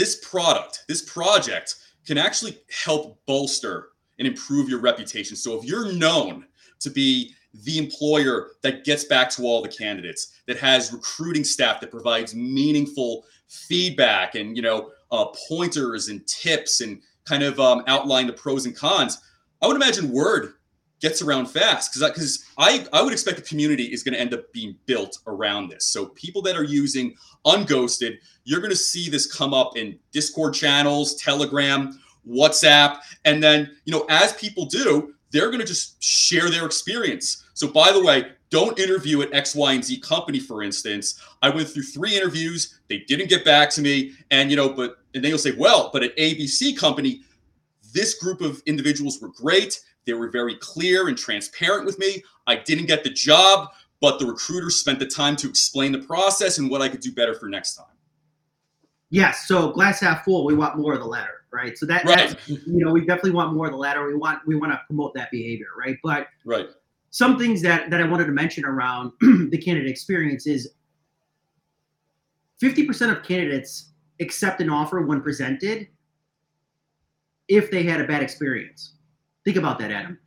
this 0.00 0.16
product, 0.26 0.84
this 0.88 1.02
project 1.02 1.74
can 2.06 2.16
actually 2.16 2.56
help 2.84 3.20
bolster 3.26 3.88
and 4.18 4.26
improve 4.26 4.66
your 4.66 4.80
reputation. 4.80 5.36
So 5.36 5.58
if 5.58 5.64
you're 5.66 5.92
known 5.92 6.46
to 6.78 6.88
be 6.88 7.34
the 7.64 7.76
employer 7.76 8.52
that 8.62 8.86
gets 8.86 9.04
back 9.04 9.28
to 9.32 9.42
all 9.42 9.60
the 9.60 9.68
candidates, 9.68 10.40
that 10.46 10.56
has 10.56 10.90
recruiting 10.90 11.44
staff 11.44 11.82
that 11.82 11.90
provides 11.90 12.34
meaningful 12.34 13.26
feedback 13.48 14.36
and 14.36 14.56
you 14.56 14.62
know 14.62 14.90
uh, 15.10 15.26
pointers 15.46 16.08
and 16.08 16.26
tips 16.26 16.80
and 16.80 17.02
kind 17.26 17.42
of 17.42 17.60
um, 17.60 17.82
outline 17.86 18.26
the 18.26 18.32
pros 18.32 18.64
and 18.64 18.74
cons. 18.74 19.20
I 19.60 19.66
would 19.66 19.76
imagine 19.76 20.10
word 20.10 20.54
gets 21.00 21.22
around 21.22 21.46
fast 21.46 21.92
because 21.92 22.10
because 22.10 22.44
I, 22.58 22.86
I, 22.92 23.02
would 23.02 23.12
expect 23.12 23.36
the 23.36 23.42
community 23.42 23.84
is 23.84 24.02
going 24.02 24.14
to 24.14 24.20
end 24.20 24.34
up 24.34 24.52
being 24.52 24.76
built 24.86 25.18
around 25.26 25.68
this. 25.68 25.86
So 25.86 26.06
people 26.06 26.42
that 26.42 26.56
are 26.56 26.64
using 26.64 27.14
Unghosted, 27.46 28.18
you're 28.44 28.60
going 28.60 28.70
to 28.70 28.76
see 28.76 29.08
this 29.08 29.30
come 29.30 29.54
up 29.54 29.76
in 29.76 29.98
Discord 30.12 30.54
channels, 30.54 31.14
Telegram, 31.16 31.98
WhatsApp, 32.28 32.98
and 33.24 33.42
then 33.42 33.70
you 33.84 33.92
know 33.92 34.06
as 34.08 34.32
people 34.34 34.66
do, 34.66 35.14
they're 35.30 35.48
going 35.48 35.60
to 35.60 35.66
just 35.66 36.02
share 36.02 36.50
their 36.50 36.66
experience. 36.66 37.44
So 37.54 37.68
by 37.68 37.92
the 37.92 38.02
way, 38.02 38.32
don't 38.50 38.78
interview 38.78 39.22
at 39.22 39.32
X, 39.32 39.54
Y, 39.54 39.72
and 39.72 39.84
Z 39.84 40.00
company, 40.00 40.40
for 40.40 40.62
instance. 40.62 41.20
I 41.40 41.50
went 41.50 41.68
through 41.68 41.84
three 41.84 42.16
interviews. 42.16 42.80
They 42.88 42.98
didn't 42.98 43.28
get 43.28 43.44
back 43.44 43.70
to 43.70 43.80
me. 43.80 44.12
And, 44.32 44.50
you 44.50 44.56
know, 44.56 44.70
but, 44.70 44.96
and 45.14 45.22
then 45.22 45.30
you'll 45.30 45.38
say, 45.38 45.52
well, 45.52 45.90
but 45.92 46.02
at 46.02 46.16
ABC 46.16 46.76
company, 46.76 47.22
this 47.92 48.14
group 48.14 48.40
of 48.40 48.60
individuals 48.66 49.20
were 49.20 49.28
great. 49.28 49.80
They 50.06 50.14
were 50.14 50.30
very 50.30 50.56
clear 50.56 51.08
and 51.08 51.16
transparent 51.16 51.86
with 51.86 51.98
me. 51.98 52.22
I 52.46 52.56
didn't 52.56 52.86
get 52.86 53.04
the 53.04 53.10
job, 53.10 53.68
but 54.00 54.18
the 54.18 54.26
recruiter 54.26 54.70
spent 54.70 54.98
the 54.98 55.06
time 55.06 55.36
to 55.36 55.48
explain 55.48 55.92
the 55.92 55.98
process 55.98 56.58
and 56.58 56.70
what 56.70 56.82
I 56.82 56.88
could 56.88 57.00
do 57.00 57.12
better 57.12 57.34
for 57.34 57.48
next 57.48 57.76
time. 57.76 57.86
Yes. 59.10 59.46
So 59.46 59.72
glass 59.72 60.00
half 60.00 60.24
full, 60.24 60.44
we 60.44 60.54
want 60.54 60.78
more 60.78 60.94
of 60.94 61.00
the 61.00 61.06
latter, 61.06 61.44
right? 61.52 61.76
So 61.76 61.84
that, 61.86 62.04
right. 62.04 62.36
you 62.46 62.84
know, 62.84 62.92
we 62.92 63.00
definitely 63.00 63.32
want 63.32 63.52
more 63.52 63.66
of 63.66 63.72
the 63.72 63.78
latter. 63.78 64.06
We 64.06 64.14
want, 64.14 64.40
we 64.46 64.54
want 64.54 64.72
to 64.72 64.80
promote 64.86 65.14
that 65.14 65.30
behavior, 65.30 65.68
right? 65.76 65.98
But, 66.02 66.28
right 66.44 66.68
some 67.10 67.38
things 67.38 67.60
that 67.62 67.90
that 67.90 68.00
I 68.00 68.04
wanted 68.04 68.26
to 68.26 68.32
mention 68.32 68.64
around 68.64 69.12
the 69.20 69.58
candidate 69.58 69.90
experience 69.90 70.46
is 70.46 70.70
50% 72.62 73.10
of 73.10 73.22
candidates 73.22 73.90
accept 74.20 74.60
an 74.60 74.70
offer 74.70 75.00
when 75.00 75.22
presented 75.22 75.88
if 77.48 77.70
they 77.70 77.82
had 77.82 78.00
a 78.00 78.06
bad 78.06 78.22
experience. 78.22 78.94
Think 79.44 79.56
about 79.56 79.78
that, 79.78 79.90
Adam. 79.90 80.18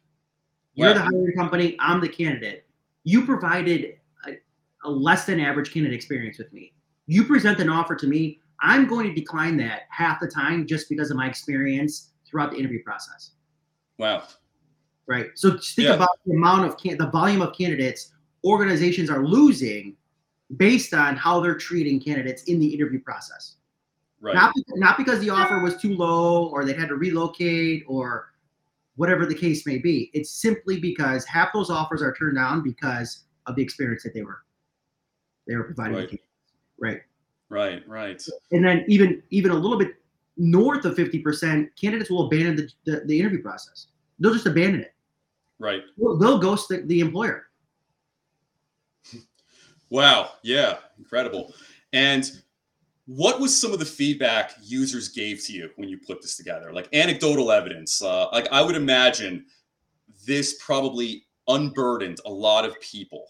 You're 0.76 0.94
the 0.94 1.02
hiring 1.02 1.34
company, 1.38 1.78
I'm 1.80 2.02
the 2.02 2.10
candidate. 2.10 2.66
You 3.04 3.26
provided 3.26 3.98
a, 4.28 4.38
a 4.86 4.90
less 4.90 5.26
than 5.26 5.40
average 5.40 5.72
candidate 5.72 5.96
experience 5.96 6.40
with 6.40 6.52
me. 6.52 6.74
You 7.06 7.26
present 7.26 7.60
an 7.60 7.70
offer 7.70 7.96
to 7.96 8.08
me, 8.08 8.40
I'm 8.60 8.88
going 8.88 9.08
to 9.08 9.14
decline 9.14 9.58
that 9.58 9.82
half 9.90 10.20
the 10.20 10.28
time 10.28 10.66
just 10.66 10.90
because 10.90 11.12
of 11.12 11.18
my 11.18 11.28
experience 11.28 12.12
throughout 12.26 12.52
the 12.52 12.58
interview 12.58 12.82
process. 12.82 13.32
Wow 14.00 14.24
right? 15.08 15.28
So 15.36 15.52
think 15.58 15.88
yeah. 15.88 15.96
about 15.96 16.10
the 16.26 16.34
amount 16.34 16.66
of 16.66 16.78
can- 16.78 16.98
the 16.98 17.08
volume 17.08 17.42
of 17.42 17.56
candidates 17.56 18.12
organizations 18.46 19.10
are 19.10 19.26
losing 19.26 19.96
based 20.58 20.94
on 20.94 21.16
how 21.16 21.40
they're 21.40 21.58
treating 21.58 22.00
candidates 22.00 22.44
in 22.44 22.60
the 22.60 22.68
interview 22.68 23.02
process. 23.02 23.56
Right. 24.22 24.36
Not, 24.36 24.54
not 24.76 24.98
because 24.98 25.20
the 25.20 25.30
offer 25.30 25.60
was 25.60 25.78
too 25.78 25.96
low 25.96 26.48
or 26.48 26.64
they 26.64 26.74
had 26.74 26.90
to 26.90 26.96
relocate 26.96 27.84
or 27.88 28.33
whatever 28.96 29.26
the 29.26 29.36
case 29.36 29.66
may 29.66 29.78
be. 29.78 30.12
It's 30.14 30.32
simply 30.32 30.80
because 30.80 31.26
half 31.26 31.54
those 31.54 31.70
offers 31.70 32.02
are 32.02 32.14
turned 32.14 32.36
down 32.36 32.62
because 32.62 33.24
of 33.48 33.56
the 33.56 33.62
experience 33.64 34.04
that 34.04 34.14
they 34.14 34.22
were 34.22 34.44
they 35.48 35.56
were 35.56 35.64
providing. 35.64 35.96
Right. 35.96 36.20
Right. 36.80 37.02
Right. 37.50 37.88
Right. 37.88 38.24
And 38.52 38.66
then 38.66 38.86
even 38.88 39.22
even 39.30 39.52
a 39.52 39.56
little 39.56 39.78
bit 39.78 39.96
north 40.38 40.86
of 40.86 40.96
50%, 40.96 41.68
candidates 41.80 42.10
will 42.10 42.26
abandon 42.26 42.56
the, 42.56 42.92
the, 42.92 43.06
the 43.06 43.20
interview 43.20 43.42
process. 43.42 43.88
They'll 44.20 44.34
just 44.34 44.48
abandon 44.48 44.82
it. 44.82 44.94
Right. 45.60 45.84
They'll, 45.98 46.18
they'll 46.18 46.40
ghost 46.40 46.70
the, 46.70 46.78
the 46.78 47.02
employer. 47.02 47.48
Wow. 49.90 50.32
Yeah. 50.42 50.78
Incredible. 50.98 51.54
And 51.94 52.32
what 53.06 53.40
was 53.40 53.60
some 53.60 53.74
of 53.74 53.80
the 53.80 53.86
feedback 53.86 54.54
users 54.62 55.10
gave 55.10 55.44
to 55.46 55.54
you 55.54 55.70
when 55.76 55.90
you 55.90 55.98
put 55.98 56.22
this 56.22 56.38
together? 56.38 56.72
Like 56.72 56.88
anecdotal 56.94 57.52
evidence. 57.52 58.02
Uh, 58.02 58.28
like 58.32 58.48
I 58.52 58.62
would 58.62 58.76
imagine 58.76 59.46
this 60.26 60.56
probably 60.64 61.26
unburdened 61.48 62.20
a 62.26 62.32
lot 62.32 62.66
of 62.66 62.80
people 62.80 63.28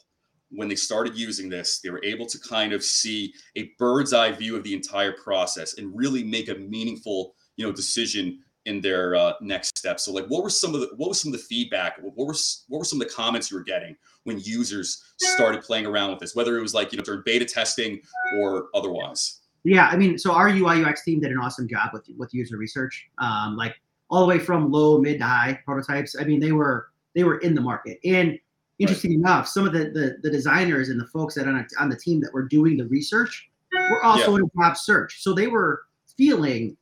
when 0.50 0.68
they 0.68 0.76
started 0.76 1.16
using 1.16 1.50
this. 1.50 1.80
They 1.80 1.90
were 1.90 2.04
able 2.04 2.28
to 2.28 2.40
kind 2.40 2.74
of 2.74 2.84
see 2.84 3.34
a 3.56 3.72
bird's 3.80 4.14
eye 4.14 4.32
view 4.32 4.56
of 4.56 4.64
the 4.64 4.74
entire 4.76 5.14
process 5.14 5.78
and 5.78 5.96
really 5.96 6.24
make 6.24 6.50
a 6.50 6.56
meaningful, 6.56 7.36
you 7.56 7.66
know, 7.66 7.72
decision 7.72 8.40
in 8.66 8.80
their 8.80 9.16
uh, 9.16 9.34
next 9.42 9.78
steps. 9.78 10.04
So, 10.04 10.14
like, 10.14 10.28
what 10.28 10.44
were 10.44 10.50
some 10.50 10.74
of 10.74 10.82
the 10.82 10.90
what 10.96 11.10
was 11.10 11.20
some 11.20 11.34
of 11.34 11.40
the 11.40 11.46
feedback? 11.46 11.98
What 12.02 12.28
were 12.28 12.36
what 12.68 12.78
were 12.78 12.86
some 12.86 13.02
of 13.02 13.08
the 13.08 13.14
comments 13.14 13.50
you 13.50 13.58
were 13.58 13.64
getting 13.64 13.96
when 14.24 14.40
users 14.40 15.04
started 15.18 15.64
playing 15.64 15.86
around 15.86 16.12
with 16.12 16.20
this? 16.20 16.36
Whether 16.36 16.58
it 16.58 16.62
was 16.62 16.74
like 16.74 16.92
you 16.92 16.98
know 16.98 17.04
during 17.04 17.24
beta 17.26 17.46
testing 17.46 18.02
or 18.38 18.68
otherwise. 18.74 19.42
Yeah, 19.64 19.88
I 19.88 19.96
mean, 19.96 20.18
so 20.18 20.34
our 20.34 20.50
UI 20.50 20.84
UX 20.84 21.04
team 21.04 21.22
did 21.22 21.32
an 21.32 21.38
awesome 21.38 21.68
job 21.68 21.92
with 21.94 22.06
with 22.18 22.34
user 22.34 22.58
research. 22.58 23.08
Um, 23.18 23.56
like 23.56 23.76
all 24.10 24.22
the 24.22 24.28
way 24.28 24.40
from 24.40 24.72
low, 24.72 25.00
mid 25.00 25.20
to 25.20 25.26
high 25.26 25.60
prototypes. 25.66 26.16
I 26.20 26.24
mean, 26.24 26.40
they 26.40 26.52
were 26.52 26.90
they 27.16 27.24
were 27.24 27.38
in 27.40 27.56
the 27.56 27.62
market. 27.62 28.00
And 28.04 28.38
interesting 28.80 29.12
right. 29.12 29.32
enough, 29.32 29.48
some 29.48 29.66
of 29.66 29.74
the, 29.74 29.86
the, 29.86 30.18
the 30.22 30.30
designers 30.30 30.90
and 30.90 31.00
the 31.00 31.06
folks 31.08 31.36
that 31.36 31.48
on 31.48 31.56
a, 31.56 31.82
on 31.82 31.90
the 31.90 31.96
team 31.96 32.20
that 32.22 32.34
were 32.34 32.44
doing 32.44 32.78
the 32.78 32.86
research 32.86 33.50
were 33.72 34.04
also 34.04 34.32
yeah. 34.32 34.38
in 34.38 34.44
a 34.44 34.62
job 34.62 34.78
search. 34.78 35.22
So 35.22 35.34
they 35.34 35.48
were 35.48 35.84
feeling 36.18 36.78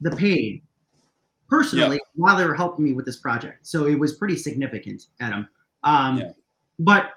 the 0.00 0.14
pain 0.14 0.62
personally 1.48 1.96
yeah. 1.96 2.12
while 2.14 2.36
they 2.36 2.44
were 2.44 2.54
helping 2.54 2.84
me 2.84 2.92
with 2.92 3.06
this 3.06 3.16
project. 3.16 3.66
So 3.66 3.86
it 3.86 3.98
was 3.98 4.14
pretty 4.14 4.36
significant, 4.36 5.06
Adam. 5.20 5.48
Um, 5.82 6.18
yeah. 6.18 6.32
But 6.78 7.12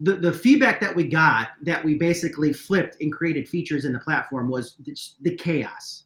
the, 0.00 0.14
the 0.14 0.32
feedback 0.32 0.80
that 0.80 0.94
we 0.94 1.04
got 1.04 1.48
that 1.62 1.84
we 1.84 1.94
basically 1.94 2.52
flipped 2.52 3.00
and 3.00 3.12
created 3.12 3.48
features 3.48 3.84
in 3.84 3.92
the 3.92 3.98
platform 3.98 4.48
was 4.48 4.76
the 5.20 5.34
chaos. 5.34 6.04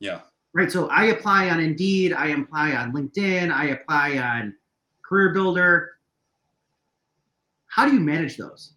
Yeah. 0.00 0.20
Right. 0.54 0.70
So 0.70 0.88
I 0.88 1.06
apply 1.06 1.48
on 1.50 1.60
Indeed, 1.60 2.12
I 2.12 2.28
apply 2.28 2.72
on 2.72 2.92
LinkedIn, 2.92 3.52
I 3.52 3.68
apply 3.68 4.18
on 4.18 4.54
Career 5.02 5.32
Builder. 5.32 5.92
How 7.68 7.86
do 7.86 7.94
you 7.94 8.00
manage 8.00 8.36
those? 8.36 8.74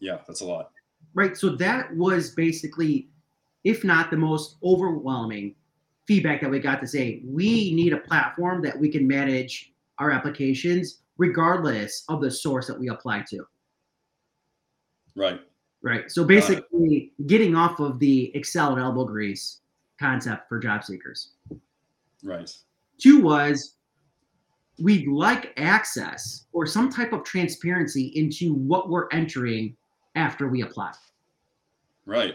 Yeah, 0.00 0.18
that's 0.26 0.40
a 0.40 0.46
lot. 0.46 0.70
Right. 1.14 1.36
So 1.36 1.50
that 1.56 1.94
was 1.94 2.30
basically, 2.30 3.08
if 3.64 3.84
not 3.84 4.10
the 4.10 4.16
most 4.16 4.56
overwhelming 4.64 5.54
feedback 6.06 6.40
that 6.40 6.50
we 6.50 6.58
got 6.60 6.80
to 6.80 6.86
say 6.86 7.22
we 7.24 7.74
need 7.74 7.92
a 7.92 7.98
platform 7.98 8.62
that 8.62 8.78
we 8.78 8.88
can 8.88 9.06
manage 9.06 9.72
our 9.98 10.10
applications 10.10 11.02
regardless 11.18 12.04
of 12.08 12.20
the 12.20 12.30
source 12.30 12.66
that 12.66 12.78
we 12.78 12.88
apply 12.88 13.24
to. 13.30 13.44
Right. 15.16 15.40
Right. 15.82 16.10
So 16.10 16.24
basically, 16.24 17.12
getting 17.26 17.54
off 17.54 17.80
of 17.80 17.98
the 17.98 18.34
Excel 18.36 18.72
and 18.72 18.80
elbow 18.80 19.04
grease 19.04 19.60
concept 19.98 20.48
for 20.48 20.58
job 20.58 20.84
seekers. 20.84 21.32
Right. 22.22 22.50
Two 22.98 23.20
was 23.20 23.74
we'd 24.78 25.08
like 25.08 25.52
access 25.56 26.44
or 26.52 26.66
some 26.66 26.90
type 26.90 27.12
of 27.12 27.24
transparency 27.24 28.12
into 28.14 28.54
what 28.54 28.90
we're 28.90 29.08
entering 29.10 29.76
after 30.16 30.48
we 30.48 30.62
apply. 30.62 30.92
Right. 32.04 32.34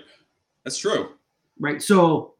That's 0.63 0.77
true. 0.77 1.11
Right. 1.59 1.81
So 1.81 2.35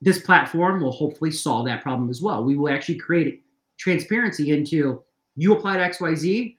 this 0.00 0.20
platform 0.20 0.80
will 0.80 0.92
hopefully 0.92 1.30
solve 1.30 1.66
that 1.66 1.82
problem 1.82 2.10
as 2.10 2.22
well. 2.22 2.44
We 2.44 2.56
will 2.56 2.72
actually 2.72 2.98
create 2.98 3.44
transparency 3.76 4.50
into 4.50 5.02
you 5.36 5.52
applied 5.52 5.78
XYZ, 5.92 6.56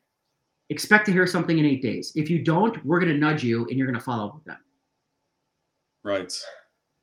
expect 0.70 1.06
to 1.08 1.12
hear 1.12 1.26
something 1.28 1.58
in 1.58 1.66
eight 1.66 1.82
days. 1.82 2.12
If 2.16 2.30
you 2.30 2.44
don't, 2.44 2.84
we're 2.86 3.00
going 3.00 3.12
to 3.12 3.18
nudge 3.18 3.44
you 3.44 3.66
and 3.68 3.78
you're 3.78 3.88
going 3.88 4.00
to 4.00 4.04
follow 4.04 4.28
up 4.28 4.36
with 4.36 4.46
them. 4.46 4.58
Right. 6.04 6.32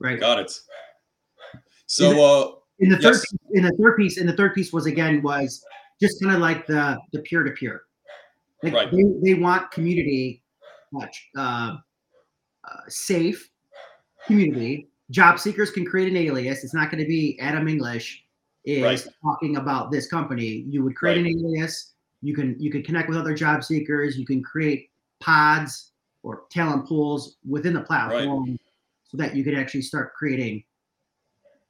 Right. 0.01 0.19
Got 0.21 0.39
it. 0.41 0.53
So 1.87 2.11
In 2.11 2.19
uh, 2.19 2.53
in 2.79 2.89
the 2.91 2.99
third 2.99 3.15
piece, 3.21 3.39
in 3.53 3.63
the 3.65 3.73
third 3.73 3.97
piece 3.97 4.19
and 4.19 4.29
the 4.29 4.33
third 4.35 4.55
piece 4.55 4.73
was 4.73 4.87
again 4.87 5.23
was 5.23 5.63
just 6.01 6.23
kind 6.23 6.35
of 6.35 6.41
like 6.41 6.67
the 6.67 6.99
the 7.13 7.21
peer 7.21 7.43
to 7.43 7.51
peer 7.53 7.83
like 8.63 8.73
Right. 8.75 8.91
they, 8.91 9.05
they 9.23 9.35
want 9.35 9.71
community 9.71 10.43
much 10.93 11.29
uh, 11.39 11.77
uh, 12.69 12.81
safe 12.89 13.49
community 14.27 14.89
job 15.11 15.39
seekers 15.39 15.71
can 15.71 15.87
create 15.87 16.09
an 16.11 16.17
alias 16.17 16.65
it's 16.65 16.75
not 16.75 16.91
going 16.91 17.03
to 17.03 17.09
be 17.09 17.39
adam 17.41 17.67
english 17.69 18.25
is 18.65 18.83
Right. 18.83 19.07
talking 19.23 19.57
about 19.57 19.91
this 19.91 20.07
company 20.09 20.65
you 20.69 20.83
would 20.85 20.97
create 20.97 21.17
an 21.19 21.27
alias 21.27 21.95
you 22.23 22.35
can 22.35 22.57
you 22.59 22.71
can 22.71 22.83
connect 22.83 23.09
with 23.09 23.19
other 23.19 23.35
job 23.35 23.63
seekers 23.63 24.19
you 24.19 24.27
can 24.27 24.43
create 24.43 24.91
pods 25.21 25.93
or 26.23 26.43
talent 26.51 26.87
pools 26.87 27.37
within 27.49 27.73
the 27.73 27.81
platform 27.81 28.59
so 29.05 29.17
that 29.17 29.37
you 29.37 29.45
could 29.45 29.55
actually 29.55 29.83
start 29.83 30.13
creating 30.15 30.63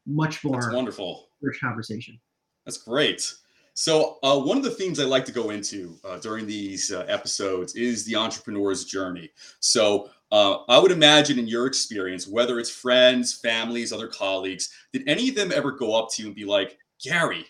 much 0.07 0.45
more 0.45 0.61
that's 0.61 0.73
wonderful. 0.73 1.29
rich 1.43 1.61
conversation. 1.61 2.19
That's 2.65 2.79
great. 2.79 3.33
So, 3.75 4.19
uh, 4.23 4.39
one 4.39 4.57
of 4.57 4.65
the 4.65 4.71
themes 4.71 4.99
I 4.99 5.05
like 5.05 5.27
to 5.27 5.33
go 5.33 5.51
into 5.51 5.99
uh, 6.03 6.19
during 6.19 6.47
these 6.47 6.91
uh, 6.91 7.05
episodes 7.09 7.75
is 7.75 8.05
the 8.05 8.17
entrepreneur's 8.17 8.85
journey. 8.85 9.31
So, 9.61 10.09
uh, 10.33 10.59
I 10.69 10.79
would 10.79 10.91
imagine 10.91 11.39
in 11.39 11.47
your 11.47 11.67
experience, 11.67 12.27
whether 12.27 12.59
it's 12.59 12.71
friends, 12.71 13.35
families, 13.35 13.93
other 13.93 14.09
colleagues, 14.09 14.71
did 14.93 15.07
any 15.07 15.29
of 15.29 15.35
them 15.35 15.53
ever 15.53 15.73
go 15.73 15.95
up 15.95 16.09
to 16.13 16.23
you 16.23 16.29
and 16.29 16.35
be 16.35 16.47
like, 16.47 16.79
Gary, 17.03 17.45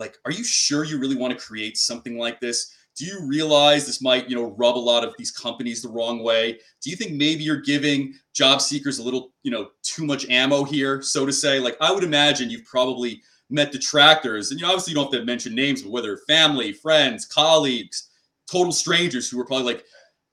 like, 0.00 0.18
are 0.24 0.32
you 0.32 0.42
sure 0.42 0.84
you 0.84 0.98
really 0.98 1.16
want 1.16 1.38
to 1.38 1.46
create 1.46 1.76
something 1.78 2.18
like 2.18 2.40
this? 2.40 2.74
Do 2.96 3.04
you 3.04 3.24
realize 3.26 3.86
this 3.86 4.02
might, 4.02 4.28
you 4.28 4.34
know, 4.34 4.54
rub 4.58 4.76
a 4.76 4.78
lot 4.78 5.04
of 5.04 5.14
these 5.16 5.30
companies 5.30 5.80
the 5.80 5.88
wrong 5.88 6.22
way? 6.24 6.58
Do 6.82 6.90
you 6.90 6.96
think 6.96 7.12
maybe 7.12 7.44
you're 7.44 7.60
giving 7.60 8.14
job 8.34 8.60
seekers 8.60 8.98
a 8.98 9.02
little, 9.02 9.32
you 9.42 9.50
know, 9.50 9.68
too 9.82 10.04
much 10.04 10.28
ammo 10.28 10.64
here, 10.64 11.00
so 11.00 11.24
to 11.24 11.32
say? 11.32 11.60
Like, 11.60 11.76
I 11.80 11.92
would 11.92 12.02
imagine 12.02 12.50
you've 12.50 12.64
probably 12.64 13.22
met 13.48 13.72
detractors, 13.72 14.50
and 14.50 14.60
you 14.60 14.66
know, 14.66 14.72
obviously 14.72 14.92
you 14.92 14.96
don't 14.96 15.12
have 15.12 15.20
to 15.20 15.24
mention 15.26 15.54
names, 15.54 15.82
but 15.82 15.92
whether 15.92 16.16
family, 16.28 16.72
friends, 16.72 17.26
colleagues, 17.26 18.10
total 18.50 18.72
strangers 18.72 19.30
who 19.30 19.38
were 19.38 19.46
probably 19.46 19.66
like, 19.66 19.84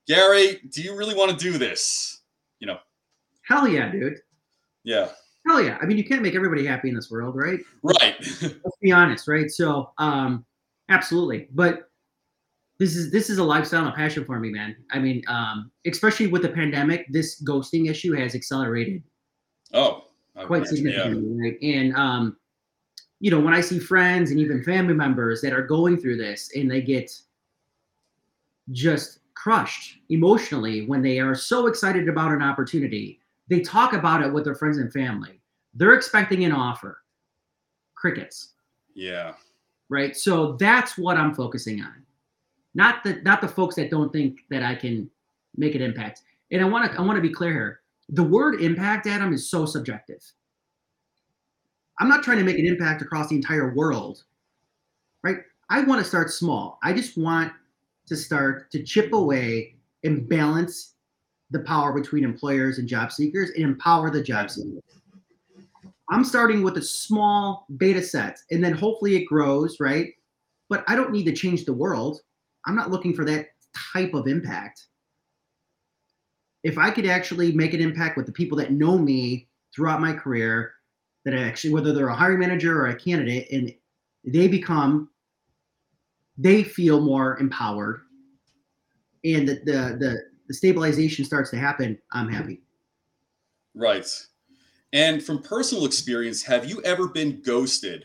Gary, 0.06 0.60
do 0.70 0.82
you 0.82 0.96
really 0.96 1.14
want 1.14 1.30
to 1.30 1.36
do 1.36 1.58
this? 1.58 2.22
You 2.60 2.66
know, 2.66 2.78
Hell 3.42 3.68
yeah, 3.68 3.90
dude. 3.90 4.20
yeah, 4.84 5.08
Hell 5.48 5.62
yeah. 5.62 5.78
I 5.80 5.86
mean, 5.86 5.96
you 5.96 6.04
can't 6.04 6.20
make 6.20 6.34
everybody 6.34 6.66
happy 6.66 6.90
in 6.90 6.94
this 6.94 7.10
world, 7.10 7.34
right? 7.34 7.60
right, 7.82 8.16
Let's 8.42 8.76
be 8.82 8.92
honest, 8.92 9.26
right? 9.26 9.50
So, 9.50 9.92
um, 9.96 10.44
absolutely. 10.90 11.48
But 11.54 11.88
this 12.78 12.94
is 12.94 13.10
this 13.10 13.30
is 13.30 13.38
a 13.38 13.44
lifestyle 13.44 13.84
and 13.84 13.92
a 13.92 13.96
passion 13.96 14.24
for 14.24 14.38
me, 14.38 14.50
man. 14.50 14.76
I 14.92 14.98
mean, 14.98 15.22
um, 15.26 15.70
especially 15.86 16.26
with 16.26 16.42
the 16.42 16.50
pandemic, 16.50 17.06
this 17.10 17.42
ghosting 17.42 17.90
issue 17.90 18.12
has 18.12 18.34
accelerated 18.34 19.02
oh, 19.72 20.04
I 20.36 20.44
quite 20.44 20.66
imagine, 20.66 20.86
yeah. 20.86 20.92
significantly, 20.92 21.50
right? 21.50 21.58
And 21.62 21.96
um, 21.96 22.36
you 23.20 23.30
know, 23.30 23.40
when 23.40 23.54
I 23.54 23.60
see 23.60 23.78
friends 23.78 24.30
and 24.30 24.38
even 24.38 24.62
family 24.62 24.94
members 24.94 25.40
that 25.40 25.52
are 25.52 25.62
going 25.62 25.98
through 25.98 26.18
this 26.18 26.50
and 26.54 26.70
they 26.70 26.82
get 26.82 27.10
just 28.70 29.20
crushed 29.34 29.98
emotionally 30.10 30.86
when 30.86 31.00
they 31.02 31.18
are 31.18 31.34
so 31.34 31.66
excited 31.66 32.08
about 32.08 32.32
an 32.32 32.42
opportunity, 32.42 33.20
they 33.48 33.60
talk 33.60 33.92
about 33.92 34.22
it 34.22 34.32
with 34.32 34.44
their 34.44 34.54
friends 34.54 34.78
and 34.78 34.92
family. 34.92 35.37
They're 35.78 35.94
expecting 35.94 36.44
an 36.44 36.52
offer. 36.52 36.98
Crickets, 37.94 38.54
yeah, 38.94 39.34
right? 39.88 40.16
So 40.16 40.52
that's 40.52 40.98
what 40.98 41.16
I'm 41.16 41.34
focusing 41.34 41.80
on. 41.80 42.04
Not 42.74 43.02
the 43.04 43.14
not 43.22 43.40
the 43.40 43.48
folks 43.48 43.76
that 43.76 43.90
don't 43.90 44.12
think 44.12 44.40
that 44.50 44.62
I 44.62 44.74
can 44.74 45.10
make 45.56 45.74
an 45.74 45.82
impact. 45.82 46.22
And 46.50 46.60
I 46.60 46.64
want 46.64 46.90
to 46.90 46.98
I 46.98 47.02
want 47.02 47.16
to 47.16 47.22
be 47.22 47.32
clear 47.32 47.52
here. 47.52 47.80
The 48.10 48.22
word 48.22 48.60
impact, 48.60 49.06
Adam, 49.06 49.32
is 49.32 49.50
so 49.50 49.66
subjective. 49.66 50.22
I'm 52.00 52.08
not 52.08 52.22
trying 52.22 52.38
to 52.38 52.44
make 52.44 52.58
an 52.58 52.66
impact 52.66 53.02
across 53.02 53.28
the 53.28 53.36
entire 53.36 53.74
world, 53.74 54.24
right? 55.22 55.38
I 55.70 55.82
want 55.82 56.00
to 56.00 56.08
start 56.08 56.30
small. 56.30 56.78
I 56.82 56.92
just 56.92 57.18
want 57.18 57.52
to 58.06 58.16
start 58.16 58.70
to 58.72 58.82
chip 58.82 59.12
away 59.12 59.74
and 60.04 60.28
balance 60.28 60.94
the 61.50 61.60
power 61.60 61.92
between 61.92 62.24
employers 62.24 62.78
and 62.78 62.88
job 62.88 63.12
seekers 63.12 63.50
and 63.50 63.64
empower 63.64 64.10
the 64.10 64.22
job 64.22 64.50
seekers. 64.50 64.82
I'm 66.10 66.24
starting 66.24 66.62
with 66.62 66.76
a 66.78 66.82
small 66.82 67.66
beta 67.76 68.02
set 68.02 68.38
and 68.50 68.64
then 68.64 68.72
hopefully 68.72 69.16
it 69.16 69.26
grows, 69.26 69.78
right? 69.78 70.12
But 70.68 70.84
I 70.88 70.96
don't 70.96 71.12
need 71.12 71.24
to 71.24 71.32
change 71.32 71.64
the 71.64 71.72
world. 71.72 72.20
I'm 72.66 72.76
not 72.76 72.90
looking 72.90 73.14
for 73.14 73.24
that 73.26 73.48
type 73.92 74.14
of 74.14 74.26
impact. 74.26 74.86
If 76.64 76.78
I 76.78 76.90
could 76.90 77.06
actually 77.06 77.52
make 77.52 77.74
an 77.74 77.80
impact 77.80 78.16
with 78.16 78.26
the 78.26 78.32
people 78.32 78.58
that 78.58 78.72
know 78.72 78.98
me 78.98 79.48
throughout 79.74 80.00
my 80.00 80.12
career, 80.12 80.72
that 81.24 81.34
actually, 81.34 81.72
whether 81.72 81.92
they're 81.92 82.08
a 82.08 82.16
hiring 82.16 82.40
manager 82.40 82.80
or 82.80 82.88
a 82.88 82.94
candidate, 82.94 83.48
and 83.52 83.72
they 84.24 84.48
become, 84.48 85.10
they 86.36 86.62
feel 86.62 87.00
more 87.00 87.38
empowered, 87.38 88.02
and 89.24 89.48
the 89.48 89.54
the 89.64 89.96
the, 89.98 90.22
the 90.48 90.54
stabilization 90.54 91.24
starts 91.24 91.50
to 91.50 91.58
happen, 91.58 91.98
I'm 92.12 92.28
happy. 92.28 92.62
right. 93.74 94.06
And 94.92 95.22
from 95.22 95.42
personal 95.42 95.84
experience, 95.84 96.42
have 96.42 96.68
you 96.68 96.82
ever 96.82 97.08
been 97.08 97.42
ghosted 97.42 98.04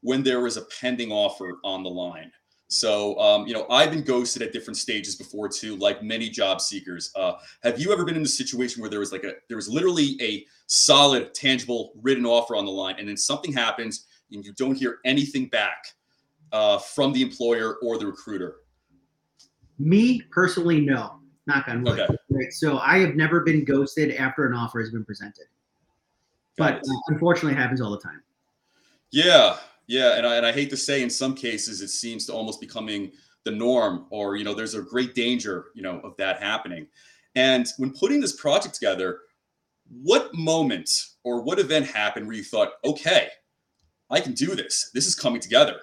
when 0.00 0.22
there 0.22 0.40
was 0.40 0.56
a 0.56 0.62
pending 0.80 1.12
offer 1.12 1.58
on 1.64 1.82
the 1.82 1.90
line? 1.90 2.32
So, 2.70 3.18
um, 3.18 3.46
you 3.46 3.54
know, 3.54 3.66
I've 3.70 3.90
been 3.90 4.02
ghosted 4.02 4.42
at 4.42 4.52
different 4.52 4.76
stages 4.76 5.16
before 5.16 5.48
too, 5.48 5.76
like 5.76 6.02
many 6.02 6.28
job 6.28 6.60
seekers. 6.60 7.10
Uh, 7.16 7.34
have 7.62 7.80
you 7.80 7.92
ever 7.92 8.04
been 8.04 8.16
in 8.16 8.22
a 8.22 8.26
situation 8.26 8.82
where 8.82 8.90
there 8.90 9.00
was 9.00 9.10
like 9.10 9.24
a, 9.24 9.32
there 9.48 9.56
was 9.56 9.68
literally 9.68 10.18
a 10.20 10.44
solid, 10.66 11.32
tangible, 11.34 11.92
written 12.02 12.26
offer 12.26 12.56
on 12.56 12.66
the 12.66 12.70
line, 12.70 12.96
and 12.98 13.08
then 13.08 13.16
something 13.16 13.52
happens 13.52 14.06
and 14.32 14.44
you 14.44 14.52
don't 14.54 14.74
hear 14.74 14.98
anything 15.06 15.46
back 15.46 15.86
uh, 16.52 16.78
from 16.78 17.12
the 17.12 17.22
employer 17.22 17.76
or 17.82 17.98
the 17.98 18.06
recruiter? 18.06 18.56
Me 19.78 20.20
personally, 20.30 20.80
no. 20.80 21.20
Knock 21.46 21.68
on 21.68 21.82
wood. 21.82 21.98
Okay. 22.00 22.14
Right. 22.28 22.52
So 22.52 22.78
I 22.78 22.98
have 22.98 23.14
never 23.14 23.40
been 23.40 23.64
ghosted 23.64 24.14
after 24.16 24.46
an 24.46 24.52
offer 24.52 24.80
has 24.80 24.90
been 24.90 25.04
presented. 25.04 25.46
But 26.58 26.74
uh, 26.76 26.94
unfortunately, 27.08 27.52
it 27.52 27.62
happens 27.62 27.80
all 27.80 27.90
the 27.90 28.00
time. 28.00 28.22
Yeah, 29.10 29.56
yeah, 29.86 30.16
and 30.16 30.26
I, 30.26 30.36
and 30.36 30.44
I 30.46 30.52
hate 30.52 30.70
to 30.70 30.76
say, 30.76 31.02
in 31.02 31.08
some 31.08 31.34
cases, 31.34 31.80
it 31.80 31.88
seems 31.88 32.26
to 32.26 32.32
almost 32.32 32.60
becoming 32.60 33.12
the 33.44 33.50
norm, 33.50 34.06
or 34.10 34.36
you 34.36 34.44
know, 34.44 34.54
there's 34.54 34.74
a 34.74 34.82
great 34.82 35.14
danger, 35.14 35.66
you 35.74 35.82
know, 35.82 36.00
of 36.00 36.16
that 36.18 36.42
happening. 36.42 36.86
And 37.34 37.66
when 37.78 37.92
putting 37.92 38.20
this 38.20 38.36
project 38.36 38.74
together, 38.74 39.20
what 40.02 40.34
moment 40.34 40.90
or 41.24 41.42
what 41.42 41.58
event 41.58 41.86
happened 41.86 42.26
where 42.26 42.36
you 42.36 42.44
thought, 42.44 42.72
okay, 42.84 43.28
I 44.10 44.20
can 44.20 44.32
do 44.32 44.54
this. 44.54 44.90
This 44.92 45.06
is 45.06 45.14
coming 45.14 45.40
together. 45.40 45.76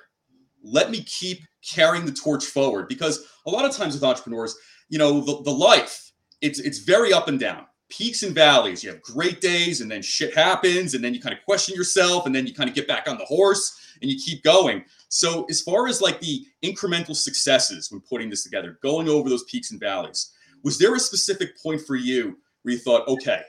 Let 0.63 0.91
me 0.91 1.03
keep 1.03 1.41
carrying 1.67 2.05
the 2.05 2.11
torch 2.11 2.45
forward 2.45 2.87
because 2.87 3.25
a 3.47 3.49
lot 3.49 3.65
of 3.65 3.75
times 3.75 3.95
with 3.95 4.03
entrepreneurs, 4.03 4.55
you 4.89 4.99
know, 4.99 5.21
the, 5.21 5.41
the 5.43 5.51
life 5.51 6.05
it's 6.41 6.59
it's 6.59 6.79
very 6.79 7.13
up 7.13 7.27
and 7.27 7.39
down 7.39 7.65
peaks 7.89 8.23
and 8.23 8.33
valleys. 8.33 8.83
You 8.83 8.91
have 8.91 9.01
great 9.01 9.41
days, 9.41 9.81
and 9.81 9.89
then 9.89 10.01
shit 10.01 10.35
happens, 10.35 10.93
and 10.93 11.03
then 11.03 11.13
you 11.13 11.21
kind 11.21 11.35
of 11.35 11.43
question 11.43 11.75
yourself, 11.75 12.25
and 12.25 12.33
then 12.33 12.47
you 12.47 12.53
kind 12.53 12.69
of 12.69 12.75
get 12.75 12.87
back 12.87 13.07
on 13.07 13.17
the 13.17 13.25
horse 13.25 13.79
and 14.01 14.11
you 14.11 14.17
keep 14.17 14.43
going. 14.43 14.83
So, 15.09 15.45
as 15.49 15.61
far 15.61 15.87
as 15.87 16.01
like 16.01 16.19
the 16.19 16.45
incremental 16.63 17.15
successes 17.15 17.91
when 17.91 18.01
putting 18.01 18.29
this 18.29 18.43
together, 18.43 18.77
going 18.81 19.07
over 19.07 19.29
those 19.29 19.43
peaks 19.45 19.71
and 19.71 19.79
valleys, 19.79 20.31
was 20.63 20.77
there 20.77 20.95
a 20.95 20.99
specific 20.99 21.57
point 21.61 21.81
for 21.81 21.95
you 21.95 22.37
where 22.63 22.73
you 22.73 22.79
thought, 22.79 23.07
okay, 23.07 23.41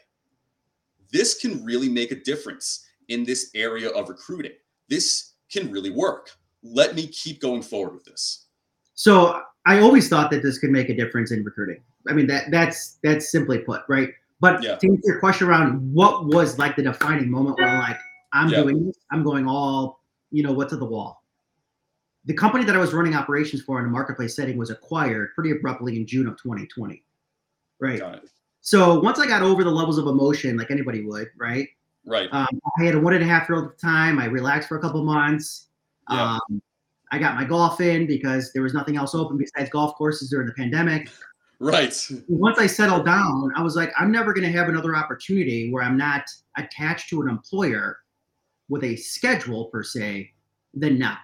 this 1.13 1.39
can 1.39 1.65
really 1.65 1.89
make 1.89 2.11
a 2.13 2.21
difference 2.23 2.87
in 3.09 3.25
this 3.25 3.51
area 3.55 3.89
of 3.91 4.09
recruiting? 4.09 4.53
This 4.89 5.33
can 5.51 5.71
really 5.71 5.91
work. 5.91 6.31
Let 6.63 6.95
me 6.95 7.07
keep 7.07 7.41
going 7.41 7.63
forward 7.63 7.95
with 7.95 8.05
this. 8.05 8.47
So 8.95 9.41
I 9.65 9.81
always 9.81 10.09
thought 10.09 10.31
that 10.31 10.43
this 10.43 10.59
could 10.59 10.71
make 10.71 10.89
a 10.89 10.97
difference 10.97 11.31
in 11.31 11.45
recruiting. 11.45 11.81
I 12.09 12.13
mean, 12.13 12.27
that 12.29 12.51
that's 12.51 12.99
that's 13.03 13.31
simply 13.31 13.59
put, 13.59 13.83
right? 13.89 14.11
But 14.41 14.63
Yeah. 14.63 14.77
to 14.77 14.87
answer 14.89 15.03
your 15.05 15.21
question 15.21 15.49
around 15.49 15.93
what 15.93 16.27
was 16.27 16.59
like 16.59 16.77
the 16.77 16.83
defining 16.83 17.31
moment 17.31 17.59
where 17.59 17.79
like, 17.79 17.99
I'm 18.33 18.49
Yeah. 18.49 18.63
doing 18.63 18.87
this, 18.87 18.97
I'm 19.11 19.23
going 19.23 19.49
all, 19.49 20.03
you 20.31 20.43
know, 20.43 20.53
what 20.53 20.69
to 20.71 20.77
the 20.77 20.85
wall. 20.85 21.23
The 22.27 22.35
company 22.35 22.65
that 22.65 22.75
I 22.75 22.79
was 22.79 22.93
running 22.93 23.15
operations 23.15 23.63
for 23.63 23.79
in 23.79 23.87
a 23.87 23.89
marketplace 23.89 24.35
setting 24.35 24.57
was 24.59 24.71
acquired 24.71 25.35
pretty 25.35 25.53
abruptly 25.53 25.97
in 25.97 26.07
June 26.07 26.27
of 26.27 26.37
2020. 26.43 27.05
Right. 27.81 28.03
So 28.61 28.99
once 29.01 29.19
I 29.21 29.27
got 29.27 29.43
over 29.43 29.63
the 29.63 29.71
levels 29.71 29.97
of 29.97 30.07
emotion, 30.07 30.57
like 30.57 30.71
anybody 30.71 31.03
would, 31.05 31.29
right? 31.39 31.69
Right. 32.05 32.29
Um, 32.33 32.49
I 32.79 32.85
had 32.85 32.95
a 32.95 33.01
one 33.01 33.15
and 33.15 33.23
a 33.23 33.27
half 33.27 33.49
year 33.49 33.57
old 33.59 33.69
at 33.69 33.79
the 33.79 33.87
time. 33.87 34.19
I 34.19 34.27
relaxed 34.27 34.69
for 34.69 34.77
a 34.77 34.81
couple 34.81 35.03
months. 35.05 35.69
Yeah. 36.11 36.35
Um, 36.35 36.63
I 37.13 37.19
got 37.19 37.37
my 37.37 37.45
golf 37.45 37.81
in 37.81 38.07
because 38.07 38.53
there 38.53 38.63
was 38.63 38.75
nothing 38.75 38.97
else 38.97 39.15
open 39.15 39.37
besides 39.39 39.71
golf 39.71 39.95
courses 39.95 40.29
during 40.29 40.47
the 40.49 40.53
pandemic. 40.55 41.09
Right. 41.59 41.95
Once 42.29 42.59
I 42.59 42.67
settled 42.67 43.07
down, 43.07 43.53
I 43.57 43.63
was 43.63 43.77
like, 43.77 43.91
I'm 43.99 44.13
never 44.13 44.35
going 44.35 44.51
to 44.51 44.57
have 44.57 44.69
another 44.69 44.95
opportunity 44.95 45.71
where 45.73 45.83
I'm 45.83 45.97
not 45.97 46.25
attached 46.57 47.09
to 47.11 47.23
an 47.23 47.29
employer 47.29 47.99
with 48.69 48.85
a 48.85 48.97
schedule 48.97 49.67
per 49.67 49.83
se 49.83 50.33
than 50.75 50.99
now. 50.99 51.19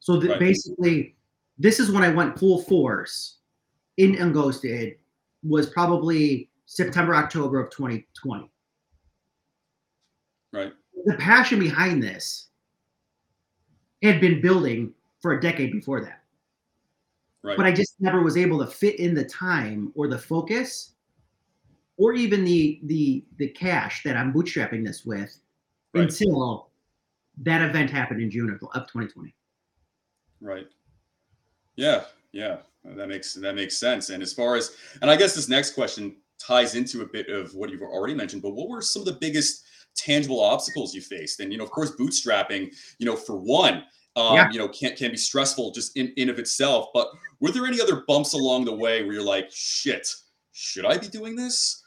So 0.00 0.20
Right. 0.20 0.38
basically, 0.38 1.16
this 1.58 1.80
is 1.80 1.90
when 1.90 2.04
I 2.04 2.10
went 2.10 2.38
full 2.38 2.62
force 2.62 3.38
in 3.96 4.14
Unghosted 4.14 4.98
was 5.42 5.68
probably 5.70 6.50
September, 6.66 7.14
October 7.14 7.60
of 7.60 7.70
2020 7.70 8.50
Right. 10.52 10.72
the 11.06 11.14
passion 11.16 11.58
behind 11.58 12.02
this 12.02 12.48
had 14.02 14.20
been 14.20 14.40
building 14.40 14.92
for 15.20 15.32
a 15.32 15.40
decade 15.40 15.72
before 15.72 16.00
that. 16.02 16.15
Right. 17.46 17.56
But 17.56 17.66
I 17.66 17.70
just 17.70 17.94
never 18.00 18.22
was 18.22 18.36
able 18.36 18.58
to 18.58 18.66
fit 18.66 18.98
in 18.98 19.14
the 19.14 19.24
time 19.24 19.92
or 19.94 20.08
the 20.08 20.18
focus 20.18 20.94
or 21.96 22.12
even 22.14 22.44
the 22.44 22.80
the 22.84 23.24
the 23.36 23.48
cash 23.48 24.02
that 24.02 24.16
I'm 24.16 24.32
bootstrapping 24.32 24.84
this 24.84 25.04
with 25.04 25.38
Right. 25.94 26.02
until 26.02 26.70
that 27.38 27.62
event 27.62 27.88
happened 27.90 28.20
in 28.20 28.30
June 28.30 28.50
of, 28.50 28.56
of 28.74 28.88
2020. 28.88 29.32
Right. 30.40 30.66
Yeah, 31.76 32.04
yeah, 32.32 32.58
that 32.84 33.08
makes 33.08 33.34
that 33.34 33.54
makes 33.54 33.78
sense. 33.78 34.10
And 34.10 34.24
as 34.24 34.32
far 34.32 34.56
as, 34.56 34.76
and 35.00 35.08
I 35.08 35.14
guess 35.14 35.36
this 35.36 35.48
next 35.48 35.70
question 35.74 36.16
ties 36.38 36.74
into 36.74 37.02
a 37.02 37.06
bit 37.06 37.28
of 37.28 37.54
what 37.54 37.70
you've 37.70 37.82
already 37.82 38.14
mentioned. 38.14 38.42
But 38.42 38.54
what 38.54 38.68
were 38.68 38.82
some 38.82 39.02
of 39.02 39.06
the 39.06 39.18
biggest 39.20 39.64
tangible 39.94 40.40
obstacles 40.40 40.94
you 40.94 41.00
faced? 41.00 41.38
And 41.38 41.52
you 41.52 41.58
know, 41.58 41.64
of 41.64 41.70
course, 41.70 41.92
bootstrapping. 41.92 42.74
You 42.98 43.06
know, 43.06 43.16
for 43.16 43.36
one, 43.36 43.84
um, 44.16 44.34
Yeah. 44.34 44.50
you 44.50 44.58
know, 44.58 44.68
can 44.68 44.96
can 44.96 45.10
be 45.12 45.16
stressful 45.16 45.70
just 45.72 45.96
in 45.96 46.12
in 46.16 46.28
of 46.28 46.38
itself. 46.38 46.88
But 46.92 47.08
were 47.40 47.50
there 47.50 47.66
any 47.66 47.80
other 47.80 48.02
bumps 48.08 48.32
along 48.32 48.64
the 48.64 48.74
way 48.74 49.02
where 49.04 49.12
you're 49.12 49.22
like, 49.22 49.48
shit, 49.52 50.08
should 50.52 50.86
I 50.86 50.98
be 50.98 51.08
doing 51.08 51.36
this? 51.36 51.84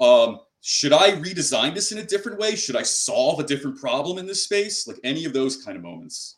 Um, 0.00 0.40
should 0.60 0.92
I 0.92 1.12
redesign 1.12 1.74
this 1.74 1.92
in 1.92 1.98
a 1.98 2.04
different 2.04 2.38
way? 2.38 2.56
Should 2.56 2.76
I 2.76 2.82
solve 2.82 3.38
a 3.40 3.44
different 3.44 3.78
problem 3.80 4.18
in 4.18 4.26
this 4.26 4.42
space? 4.44 4.86
Like 4.88 4.98
any 5.04 5.24
of 5.24 5.32
those 5.32 5.64
kind 5.64 5.76
of 5.76 5.82
moments. 5.82 6.36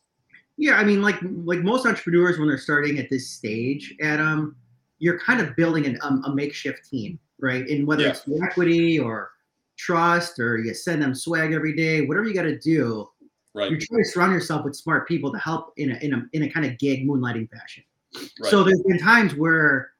Yeah, 0.59 0.75
I 0.75 0.85
mean, 0.85 1.01
like 1.01 1.17
like 1.23 1.61
most 1.61 1.87
entrepreneurs 1.87 2.39
when 2.39 2.47
they're 2.47 2.59
starting 2.59 2.99
at 2.99 3.09
this 3.09 3.31
stage, 3.31 3.97
Adam, 4.03 4.57
you're 4.99 5.19
kind 5.19 5.41
of 5.41 5.57
building 5.57 5.87
an, 5.87 5.99
um, 6.03 6.23
a 6.27 6.35
makeshift 6.35 6.89
team, 6.89 7.19
right? 7.39 7.67
And 7.67 7.87
whether 7.87 8.03
Yeah. 8.03 8.11
it's 8.11 8.29
equity 8.43 8.99
or 8.99 9.31
trust, 9.79 10.39
or 10.39 10.59
you 10.59 10.75
send 10.75 11.01
them 11.01 11.15
swag 11.15 11.55
every 11.55 11.75
day, 11.75 12.03
whatever 12.03 12.27
you 12.29 12.35
got 12.35 12.43
to 12.43 12.59
do, 12.59 13.09
Right. 13.53 13.69
you're 13.71 13.81
trying 13.81 14.05
to 14.05 14.09
surround 14.09 14.33
yourself 14.33 14.65
with 14.65 14.77
smart 14.77 15.09
people 15.09 15.33
to 15.33 15.39
help 15.39 15.73
in 15.77 15.91
a 15.91 15.95
in 16.05 16.15
a 16.15 16.25
in 16.33 16.43
a 16.45 16.51
kind 16.51 16.65
of 16.67 16.79
gig 16.79 17.07
moonlighting 17.07 17.51
fashion. 17.51 17.83
Right. 18.15 18.51
So 18.51 18.63
there's 18.63 18.83
been 18.83 18.99
times 18.99 19.35
where 19.35 19.91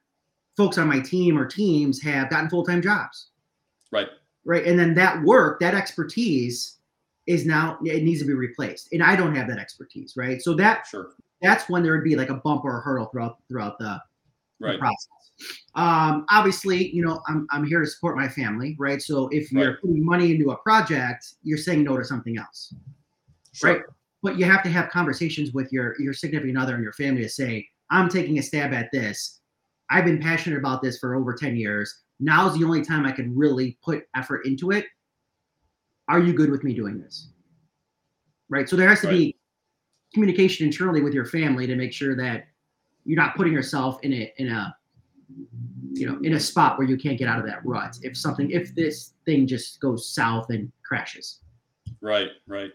folks 0.55 0.77
on 0.77 0.87
my 0.87 0.99
team 0.99 1.37
or 1.37 1.45
teams 1.45 2.01
have 2.01 2.29
gotten 2.29 2.49
full 2.49 2.63
time 2.65 2.81
jobs, 2.81 3.27
right. 3.91 4.07
right? 4.45 4.65
And 4.65 4.77
then 4.77 4.93
that 4.95 5.21
work, 5.23 5.59
that 5.59 5.73
expertise, 5.73 6.77
is 7.27 7.45
now 7.45 7.77
it 7.83 8.03
needs 8.03 8.19
to 8.21 8.27
be 8.27 8.33
replaced, 8.33 8.91
and 8.93 9.03
I 9.03 9.15
don't 9.15 9.35
have 9.35 9.47
that 9.47 9.59
expertise, 9.59 10.13
right? 10.17 10.41
So 10.41 10.53
that 10.55 10.87
Sure. 10.87 11.11
that's 11.41 11.69
when 11.69 11.83
there 11.83 11.93
would 11.93 12.03
be 12.03 12.15
like 12.15 12.29
a 12.29 12.35
bump 12.35 12.63
or 12.65 12.79
a 12.79 12.81
hurdle 12.81 13.05
throughout 13.07 13.39
throughout 13.47 13.77
the, 13.79 14.01
the 14.59 14.77
process. 14.77 15.07
Um, 15.75 16.25
obviously, 16.29 16.89
you 16.93 17.03
know, 17.03 17.21
I'm 17.27 17.47
I'm 17.51 17.65
here 17.65 17.79
to 17.79 17.87
support 17.87 18.17
my 18.17 18.27
family, 18.27 18.75
right? 18.79 19.01
So 19.01 19.27
if 19.29 19.51
you're 19.51 19.71
Right. 19.71 19.81
putting 19.81 20.05
money 20.05 20.31
into 20.31 20.51
a 20.51 20.57
project, 20.57 21.33
you're 21.43 21.57
saying 21.57 21.83
no 21.83 21.97
to 21.97 22.03
something 22.05 22.37
else, 22.37 22.73
Sure. 23.53 23.73
right? 23.73 23.81
But 24.23 24.37
you 24.37 24.45
have 24.45 24.63
to 24.63 24.69
have 24.69 24.89
conversations 24.89 25.51
with 25.51 25.71
your 25.71 25.99
your 25.99 26.13
significant 26.13 26.57
other 26.57 26.75
and 26.75 26.83
your 26.83 26.93
family 26.93 27.23
to 27.23 27.29
say, 27.29 27.67
I'm 27.89 28.09
taking 28.09 28.37
a 28.39 28.43
stab 28.43 28.73
at 28.73 28.91
this. 28.91 29.39
I've 29.89 30.05
been 30.05 30.19
passionate 30.19 30.57
about 30.57 30.81
this 30.81 30.99
for 30.99 31.15
over 31.15 31.33
10 31.33 31.57
years. 31.57 32.01
Now's 32.19 32.57
the 32.57 32.63
only 32.63 32.81
time 32.81 33.05
I 33.05 33.11
can 33.11 33.35
really 33.35 33.77
put 33.83 34.03
effort 34.15 34.45
into 34.45 34.71
it. 34.71 34.85
Are 36.07 36.19
you 36.19 36.33
good 36.33 36.49
with 36.49 36.63
me 36.63 36.73
doing 36.73 36.99
this? 36.99 37.29
Right. 38.49 38.69
So 38.69 38.75
there 38.75 38.87
has 38.87 39.01
to 39.01 39.07
be 39.07 39.37
communication 40.13 40.65
internally 40.65 41.01
with 41.01 41.13
your 41.13 41.25
family 41.25 41.67
to 41.67 41.75
make 41.75 41.91
sure 41.91 42.15
that 42.15 42.45
you're 43.05 43.21
not 43.21 43.35
putting 43.35 43.53
yourself 43.53 43.97
in 44.03 44.13
a 44.13 44.33
in 44.37 44.49
a 44.49 44.75
you 45.93 46.05
know 46.05 46.19
in 46.21 46.33
a 46.33 46.39
spot 46.39 46.77
where 46.77 46.87
you 46.87 46.97
can't 46.97 47.17
get 47.17 47.27
out 47.27 47.39
of 47.39 47.45
that 47.45 47.65
rut 47.65 47.97
if 48.01 48.17
something 48.17 48.51
if 48.51 48.75
this 48.75 49.13
thing 49.25 49.47
just 49.47 49.79
goes 49.79 50.09
south 50.09 50.49
and 50.49 50.71
crashes 50.83 51.39
Right, 52.01 52.29
right. 52.47 52.71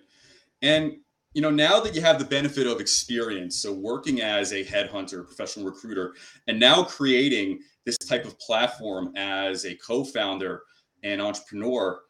And 0.67 0.97
you 1.33 1.43
know, 1.43 1.51
now 1.51 1.81
that 1.81 1.95
you 1.95 2.01
have 2.01 2.19
the 2.19 2.25
benefit 2.25 2.67
of 2.67 2.81
experience, 2.81 3.57
so 3.57 3.71
working 3.71 4.23
as 4.23 4.53
a 4.53 4.65
headhunter, 4.65 5.25
professional 5.27 5.67
recruiter, 5.67 6.15
and 6.49 6.59
now 6.59 6.83
creating 6.83 7.61
this 7.85 7.99
type 7.99 8.25
of 8.25 8.39
platform 8.39 9.13
as 9.17 9.67
a 9.67 9.75
co-founder 9.75 10.63
and 11.03 11.21
entrepreneur, 11.21 12.01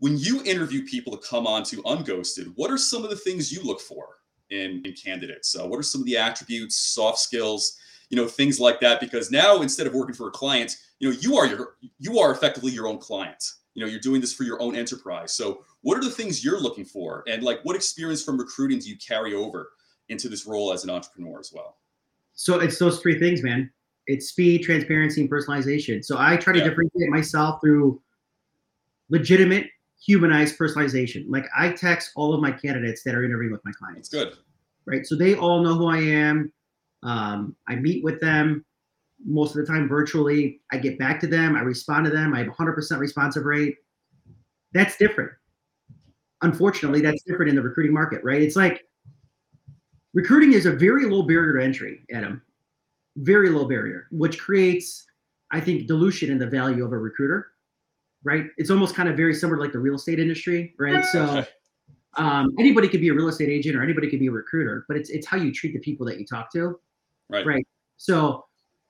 when 0.00 0.18
you 0.18 0.42
interview 0.44 0.84
people 0.84 1.16
to 1.16 1.26
come 1.26 1.46
on 1.46 1.64
to 1.64 1.82
Unghosted, 1.84 2.52
what 2.56 2.70
are 2.70 2.76
some 2.76 3.04
of 3.04 3.10
the 3.10 3.16
things 3.16 3.50
you 3.50 3.62
look 3.62 3.80
for 3.80 4.18
in, 4.50 4.82
in 4.84 4.92
candidates? 4.92 5.56
Uh, 5.56 5.66
what 5.66 5.80
are 5.80 5.82
some 5.82 6.02
of 6.02 6.06
the 6.06 6.18
attributes, 6.18 6.76
soft 6.76 7.18
skills, 7.18 7.78
you 8.10 8.18
know, 8.18 8.28
things 8.28 8.60
like 8.60 8.80
that? 8.80 9.00
Because 9.00 9.30
now 9.30 9.62
instead 9.62 9.86
of 9.86 9.94
working 9.94 10.14
for 10.14 10.28
a 10.28 10.32
client, 10.32 10.76
you 10.98 11.10
know, 11.10 11.16
you 11.20 11.36
are 11.38 11.46
your 11.46 11.76
you 11.98 12.18
are 12.18 12.32
effectively 12.32 12.70
your 12.70 12.86
own 12.86 12.98
client. 12.98 13.42
You 13.74 13.84
know, 13.84 13.90
you're 13.90 14.00
doing 14.00 14.20
this 14.20 14.32
for 14.34 14.42
your 14.42 14.60
own 14.60 14.74
enterprise. 14.74 15.34
So 15.34 15.64
what 15.82 15.96
are 15.96 16.02
the 16.02 16.10
things 16.10 16.44
you're 16.44 16.60
looking 16.60 16.84
for? 16.84 17.22
And 17.28 17.42
like 17.42 17.60
what 17.62 17.76
experience 17.76 18.22
from 18.24 18.38
recruiting 18.38 18.78
do 18.78 18.88
you 18.88 18.96
carry 18.96 19.34
over 19.34 19.70
into 20.08 20.28
this 20.28 20.46
role 20.46 20.72
as 20.72 20.84
an 20.84 20.90
entrepreneur 20.90 21.38
as 21.38 21.52
well? 21.54 21.76
So 22.34 22.60
it's 22.60 22.78
those 22.78 23.00
three 23.00 23.18
things 23.18 23.42
man. 23.42 23.70
It's 24.06 24.28
speed 24.28 24.62
transparency 24.62 25.20
and 25.20 25.30
personalization. 25.30 26.04
So 26.04 26.16
i 26.18 26.36
try 26.36 26.52
to 26.54 26.58
Yeah. 26.58 26.68
differentiate 26.68 27.10
myself 27.10 27.60
through 27.60 28.00
legitimate 29.10 29.66
humanized 30.00 30.58
personalization. 30.58 31.26
Like 31.28 31.46
i 31.56 31.70
text 31.72 32.12
all 32.16 32.34
of 32.34 32.40
my 32.40 32.50
candidates 32.50 33.02
that 33.04 33.14
are 33.14 33.24
interviewing 33.24 33.52
with 33.52 33.64
my 33.64 33.72
clients. 33.72 34.08
That's 34.08 34.24
good. 34.24 34.38
Right? 34.86 35.06
So 35.06 35.14
they 35.16 35.34
all 35.34 35.62
know 35.62 35.74
who 35.74 35.86
i 35.88 35.98
am. 35.98 36.52
Um, 37.04 37.54
i 37.68 37.76
meet 37.76 38.02
with 38.02 38.20
them 38.20 38.64
most 39.24 39.56
of 39.56 39.60
the 39.64 39.66
time 39.70 39.88
virtually 39.88 40.60
i 40.72 40.76
get 40.76 40.98
back 40.98 41.18
to 41.20 41.26
them 41.26 41.56
i 41.56 41.60
respond 41.60 42.04
to 42.04 42.10
them 42.10 42.34
i 42.34 42.38
have 42.38 42.48
100% 42.48 42.98
responsive 42.98 43.44
rate. 43.44 43.76
That's 44.72 44.96
different. 44.98 45.32
Unfortunately 46.42 47.00
that's 47.00 47.22
different 47.22 47.48
in 47.48 47.56
the 47.56 47.62
recruiting 47.62 47.92
market 47.94 48.22
right? 48.22 48.40
It's 48.40 48.56
like 48.56 48.84
recruiting 50.14 50.52
is 50.52 50.66
a 50.66 50.72
very 50.72 51.06
low 51.06 51.22
barrier 51.22 51.58
to 51.58 51.64
entry 51.64 52.00
adam. 52.12 52.42
Very 53.16 53.50
low 53.50 53.64
barrier 53.64 54.06
which 54.12 54.38
creates 54.38 55.04
i 55.50 55.60
think 55.60 55.86
dilution 55.88 56.30
in 56.30 56.38
the 56.38 56.46
value 56.46 56.84
of 56.84 56.92
a 56.92 56.98
recruiter 56.98 57.48
right? 58.24 58.46
It's 58.56 58.70
almost 58.70 58.96
kind 58.96 59.08
of 59.08 59.16
very 59.16 59.32
similar 59.32 59.56
to 59.56 59.62
like 59.62 59.72
the 59.72 59.78
real 59.78 59.94
estate 59.94 60.18
industry 60.20 60.74
right? 60.78 61.04
So 61.04 61.44
um, 62.16 62.52
anybody 62.58 62.88
could 62.88 63.00
be 63.00 63.08
a 63.08 63.14
real 63.14 63.28
estate 63.28 63.48
agent 63.48 63.76
or 63.76 63.82
anybody 63.82 64.10
could 64.10 64.20
be 64.20 64.28
a 64.28 64.32
recruiter 64.32 64.84
but 64.88 64.96
it's 64.96 65.10
it's 65.10 65.26
how 65.26 65.36
you 65.36 65.52
treat 65.52 65.72
the 65.72 65.80
people 65.80 66.06
that 66.06 66.18
you 66.20 66.26
talk 66.26 66.52
to 66.52 66.78
right. 67.30 67.46
right? 67.46 67.66
So 67.96 68.44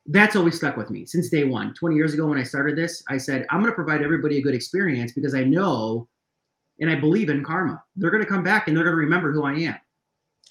that's 0.09 0.37
always 0.37 0.57
stuck 0.57 0.77
with 0.77 0.91
me 0.91 1.07
since 1.07 1.29
day 1.29 1.45
one. 1.45 1.75
20 1.75 1.95
years 1.95 2.15
ago 2.15 2.27
when 2.27 2.39
i 2.39 2.43
started 2.43 2.77
this 2.77 3.03
i 3.09 3.17
said 3.17 3.47
i'm 3.51 3.61
going 3.61 3.71
to 3.71 3.75
provide 3.75 4.03
everybody 4.03 4.39
a 4.39 4.43
good 4.43 4.55
experience 4.55 5.13
because 5.13 5.35
i 5.35 5.45
know 5.45 6.09
and 6.81 6.91
i 6.91 6.95
believe 6.95 7.29
in 7.29 7.45
karma. 7.45 7.83
They're 7.97 8.11
going 8.11 8.23
to 8.23 8.29
come 8.29 8.43
back 8.43 8.69
and 8.69 8.77
they're 8.77 8.85
going 8.85 8.97
to 8.97 9.01
remember 9.01 9.33
who 9.33 9.45
i 9.45 9.55
am. 9.55 9.77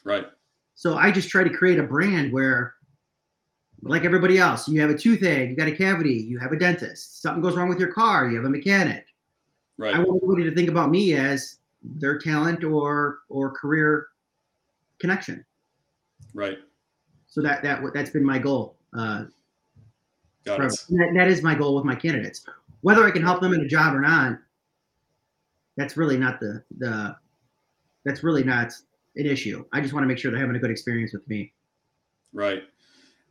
Right. 0.04 0.28
So 0.76 0.96
i 0.96 1.12
just 1.12 1.30
try 1.30 1.44
to 1.44 1.50
create 1.50 1.80
a 1.80 1.84
brand 1.84 2.32
where 2.32 2.76
like 3.84 4.06
everybody 4.06 4.40
else 4.40 4.68
you 4.68 4.82
have 4.82 4.90
a 4.90 4.98
toothache 4.98 5.50
you 5.50 5.56
got 5.56 5.68
a 5.68 5.76
cavity 5.76 6.16
you 6.16 6.40
have 6.40 6.52
a 6.52 6.58
dentist 6.58 7.22
something 7.22 7.44
goes 7.44 7.56
wrong 7.56 7.70
with 7.70 7.80
your 7.80 7.94
car 7.94 8.28
you 8.28 8.36
have 8.36 8.46
a 8.46 8.50
mechanic. 8.50 9.06
Right. 9.78 9.94
i 9.94 10.00
want 10.00 10.22
everybody 10.24 10.50
to 10.50 10.56
think 10.56 10.70
about 10.70 10.90
me 10.90 11.14
as 11.14 11.60
their 11.84 12.18
talent 12.18 12.64
or 12.64 13.20
or 13.30 13.52
career 13.52 14.08
connection. 15.00 15.46
Right. 16.34 16.58
So 17.28 17.42
that 17.42 17.64
that 17.64 17.82
that's 17.94 18.10
been 18.10 18.24
my 18.24 18.40
goal 18.40 18.78
uh, 18.98 19.26
got 20.48 20.62
it 20.62 20.72
That, 20.90 21.12
that 21.16 21.28
is 21.28 21.42
my 21.44 21.56
goal 21.56 21.76
with 21.76 21.86
my 21.86 21.96
candidates. 21.96 22.46
Whether 22.82 23.06
I 23.06 23.12
can 23.12 23.22
help 23.22 23.42
them 23.42 23.54
in 23.54 23.62
a 23.62 23.68
job 23.68 23.96
or 23.96 24.02
not, 24.02 24.40
that's 25.76 25.96
really 25.98 26.18
not 26.18 26.40
the 26.40 26.64
the 26.78 27.16
that's 28.06 28.24
really 28.24 28.44
not 28.44 28.72
an 29.16 29.26
issue. 29.26 29.66
I 29.74 29.82
just 29.82 29.94
want 29.94 30.04
to 30.04 30.08
make 30.08 30.18
sure 30.18 30.32
they're 30.32 30.40
having 30.40 30.56
a 30.56 30.60
good 30.60 30.72
experience 30.72 31.14
with 31.14 31.28
me. 31.28 31.54
right 32.34 32.64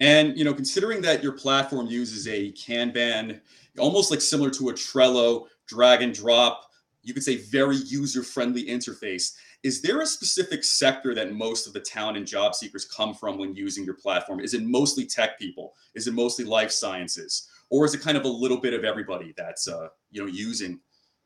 and 0.00 0.36
you 0.36 0.44
know 0.44 0.52
considering 0.52 1.00
that 1.02 1.22
your 1.22 1.32
platform 1.32 1.86
uses 1.86 2.26
a 2.28 2.52
kanban 2.52 3.40
almost 3.78 4.10
like 4.10 4.20
similar 4.20 4.50
to 4.50 4.68
a 4.68 4.72
trello 4.72 5.46
drag 5.66 6.02
and 6.02 6.14
drop 6.14 6.70
you 7.02 7.14
could 7.14 7.22
say 7.22 7.36
very 7.36 7.76
user 7.76 8.22
friendly 8.22 8.64
interface 8.64 9.34
is 9.66 9.82
there 9.82 10.00
a 10.00 10.06
specific 10.06 10.62
sector 10.64 11.14
that 11.14 11.32
most 11.32 11.66
of 11.66 11.72
the 11.72 11.80
talent 11.80 12.16
and 12.16 12.26
job 12.26 12.54
seekers 12.54 12.84
come 12.84 13.12
from 13.14 13.38
when 13.38 13.54
using 13.54 13.84
your 13.84 13.94
platform 13.94 14.40
is 14.40 14.54
it 14.54 14.62
mostly 14.62 15.04
tech 15.04 15.38
people 15.38 15.74
is 15.94 16.06
it 16.06 16.14
mostly 16.14 16.44
life 16.44 16.70
sciences 16.70 17.48
or 17.68 17.84
is 17.84 17.94
it 17.94 18.00
kind 18.00 18.16
of 18.16 18.24
a 18.24 18.28
little 18.28 18.60
bit 18.60 18.72
of 18.72 18.84
everybody 18.84 19.34
that's 19.36 19.68
uh, 19.68 19.88
you 20.10 20.20
know 20.20 20.28
using 20.28 20.78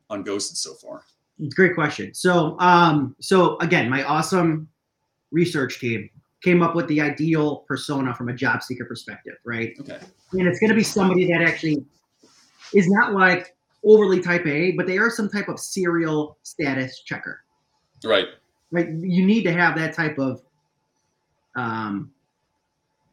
unghosted 0.09 0.57
so 0.57 0.73
far 0.73 1.03
Great 1.49 1.73
question. 1.73 2.13
So 2.13 2.55
um 2.59 3.15
so 3.19 3.57
again, 3.59 3.89
my 3.89 4.03
awesome 4.03 4.67
research 5.31 5.79
team 5.79 6.09
came 6.43 6.61
up 6.61 6.75
with 6.75 6.87
the 6.87 7.01
ideal 7.01 7.57
persona 7.67 8.13
from 8.13 8.29
a 8.29 8.33
job 8.33 8.61
seeker 8.63 8.85
perspective, 8.85 9.35
right? 9.43 9.75
okay 9.79 9.99
And 10.33 10.47
it's 10.47 10.59
going 10.59 10.69
to 10.69 10.75
be 10.75 10.83
somebody 10.83 11.25
that 11.31 11.41
actually 11.41 11.83
is 12.73 12.87
not 12.89 13.13
like 13.13 13.55
overly 13.83 14.21
type 14.21 14.45
A, 14.45 14.71
but 14.71 14.85
they 14.85 14.97
are 14.97 15.09
some 15.09 15.29
type 15.29 15.47
of 15.47 15.59
serial 15.59 16.37
status 16.43 17.01
checker. 17.03 17.43
Right 18.03 18.27
right 18.71 18.89
you 18.89 19.25
need 19.25 19.43
to 19.43 19.51
have 19.51 19.75
that 19.75 19.93
type 19.93 20.17
of 20.17 20.41
um 21.55 22.11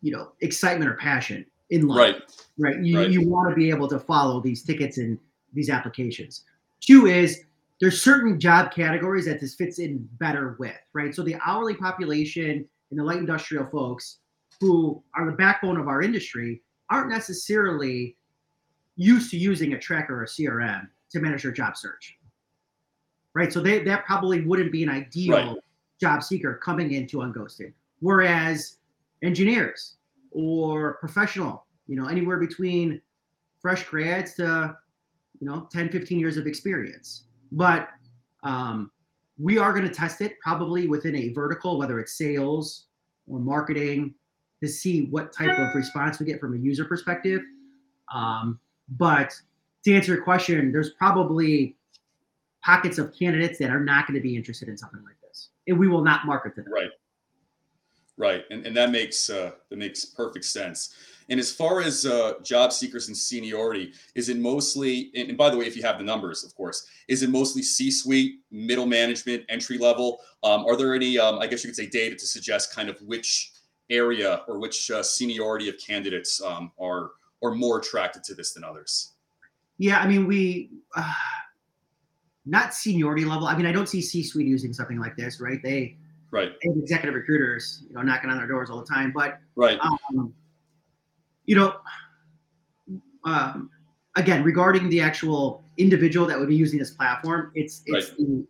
you 0.03 0.13
know 0.13 0.33
excitement 0.41 0.91
or 0.91 0.95
passion 0.95 1.45
in 1.71 1.87
life 1.87 2.15
right 2.15 2.23
right 2.59 2.85
you, 2.85 2.99
Right. 2.99 3.11
you 3.11 3.29
want 3.29 3.51
to 3.51 3.55
be 3.57 3.71
able 3.71 3.89
to 3.89 3.99
follow 3.99 4.41
these 4.41 4.63
tickets 4.63 4.99
and 4.99 5.19
these 5.53 5.71
applications 5.71 6.45
two 6.81 7.07
is 7.07 7.45
there's 7.81 8.03
certain 8.03 8.41
job 8.41 8.73
categories 8.73 9.27
that 9.27 9.41
this 9.41 9.55
fits 9.55 9.79
in 9.79 10.09
better 10.19 10.57
with, 10.59 10.77
right? 10.93 11.15
So 11.15 11.23
the 11.23 11.37
hourly 11.47 11.75
population 11.75 12.69
and 12.91 12.99
the 12.99 13.05
light 13.05 13.19
industrial 13.19 13.67
folks 13.67 14.19
who 14.61 15.03
are 15.15 15.27
the 15.27 15.37
backbone 15.37 15.79
of 15.79 15.87
our 15.87 16.03
industry 16.03 16.63
aren't 16.91 17.11
necessarily 17.11 18.17
used 18.97 19.31
to 19.31 19.39
using 19.39 19.75
a 19.75 19.79
tracker 19.79 20.19
or 20.19 20.25
a 20.25 20.27
CRM 20.27 20.89
to 21.11 21.21
manage 21.21 21.45
their 21.45 21.53
job 21.53 21.77
search. 21.77 22.18
Right. 23.39 23.53
So 23.53 23.61
they, 23.61 23.79
that 23.85 24.05
probably 24.05 24.41
wouldn't 24.41 24.73
be 24.73 24.83
an 24.83 24.89
ideal 24.89 25.37
Right. 25.37 25.57
job 26.01 26.25
seeker 26.25 26.55
coming 26.55 26.91
into 26.91 27.19
Unghosted. 27.19 27.73
Whereas 28.01 28.79
engineers 29.23 29.99
or 30.33 30.95
professional, 30.95 31.65
you 31.87 31.95
know, 31.95 32.07
anywhere 32.07 32.39
between 32.39 33.01
fresh 33.61 33.85
grads 33.85 34.35
to, 34.35 34.77
you 35.41 35.47
know, 35.47 35.69
10, 35.71 35.91
15 35.91 36.19
years 36.19 36.37
of 36.37 36.49
experience. 36.49 37.27
But 37.53 37.91
um, 38.43 38.91
we 39.39 39.57
are 39.57 39.73
going 39.73 39.87
to 39.87 39.95
test 39.95 40.21
it 40.21 40.41
probably 40.41 40.89
within 40.89 41.15
a 41.15 41.29
vertical, 41.29 41.79
whether 41.79 42.01
it's 42.01 42.19
sales 42.19 42.87
or 43.29 43.39
marketing, 43.39 44.15
to 44.61 44.69
see 44.69 45.07
what 45.07 45.33
type 45.33 45.57
of 45.57 45.73
response 45.77 46.19
we 46.19 46.27
get 46.27 46.41
from 46.41 46.55
a 46.55 46.59
user 46.59 46.85
perspective. 46.85 47.43
Um, 48.13 48.59
but 48.89 49.33
to 49.85 49.95
answer 49.95 50.15
your 50.15 50.25
question, 50.25 50.73
there's 50.73 50.91
probably 50.91 51.77
pockets 52.65 52.99
of 52.99 53.15
candidates 53.19 53.59
that 53.59 53.71
are 53.71 53.81
not 53.81 54.07
going 54.07 54.15
to 54.15 54.23
be 54.23 54.37
interested 54.37 54.69
in 54.69 54.77
something 54.77 55.03
like 55.05 55.17
this, 55.23 55.51
and 55.67 55.79
we 55.79 55.89
will 55.89 56.03
not 56.03 56.27
market 56.27 56.55
to 56.57 56.63
them. 56.63 56.73
Right. 56.73 56.91
Right. 58.17 58.45
And, 58.51 58.67
and 58.67 58.77
that 58.77 58.91
makes 58.91 59.31
uh, 59.31 59.53
that 59.71 59.79
makes 59.79 60.05
perfect 60.05 60.45
sense. 60.45 60.93
And 61.31 61.39
as 61.39 61.53
far 61.53 61.81
as 61.81 62.05
uh, 62.05 62.33
job 62.43 62.73
seekers 62.73 63.07
and 63.09 63.17
seniority, 63.17 63.93
is 64.15 64.29
it 64.29 64.39
mostly, 64.39 65.13
and, 65.15 65.29
and 65.29 65.39
by 65.39 65.51
the 65.51 65.57
way, 65.57 65.67
if 65.67 65.77
you 65.77 65.83
have 65.83 65.99
the 65.99 66.05
numbers, 66.05 66.43
of 66.43 66.55
course, 66.55 66.87
is 67.07 67.23
it 67.23 67.31
mostly 67.31 67.63
C-suite, 67.63 68.41
middle 68.51 68.87
management, 68.87 69.45
entry 69.49 69.79
level? 69.79 70.21
Um, 70.43 70.65
are 70.65 70.75
there 70.75 70.95
any, 70.95 71.19
um, 71.19 71.39
I 71.39 71.47
guess 71.47 71.63
you 71.63 71.69
could 71.69 71.77
say, 71.77 71.87
data 71.87 72.17
to 72.17 72.27
suggest 72.27 72.75
kind 72.75 72.89
of 72.89 72.99
which 73.03 73.53
area 73.91 74.43
or 74.49 74.59
which 74.59 74.91
uh, 74.91 75.03
seniority 75.03 75.69
of 75.69 75.77
candidates 75.79 76.43
um, 76.43 76.73
are 76.81 77.11
are 77.43 77.55
more 77.55 77.79
attracted 77.79 78.25
to 78.25 78.35
this 78.35 78.53
than 78.53 78.65
others? 78.65 79.13
Yeah, 79.77 80.01
I 80.01 80.09
mean, 80.09 80.27
we 80.27 80.71
uh, 80.97 81.13
not 82.49 82.75
seniority 82.75 83.25
level. 83.25 83.47
I 83.47 83.57
mean, 83.57 83.67
I 83.67 83.73
don't 83.73 83.89
see 83.89 84.01
C-suite 84.01 84.47
using 84.47 84.73
something 84.73 84.99
like 84.99 85.17
this, 85.17 85.41
right? 85.41 85.63
They, 85.63 85.97
Right. 86.31 86.53
they 86.63 86.69
have 86.69 86.79
executive 86.79 87.15
recruiters, 87.15 87.85
you 87.89 87.95
know, 87.95 88.03
knocking 88.03 88.29
on 88.31 88.37
their 88.37 88.47
doors 88.47 88.69
all 88.71 88.81
the 88.81 88.87
time. 88.87 89.13
But 89.13 89.41
Right. 89.57 89.79
um, 89.81 90.35
you 91.47 91.57
know, 91.57 91.77
um, 93.25 93.71
again, 94.17 94.43
regarding 94.43 94.89
the 94.91 95.01
actual 95.01 95.65
individual 95.79 96.27
that 96.27 96.39
would 96.39 96.49
be 96.49 96.57
using 96.57 96.79
this 96.79 96.91
platform, 96.91 97.51
it's 97.55 97.83
it's 97.87 98.11
the 98.11 98.47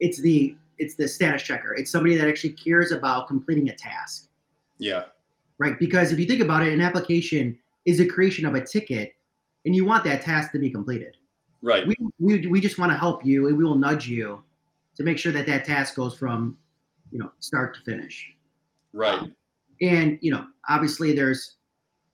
it's 0.00 0.20
the 0.20 0.56
it's 0.78 0.96
the 0.96 1.06
status 1.06 1.42
checker. 1.42 1.74
It's 1.74 1.90
somebody 1.90 2.16
that 2.16 2.26
actually 2.26 2.54
cares 2.54 2.90
about 2.90 3.28
completing 3.28 3.68
a 3.68 3.76
task, 3.76 4.28
Yeah. 4.78 5.04
right? 5.58 5.78
Because 5.78 6.10
if 6.10 6.18
you 6.18 6.26
think 6.26 6.40
about 6.40 6.66
it, 6.66 6.72
an 6.72 6.80
application 6.80 7.56
is 7.84 8.00
a 8.00 8.06
creation 8.06 8.44
of 8.46 8.54
a 8.56 8.64
ticket, 8.64 9.14
and 9.64 9.76
you 9.76 9.84
want 9.84 10.02
that 10.04 10.22
task 10.22 10.50
to 10.52 10.58
be 10.58 10.70
completed. 10.70 11.16
Right. 11.62 11.86
We 11.86 11.94
we, 12.18 12.46
we 12.46 12.60
just 12.60 12.78
want 12.78 12.92
to 12.92 12.98
help 12.98 13.24
you, 13.24 13.48
and 13.48 13.56
we 13.56 13.64
will 13.64 13.76
nudge 13.76 14.08
you 14.08 14.42
to 14.96 15.02
make 15.04 15.18
sure 15.18 15.32
that 15.32 15.46
that 15.46 15.64
task 15.64 15.94
goes 15.94 16.16
from 16.16 16.56
you 17.10 17.18
know 17.18 17.30
start 17.40 17.74
to 17.76 17.80
finish. 17.82 18.28
Right. 18.94 19.32
and 19.80 20.18
you 20.20 20.30
know 20.30 20.44
obviously 20.68 21.14
there's 21.14 21.56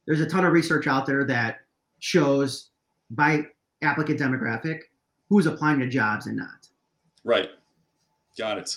there's 0.06 0.20
a 0.20 0.26
ton 0.26 0.44
of 0.44 0.52
research 0.52 0.86
out 0.86 1.06
there 1.06 1.24
that 1.24 1.58
shows 1.98 2.70
by 3.10 3.46
applicant 3.82 4.20
demographic 4.20 4.82
who's 5.28 5.46
applying 5.46 5.80
to 5.80 5.88
jobs 5.88 6.26
and 6.26 6.36
not 6.36 6.68
Right. 7.24 7.50
Got 8.38 8.58
it. 8.58 8.76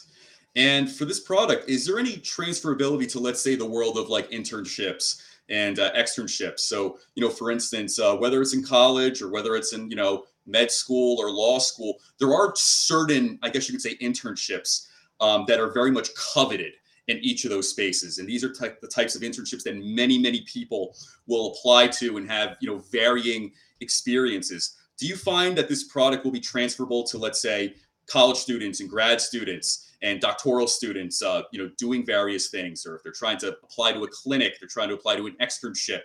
And 0.55 0.91
for 0.91 1.05
this 1.05 1.21
product, 1.21 1.69
is 1.69 1.85
there 1.85 1.99
any 1.99 2.17
transferability 2.17 3.09
to, 3.11 3.19
let's 3.19 3.41
say, 3.41 3.55
the 3.55 3.65
world 3.65 3.97
of 3.97 4.09
like 4.09 4.29
internships 4.31 5.21
and 5.47 5.79
uh, 5.79 5.93
externships? 5.93 6.59
So, 6.61 6.97
you 7.15 7.21
know, 7.21 7.29
for 7.29 7.51
instance, 7.51 7.97
uh, 7.99 8.15
whether 8.17 8.41
it's 8.41 8.53
in 8.53 8.63
college 8.63 9.21
or 9.21 9.29
whether 9.29 9.55
it's 9.55 9.71
in, 9.71 9.89
you 9.89 9.95
know, 9.95 10.25
med 10.45 10.71
school 10.71 11.19
or 11.19 11.31
law 11.31 11.59
school, 11.59 11.95
there 12.19 12.33
are 12.33 12.53
certain, 12.55 13.39
I 13.41 13.49
guess 13.49 13.67
you 13.67 13.73
could 13.73 13.81
say, 13.81 13.95
internships 13.97 14.87
um, 15.19 15.45
that 15.47 15.59
are 15.59 15.71
very 15.71 15.91
much 15.91 16.09
coveted 16.15 16.73
in 17.07 17.17
each 17.19 17.45
of 17.45 17.51
those 17.51 17.69
spaces. 17.69 18.19
And 18.19 18.27
these 18.27 18.43
are 18.43 18.51
type, 18.51 18.79
the 18.81 18.87
types 18.87 19.15
of 19.15 19.21
internships 19.21 19.63
that 19.63 19.75
many, 19.77 20.17
many 20.17 20.41
people 20.41 20.95
will 21.27 21.53
apply 21.53 21.87
to 21.87 22.17
and 22.17 22.29
have, 22.29 22.57
you 22.61 22.69
know, 22.69 22.79
varying 22.91 23.51
experiences. 23.81 24.77
Do 24.97 25.07
you 25.07 25.15
find 25.15 25.57
that 25.57 25.67
this 25.67 25.85
product 25.85 26.23
will 26.23 26.31
be 26.31 26.39
transferable 26.39 27.03
to, 27.05 27.17
let's 27.17 27.41
say, 27.41 27.75
college 28.07 28.37
students 28.37 28.81
and 28.81 28.89
grad 28.89 29.21
students 29.21 29.91
and 30.01 30.19
doctoral 30.19 30.67
students, 30.67 31.21
uh, 31.21 31.43
you 31.51 31.61
know, 31.61 31.69
doing 31.77 32.05
various 32.05 32.49
things, 32.49 32.85
or 32.85 32.95
if 32.95 33.03
they're 33.03 33.11
trying 33.11 33.37
to 33.37 33.49
apply 33.63 33.93
to 33.93 34.03
a 34.03 34.07
clinic, 34.07 34.59
they're 34.59 34.69
trying 34.69 34.89
to 34.89 34.95
apply 34.95 35.15
to 35.15 35.27
an 35.27 35.35
externship, 35.41 36.01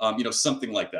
um, 0.00 0.18
you 0.18 0.24
know, 0.24 0.30
something 0.30 0.72
like 0.72 0.90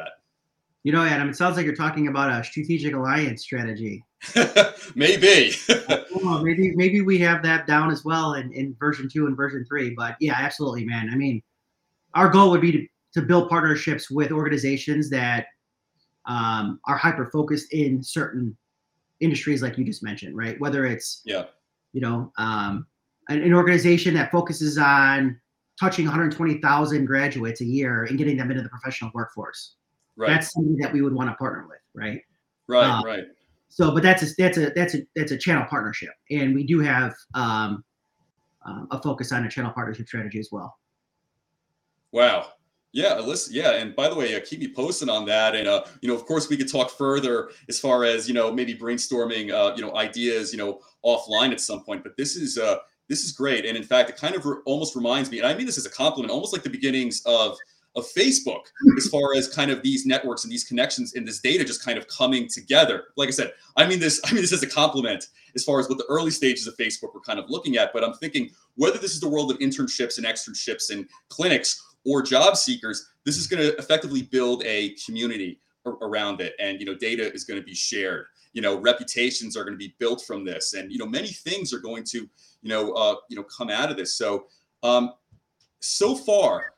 you 0.85 0.93
know 0.93 1.03
adam 1.03 1.29
it 1.29 1.37
sounds 1.37 1.57
like 1.57 1.67
you're 1.67 1.75
talking 1.75 2.07
about 2.09 2.31
a 2.31 2.45
strategic 2.45 2.95
alliance 2.95 3.43
strategy. 3.43 4.05
Maybe. 4.95 5.53
well, 6.23 6.43
maybe 6.43 6.75
maybe 6.77 7.03
we 7.03 7.19
have 7.19 7.43
that 7.43 7.67
down 7.67 7.91
as 7.91 8.05
well 8.05 8.35
in, 8.35 8.53
in 8.53 8.75
version 8.79 9.09
two 9.09 9.27
and 9.27 9.37
version 9.37 9.65
three 9.69 9.91
but 9.95 10.17
yeah 10.21 10.35
absolutely 10.39 10.85
man 10.85 11.11
i 11.13 11.17
mean 11.17 11.43
our 12.15 12.29
goal 12.31 12.51
would 12.51 12.63
be 12.63 12.73
to, 12.73 12.87
to 13.13 13.21
build 13.21 13.51
partnerships 13.51 14.11
with 14.11 14.31
organizations 14.31 15.11
that 15.11 15.47
um, 16.27 16.81
are 16.87 16.97
hyper 16.97 17.29
focused 17.31 17.73
in 17.73 18.03
certain 18.03 18.57
industries 19.21 19.61
like 19.63 19.77
you 19.77 19.85
just 19.85 20.03
mentioned 20.03 20.35
right 20.37 20.59
whether 20.61 20.87
it's 20.87 21.21
yeah. 21.27 21.45
you 21.93 22.01
know, 22.01 22.33
um, 22.39 22.87
an, 23.29 23.43
an 23.43 23.53
organization 23.53 24.15
that 24.15 24.31
focuses 24.31 24.79
on 24.79 25.39
touching 25.79 26.05
120,000 26.05 27.05
graduates 27.05 27.61
a 27.61 27.65
year 27.65 28.05
and 28.05 28.19
getting 28.19 28.37
them 28.37 28.51
into 28.51 28.63
the 28.63 28.69
professional 28.69 29.11
workforce. 29.15 29.77
Right. 30.17 30.29
That's 30.29 30.53
something 30.53 30.77
that 30.77 30.93
we 30.93 31.03
would 31.03 31.13
want 31.13 31.31
to 31.31 31.37
partner 31.37 31.67
with, 31.69 31.81
right? 31.95 32.21
right. 32.69 32.89
uh, 32.89 33.03
right. 33.05 33.25
So, 33.69 33.91
but 33.91 34.03
that's 34.03 34.23
a 34.23 34.27
that's 34.39 34.57
a 34.57 34.71
that's 34.71 34.95
a 34.95 34.99
that's 35.17 35.33
a 35.33 35.37
channel 35.37 35.67
partnership, 35.69 36.13
and 36.31 36.55
we 36.55 36.63
do 36.63 36.79
have 36.81 37.13
um, 37.35 37.83
um, 38.65 38.87
a 38.93 39.03
focus 39.03 39.33
on 39.33 39.45
a 39.45 39.51
channel 39.51 39.73
partnership 39.73 40.07
strategy 40.07 40.39
as 40.39 40.51
well. 40.53 40.79
Wow. 42.13 42.47
Yeah, 42.93 43.17
Alyssa. 43.17 43.49
Yeah, 43.51 43.73
and 43.73 43.97
by 43.97 44.09
the 44.09 44.15
way, 44.15 44.37
uh, 44.37 44.41
keep 44.45 44.61
me 44.61 44.73
posted 44.73 45.09
on 45.09 45.27
that. 45.27 45.57
And 45.57 45.67
uh, 45.67 45.85
you 46.01 46.09
know, 46.09 46.15
of 46.15 46.25
course, 46.27 46.49
we 46.49 46.57
could 46.57 46.71
talk 46.71 46.93
further 46.93 47.51
as 47.69 47.81
far 47.81 48.05
as 48.05 48.29
you 48.29 48.35
know, 48.35 48.53
maybe 48.53 48.73
brainstorming, 48.73 49.51
uh, 49.51 49.75
you 49.75 49.83
know, 49.83 49.97
ideas, 49.97 50.53
you 50.53 50.59
know, 50.59 50.81
offline 51.05 51.51
at 51.51 51.61
some 51.61 51.83
point. 51.83 52.05
But 52.05 52.17
this 52.17 52.37
is 52.37 52.57
uh, 52.57 52.77
this 53.09 53.25
is 53.25 53.33
great, 53.33 53.67
and 53.67 53.77
in 53.77 53.83
fact, 53.83 54.11
it 54.11 54.17
kind 54.17 54.37
of 54.37 54.47
re- 54.47 54.59
almost 54.65 54.95
reminds 54.95 55.29
me, 55.33 55.39
and 55.39 55.47
I 55.49 55.55
mean 55.55 55.67
this 55.67 55.77
as 55.77 55.87
a 55.87 55.91
compliment, 55.91 56.31
almost 56.31 56.53
like 56.53 56.63
the 56.63 56.71
beginnings 56.71 57.21
of 57.27 57.59
of 57.97 58.05
Facebook, 58.13 58.63
as 58.97 59.07
far 59.09 59.35
as 59.37 59.47
kind 59.49 59.71
of 59.71 59.83
these 59.83 60.05
networks 60.05 60.45
and 60.45 60.53
these 60.53 60.65
connections 60.65 61.15
and 61.15 61.27
this 61.27 61.41
data 61.41 61.65
just 61.65 61.85
kind 61.85 61.97
of 61.97 62.09
coming 62.09 62.49
together. 62.49 63.05
Like 63.17 63.29
I 63.29 63.33
said, 63.33 63.53
I 63.77 63.87
mean 63.87 64.01
this, 64.01 64.21
I 64.25 64.33
mean 64.33 64.43
this 64.43 64.53
as 64.53 64.63
a 64.63 64.69
compliment 64.69 65.29
as 65.55 65.65
far 65.65 65.79
as 65.79 65.89
what 65.89 65.99
the 65.99 66.07
early 66.09 66.31
stages 66.31 66.67
of 66.67 66.77
Facebook 66.77 67.15
were 67.15 67.21
kind 67.21 67.39
of 67.39 67.49
looking 67.49 67.77
at. 67.77 67.93
But 67.93 68.03
I'm 68.03 68.15
thinking 68.15 68.51
whether 68.77 68.99
this 68.99 69.13
is 69.13 69.21
the 69.21 69.29
world 69.29 69.51
of 69.51 69.59
internships 69.59 70.19
and 70.19 70.27
externships 70.27 70.91
and 70.91 71.09
clinics 71.29 71.81
or 72.05 72.23
job 72.23 72.57
seekers, 72.57 73.11
this 73.25 73.37
is 73.37 73.47
going 73.47 73.63
to 73.63 73.77
effectively 73.77 74.23
build 74.23 74.63
a 74.67 74.91
community 75.05 75.61
around 75.87 76.41
it, 76.41 76.55
and 76.59 76.81
you 76.81 76.87
know, 76.87 76.95
data 76.95 77.33
is 77.33 77.45
going 77.45 77.61
to 77.61 77.65
be 77.65 77.75
shared. 77.75 78.27
You 78.53 78.63
know, 78.63 78.79
reputations 78.81 79.57
are 79.57 79.65
going 79.65 79.75
to 79.75 79.79
be 79.79 79.95
built 79.99 80.23
from 80.23 80.45
this, 80.45 80.75
and 80.75 80.91
you 80.91 80.99
know, 80.99 81.07
many 81.07 81.29
things 81.29 81.73
are 81.73 81.79
going 81.79 82.05
to, 82.05 82.19
you 82.19 82.69
know, 82.69 82.93
uh, 82.93 83.17
you 83.29 83.37
know, 83.37 83.45
come 83.45 83.71
out 83.71 83.91
of 83.91 83.97
this. 83.97 84.15
So, 84.15 84.47
um, 84.83 85.13
so 85.81 86.15
far, 86.15 86.74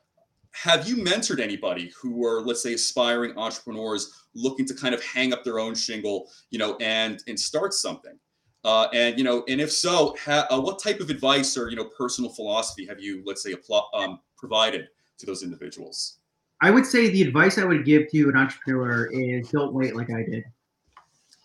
have 0.56 0.88
you 0.88 0.96
mentored 0.96 1.38
anybody 1.38 1.92
who 2.00 2.24
are, 2.24 2.40
let's 2.40 2.62
say, 2.62 2.72
aspiring 2.72 3.36
entrepreneurs 3.36 4.24
looking 4.34 4.64
to 4.66 4.74
kind 4.74 4.94
of 4.94 5.04
hang 5.04 5.32
up 5.32 5.44
their 5.44 5.58
own 5.58 5.74
shingle, 5.74 6.30
you 6.50 6.58
know, 6.58 6.76
and 6.76 7.22
and 7.28 7.38
start 7.38 7.74
something? 7.74 8.18
Uh, 8.64 8.88
and 8.94 9.18
you 9.18 9.24
know, 9.24 9.44
and 9.48 9.60
if 9.60 9.70
so, 9.70 10.16
ha- 10.24 10.46
uh, 10.50 10.58
what 10.58 10.78
type 10.78 11.00
of 11.00 11.10
advice 11.10 11.56
or 11.56 11.68
you 11.68 11.76
know, 11.76 11.84
personal 11.84 12.30
philosophy 12.30 12.86
have 12.86 12.98
you, 12.98 13.22
let's 13.26 13.42
say, 13.42 13.52
appl- 13.52 13.86
um, 13.94 14.18
provided 14.36 14.88
to 15.18 15.26
those 15.26 15.42
individuals? 15.42 16.18
I 16.62 16.70
would 16.70 16.86
say 16.86 17.10
the 17.10 17.22
advice 17.22 17.58
I 17.58 17.64
would 17.64 17.84
give 17.84 18.10
to 18.10 18.28
an 18.30 18.36
entrepreneur 18.36 19.10
is 19.12 19.50
don't 19.50 19.74
wait 19.74 19.94
like 19.94 20.10
I 20.10 20.22
did. 20.22 20.44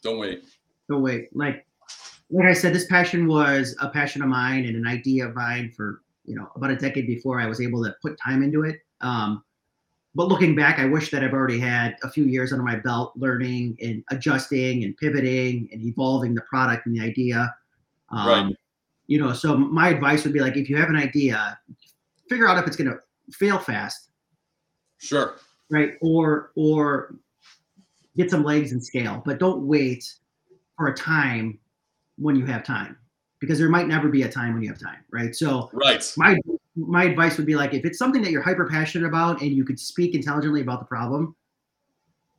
Don't 0.01 0.20
wait. 0.20 0.45
Don't 0.89 1.01
wait. 1.01 1.36
Like 1.36 1.68
like 2.30 2.47
I 2.47 2.53
said, 2.53 2.74
this 2.74 2.88
passion 2.88 3.28
was 3.28 3.76
a 3.82 3.89
passion 3.89 4.22
of 4.22 4.30
mine 4.30 4.66
and 4.66 4.78
an 4.78 4.88
idea 4.88 5.28
of 5.28 5.36
mine 5.36 5.70
for 5.76 6.01
you 6.24 6.36
know 6.36 6.49
about 6.55 6.72
a 6.72 6.78
decade 6.78 7.07
before 7.07 7.41
I 7.41 7.47
was 7.47 7.59
able 7.59 7.84
to 7.84 7.93
put 8.01 8.18
time 8.18 8.41
into 8.41 8.64
it. 8.64 8.80
Um, 9.02 9.43
but 10.14 10.28
looking 10.28 10.56
back, 10.56 10.80
I 10.80 10.86
wish 10.86 11.10
that 11.12 11.24
I've 11.24 11.34
already 11.34 11.60
had 11.60 11.95
a 12.04 12.10
few 12.10 12.26
years 12.26 12.52
under 12.52 12.64
my 12.64 12.76
belt, 12.76 13.14
learning 13.16 13.78
and 13.82 14.04
adjusting 14.12 14.84
and 14.84 14.95
pivoting 14.97 15.70
and 15.72 15.82
evolving 15.82 16.36
the 16.36 16.41
product 16.41 16.86
and 16.86 16.95
the 16.95 17.02
idea. 17.02 17.54
Um, 18.10 18.28
Right. 18.28 18.56
You 19.08 19.20
know, 19.20 19.34
so 19.34 19.58
my 19.58 19.89
advice 19.89 20.24
would 20.24 20.34
be 20.34 20.39
like, 20.39 20.56
if 20.56 20.70
you 20.70 20.78
have 20.78 20.89
an 20.89 20.95
idea, 20.95 21.60
figure 22.30 22.47
out 22.47 22.58
if 22.58 22.66
it's 22.68 22.78
going 22.78 22.89
to 22.89 22.99
fail 23.34 23.58
fast, 23.58 24.10
Sure. 24.99 25.36
right? 25.70 25.93
Or 26.02 26.52
or 26.56 27.16
get 28.16 28.30
some 28.30 28.43
legs 28.43 28.72
and 28.72 28.84
scale, 28.84 29.22
but 29.26 29.39
don't 29.39 29.66
wait 29.68 30.14
for 30.78 30.88
a 30.88 30.95
time 30.95 31.60
when 32.18 32.36
you 32.36 32.45
have 32.45 32.64
time 32.64 32.97
because 33.39 33.58
there 33.58 33.70
might 33.70 33.88
never 33.88 34.08
be 34.08 34.24
a 34.24 34.30
time 34.30 34.54
when 34.54 34.62
you 34.64 34.70
have 34.70 34.80
time, 34.80 35.04
right? 35.12 35.36
So 35.36 35.70
right. 35.74 36.14
my 36.16 36.38
my 36.76 37.03
advice 37.03 37.38
would 37.38 37.45
be 37.45 37.55
like 37.55 37.74
if 37.74 37.86
it's 37.86 37.97
something 37.97 38.22
that 38.22 38.32
you're 38.32 38.41
hyper 38.41 38.67
passionate 38.67 39.07
about 39.07 39.41
and 39.41 39.51
you 39.51 39.65
could 39.65 39.80
speak 39.80 40.15
intelligently 40.15 40.61
about 40.61 40.80
the 40.80 40.86
problem, 40.86 41.36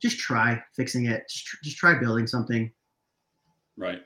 just 0.01 0.19
try 0.19 0.61
fixing 0.75 1.05
it. 1.05 1.23
Just, 1.29 1.47
just 1.63 1.77
try 1.77 1.93
building 1.93 2.27
something. 2.27 2.71
Right. 3.77 4.01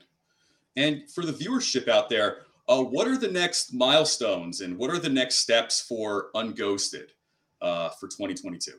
And 0.75 1.09
for 1.09 1.25
the 1.25 1.33
viewership 1.33 1.87
out 1.87 2.09
there, 2.09 2.39
uh, 2.69 2.83
what 2.83 3.07
are 3.07 3.17
the 3.17 3.29
next 3.29 3.73
milestones 3.73 4.61
and 4.61 4.77
what 4.77 4.89
are 4.89 4.99
the 4.99 5.09
next 5.09 5.35
steps 5.37 5.81
for 5.81 6.29
Unghosted 6.35 7.09
uh, 7.61 7.89
for 7.89 8.07
2022? 8.07 8.73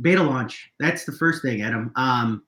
Beta 0.00 0.22
launch. 0.22 0.72
That's 0.80 1.04
the 1.04 1.12
first 1.12 1.42
thing, 1.42 1.62
Adam. 1.62 1.92
Um, 1.96 2.42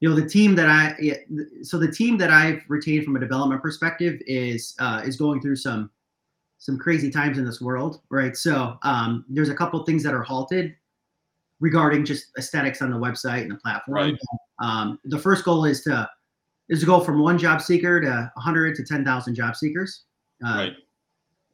you 0.00 0.08
know, 0.08 0.14
the 0.14 0.28
team 0.28 0.54
that 0.56 0.68
I 0.68 1.24
so 1.62 1.78
the 1.78 1.90
team 1.90 2.18
that 2.18 2.30
I've 2.30 2.62
retained 2.68 3.04
from 3.04 3.16
a 3.16 3.20
development 3.20 3.62
perspective 3.62 4.20
is 4.26 4.74
uh, 4.78 5.02
is 5.04 5.16
going 5.16 5.40
through 5.40 5.56
some 5.56 5.90
some 6.58 6.78
crazy 6.78 7.10
times 7.10 7.38
in 7.38 7.44
this 7.44 7.60
world, 7.60 8.00
right? 8.10 8.36
So 8.36 8.78
um, 8.82 9.24
there's 9.28 9.50
a 9.50 9.54
couple 9.54 9.82
things 9.84 10.02
that 10.02 10.14
are 10.14 10.22
halted 10.22 10.74
regarding 11.60 12.04
just 12.04 12.26
aesthetics 12.38 12.82
on 12.82 12.90
the 12.90 12.96
website 12.96 13.42
and 13.42 13.50
the 13.50 13.56
platform. 13.56 13.94
Right. 13.94 14.18
Um, 14.62 14.98
the 15.04 15.18
first 15.18 15.44
goal 15.44 15.64
is 15.64 15.82
to 15.82 16.08
is 16.68 16.80
to 16.80 16.86
go 16.86 17.00
from 17.00 17.20
one 17.20 17.38
job 17.38 17.62
seeker 17.62 18.00
to 18.00 18.30
100 18.34 18.74
to 18.74 18.84
10,000 18.84 19.34
job 19.34 19.54
seekers. 19.54 20.02
Uh, 20.44 20.54
right. 20.56 20.72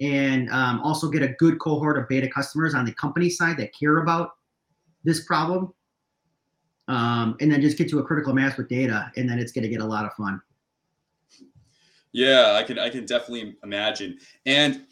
And 0.00 0.48
um, 0.50 0.80
also 0.80 1.10
get 1.10 1.22
a 1.22 1.28
good 1.38 1.60
cohort 1.60 1.98
of 1.98 2.08
beta 2.08 2.28
customers 2.28 2.74
on 2.74 2.86
the 2.86 2.94
company 2.94 3.28
side 3.28 3.58
that 3.58 3.74
care 3.78 3.98
about 3.98 4.30
this 5.04 5.24
problem. 5.24 5.72
Um, 6.88 7.36
and 7.40 7.52
then 7.52 7.60
just 7.60 7.78
get 7.78 7.88
to 7.90 7.98
a 7.98 8.02
critical 8.02 8.32
mass 8.32 8.56
with 8.56 8.68
data, 8.68 9.12
and 9.16 9.28
then 9.28 9.38
it's 9.38 9.52
going 9.52 9.62
to 9.62 9.68
get 9.68 9.80
a 9.80 9.86
lot 9.86 10.04
of 10.04 10.12
fun. 10.14 10.40
Yeah, 12.12 12.54
I 12.54 12.62
can 12.62 12.78
I 12.78 12.90
can 12.90 13.06
definitely 13.06 13.56
imagine. 13.62 14.18
And 14.46 14.82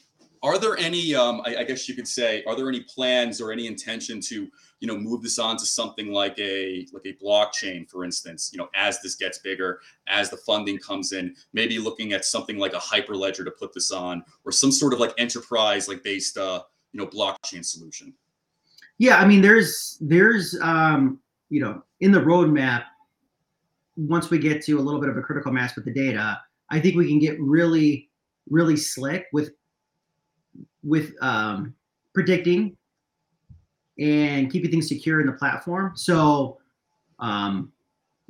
are 0.42 0.58
there 0.58 0.76
any 0.78 1.14
um, 1.14 1.42
I, 1.44 1.56
I, 1.56 1.64
guess 1.64 1.88
you 1.88 1.94
could 1.94 2.08
say 2.08 2.42
are 2.46 2.56
there 2.56 2.68
any 2.68 2.80
plans 2.80 3.40
or 3.40 3.52
any 3.52 3.66
intention 3.66 4.20
to 4.22 4.48
you 4.80 4.88
know 4.88 4.96
move 4.96 5.22
this 5.22 5.38
on 5.38 5.56
to 5.58 5.66
something 5.66 6.12
like 6.12 6.38
a 6.38 6.86
like 6.92 7.04
a 7.04 7.12
blockchain 7.22 7.88
for 7.88 8.04
instance 8.04 8.50
you 8.52 8.58
know 8.58 8.68
as 8.74 9.00
this 9.02 9.14
gets 9.14 9.38
bigger 9.38 9.80
as 10.06 10.30
the 10.30 10.36
funding 10.38 10.78
comes 10.78 11.12
in 11.12 11.34
maybe 11.52 11.78
looking 11.78 12.12
at 12.12 12.24
something 12.24 12.58
like 12.58 12.72
a 12.72 12.78
hyperledger 12.78 13.44
to 13.44 13.50
put 13.50 13.72
this 13.74 13.90
on 13.90 14.24
or 14.44 14.52
some 14.52 14.72
sort 14.72 14.92
of 14.92 15.00
like 15.00 15.12
enterprise 15.18 15.88
like 15.88 16.02
based 16.02 16.38
uh 16.38 16.62
you 16.92 16.98
know 16.98 17.06
blockchain 17.06 17.64
solution 17.64 18.12
yeah 18.98 19.18
i 19.18 19.26
mean 19.26 19.42
there's 19.42 19.98
there's 20.00 20.58
um 20.62 21.20
you 21.50 21.60
know 21.60 21.82
in 22.00 22.10
the 22.10 22.20
roadmap 22.20 22.84
once 23.96 24.30
we 24.30 24.38
get 24.38 24.62
to 24.62 24.78
a 24.78 24.80
little 24.80 25.00
bit 25.00 25.10
of 25.10 25.18
a 25.18 25.22
critical 25.22 25.52
mass 25.52 25.76
with 25.76 25.84
the 25.84 25.92
data 25.92 26.40
i 26.70 26.80
think 26.80 26.96
we 26.96 27.08
can 27.08 27.18
get 27.18 27.40
really 27.40 28.08
really 28.48 28.76
slick 28.76 29.26
with 29.32 29.50
with 30.82 31.12
um, 31.20 31.74
predicting 32.14 32.76
and 33.98 34.50
keeping 34.50 34.70
things 34.70 34.88
secure 34.88 35.20
in 35.20 35.26
the 35.26 35.32
platform. 35.32 35.92
So 35.94 36.58
um, 37.18 37.72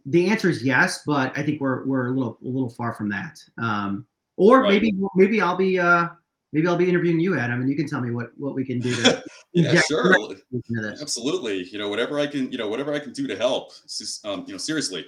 the 0.06 0.28
answer 0.28 0.48
is 0.48 0.62
yes, 0.64 1.02
but 1.06 1.36
I 1.38 1.42
think 1.42 1.60
we're 1.60 1.84
we're 1.84 2.08
a 2.08 2.10
little 2.10 2.38
a 2.42 2.48
little 2.48 2.70
far 2.70 2.94
from 2.94 3.08
that. 3.10 3.38
Um, 3.58 4.06
or 4.36 4.62
right. 4.62 4.70
maybe 4.70 4.94
maybe 5.14 5.40
I'll 5.40 5.56
be 5.56 5.78
uh, 5.78 6.08
maybe 6.52 6.66
I'll 6.66 6.76
be 6.76 6.88
interviewing 6.88 7.20
you, 7.20 7.38
Adam, 7.38 7.60
and 7.60 7.70
you 7.70 7.76
can 7.76 7.86
tell 7.86 8.00
me 8.00 8.10
what 8.10 8.30
what 8.36 8.54
we 8.54 8.64
can 8.64 8.80
do 8.80 8.94
to. 8.96 9.22
yeah, 9.52 9.80
sure. 9.82 10.14
Absolutely. 11.00 11.64
You 11.64 11.78
know, 11.78 11.88
whatever 11.88 12.18
I 12.18 12.26
can, 12.26 12.50
you 12.50 12.58
know, 12.58 12.68
whatever 12.68 12.92
I 12.92 12.98
can 12.98 13.12
do 13.12 13.26
to 13.26 13.36
help. 13.36 13.72
Um, 14.24 14.44
you 14.46 14.54
know, 14.54 14.58
seriously. 14.58 15.06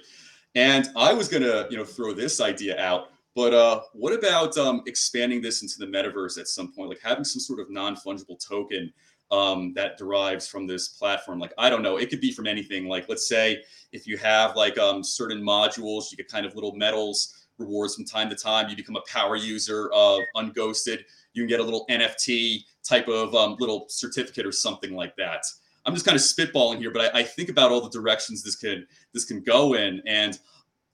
And 0.55 0.87
I 0.95 1.13
was 1.13 1.27
gonna, 1.27 1.65
you 1.71 1.77
know, 1.77 1.83
throw 1.83 2.13
this 2.13 2.39
idea 2.39 2.79
out. 2.79 3.12
But 3.35 3.53
uh, 3.53 3.81
what 3.93 4.13
about 4.13 4.57
um, 4.57 4.83
expanding 4.85 5.41
this 5.41 5.63
into 5.63 5.79
the 5.79 5.87
metaverse 5.87 6.39
at 6.39 6.47
some 6.47 6.71
point, 6.71 6.89
like 6.89 7.01
having 7.01 7.23
some 7.23 7.39
sort 7.39 7.59
of 7.59 7.69
non 7.69 7.95
fungible 7.95 8.39
token 8.45 8.93
um, 9.31 9.73
that 9.73 9.97
derives 9.97 10.47
from 10.47 10.67
this 10.67 10.89
platform? 10.89 11.39
Like 11.39 11.53
I 11.57 11.69
don't 11.69 11.81
know, 11.81 11.97
it 11.97 12.09
could 12.09 12.21
be 12.21 12.31
from 12.31 12.45
anything. 12.45 12.87
Like 12.87 13.09
let's 13.09 13.27
say 13.27 13.63
if 13.91 14.05
you 14.05 14.17
have 14.17 14.55
like 14.55 14.77
um, 14.77 15.03
certain 15.03 15.41
modules, 15.41 16.11
you 16.11 16.17
get 16.17 16.27
kind 16.27 16.45
of 16.45 16.53
little 16.55 16.75
medals 16.75 17.47
rewards 17.57 17.95
from 17.95 18.05
time 18.05 18.29
to 18.29 18.35
time. 18.35 18.69
You 18.69 18.75
become 18.75 18.95
a 18.95 19.03
power 19.07 19.35
user 19.35 19.89
of 19.93 20.21
Unghosted. 20.35 21.03
You 21.33 21.41
can 21.41 21.47
get 21.47 21.59
a 21.59 21.63
little 21.63 21.85
NFT 21.89 22.63
type 22.83 23.07
of 23.07 23.33
um, 23.33 23.55
little 23.59 23.85
certificate 23.89 24.45
or 24.45 24.51
something 24.51 24.93
like 24.93 25.15
that. 25.15 25.43
I'm 25.85 25.93
just 25.93 26.05
kind 26.05 26.15
of 26.15 26.21
spitballing 26.21 26.77
here, 26.77 26.91
but 26.91 27.13
I, 27.13 27.19
I 27.19 27.23
think 27.23 27.49
about 27.49 27.71
all 27.71 27.81
the 27.81 27.89
directions 27.89 28.43
this 28.43 28.55
could 28.55 28.85
this 29.13 29.25
can 29.25 29.41
go 29.41 29.73
in, 29.73 30.01
and 30.05 30.39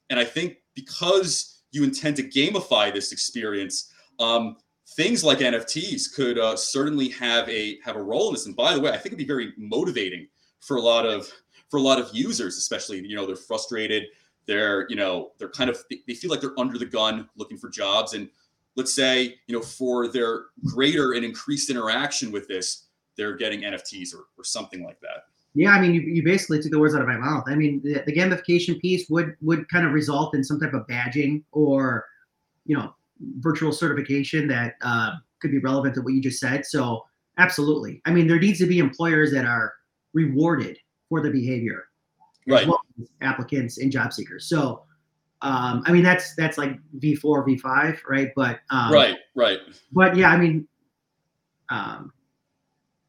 and 0.10 0.20
I 0.20 0.26
think 0.26 0.58
because 0.74 1.59
you 1.72 1.84
intend 1.84 2.16
to 2.18 2.24
gamify 2.24 2.94
this 2.94 3.12
experience, 3.12 3.92
um, 4.20 4.58
things 4.96 5.24
like 5.24 5.40
NFTs 5.40 6.14
could 6.14 6.38
uh, 6.38 6.56
certainly 6.56 7.10
have 7.10 7.48
a 7.50 7.80
have 7.84 7.96
a 7.96 8.02
role 8.02 8.28
in 8.28 8.34
this. 8.34 8.46
And 8.46 8.56
by 8.56 8.74
the 8.74 8.82
way, 8.82 8.90
I 8.90 8.98
think 8.98 9.08
it'd 9.08 9.18
be 9.18 9.26
very 9.26 9.54
motivating 9.58 10.28
for 10.62 10.78
a 10.78 10.82
lot 10.82 11.06
of 11.06 11.32
for 11.70 11.78
a 11.78 11.82
lot 11.82 12.00
of 12.00 12.10
users, 12.14 12.58
especially 12.58 13.06
you 13.06 13.16
know 13.16 13.26
they're 13.26 13.36
frustrated, 13.36 14.06
they're 14.46 14.88
you 14.90 14.96
know 14.96 15.32
they're 15.38 15.50
kind 15.50 15.70
of 15.70 15.78
they 15.90 16.14
feel 16.14 16.30
like 16.30 16.42
they're 16.42 16.60
under 16.60 16.78
the 16.78 16.86
gun 16.86 17.30
looking 17.38 17.58
for 17.58 17.70
jobs, 17.70 18.14
and 18.14 18.30
let's 18.76 18.94
say 18.94 19.36
you 19.48 19.56
know 19.56 19.62
for 19.62 20.08
their 20.08 20.46
greater 20.66 21.14
and 21.14 21.24
increased 21.24 21.70
interaction 21.70 22.32
with 22.32 22.48
this, 22.48 22.88
they're 23.16 23.36
getting 23.36 23.62
NFTs 23.62 24.14
or 24.16 24.26
or 24.38 24.44
something 24.44 24.84
like 24.84 25.00
that. 25.02 25.26
Yeah, 25.56 25.72
I 25.72 25.82
mean, 25.82 25.94
you, 25.94 26.02
you 26.02 26.24
basically 26.24 26.62
took 26.62 26.72
the 26.72 26.80
words 26.80 26.96
out 26.96 27.02
of 27.02 27.08
my 27.08 27.18
mouth. 27.18 27.44
I 27.48 27.56
mean, 27.56 27.82
the, 27.84 28.04
the 28.06 28.14
gamification 28.14 28.80
piece 28.80 29.10
would 29.10 29.36
would 29.42 29.68
kind 29.70 29.86
of 29.86 29.94
result 29.94 30.36
in 30.36 30.44
some 30.44 30.60
type 30.60 30.74
of 30.74 30.86
badging 30.88 31.44
or, 31.52 32.06
you 32.66 32.78
know, 32.78 32.94
virtual 33.40 33.72
certification 33.72 34.48
that 34.48 34.76
uh, 34.82 35.14
could 35.42 35.52
be 35.52 35.60
relevant 35.60 35.96
to 35.96 36.02
what 36.02 36.14
you 36.14 36.22
just 36.22 36.40
said. 36.40 36.66
So, 36.66 37.04
absolutely. 37.38 38.02
I 38.06 38.12
mean, 38.12 38.28
there 38.28 38.40
needs 38.40 38.60
to 38.60 38.68
be 38.68 38.80
employers 38.80 39.32
that 39.32 39.46
are 39.46 39.74
rewarded 40.14 40.78
for 41.10 41.22
the 41.22 41.32
behavior, 41.32 41.86
right? 42.48 42.68
Well 42.68 42.82
applicants 43.22 43.78
and 43.78 43.92
job 43.92 44.14
seekers. 44.14 44.48
So, 44.48 44.84
um, 45.42 45.84
I 45.86 45.92
mean, 45.92 46.04
that's 46.04 46.36
that's 46.36 46.58
like 46.58 46.78
V 46.94 47.16
four, 47.16 47.44
V 47.44 47.58
five, 47.58 48.02
right? 48.08 48.30
But 48.36 48.60
um, 48.70 48.92
right, 48.92 49.18
right. 49.36 49.60
But 49.92 50.16
yeah, 50.16 50.30
I 50.30 50.38
mean, 50.38 50.68
um, 51.70 52.12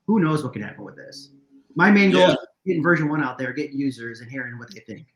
who 0.06 0.20
knows 0.20 0.42
what 0.42 0.52
can 0.52 0.62
happen 0.62 0.84
with 0.84 0.96
this? 0.96 1.30
My 1.76 1.90
main 1.90 2.10
goal 2.10 2.22
yeah. 2.22 2.32
is 2.32 2.38
getting 2.66 2.82
version 2.82 3.08
one 3.08 3.22
out 3.22 3.38
there, 3.38 3.52
getting 3.52 3.78
users 3.78 4.20
and 4.20 4.30
hearing 4.30 4.58
what 4.58 4.72
they 4.72 4.80
think. 4.80 5.06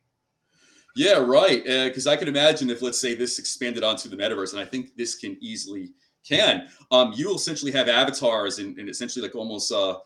Yeah, 0.96 1.18
right. 1.18 1.64
Because 1.64 2.06
uh, 2.06 2.10
I 2.10 2.16
can 2.16 2.28
imagine 2.28 2.70
if, 2.70 2.80
let's 2.80 3.00
say, 3.00 3.14
this 3.14 3.38
expanded 3.38 3.82
onto 3.82 4.08
the 4.08 4.16
metaverse, 4.16 4.52
and 4.52 4.60
I 4.60 4.64
think 4.64 4.96
this 4.96 5.16
can 5.16 5.36
easily 5.40 5.90
can. 6.26 6.68
Um, 6.90 7.12
you 7.14 7.28
will 7.28 7.36
essentially 7.36 7.72
have 7.72 7.88
avatars 7.88 8.58
and, 8.58 8.78
and 8.78 8.88
essentially 8.88 9.22
like 9.22 9.34
almost 9.34 9.72
uh, 9.72 9.98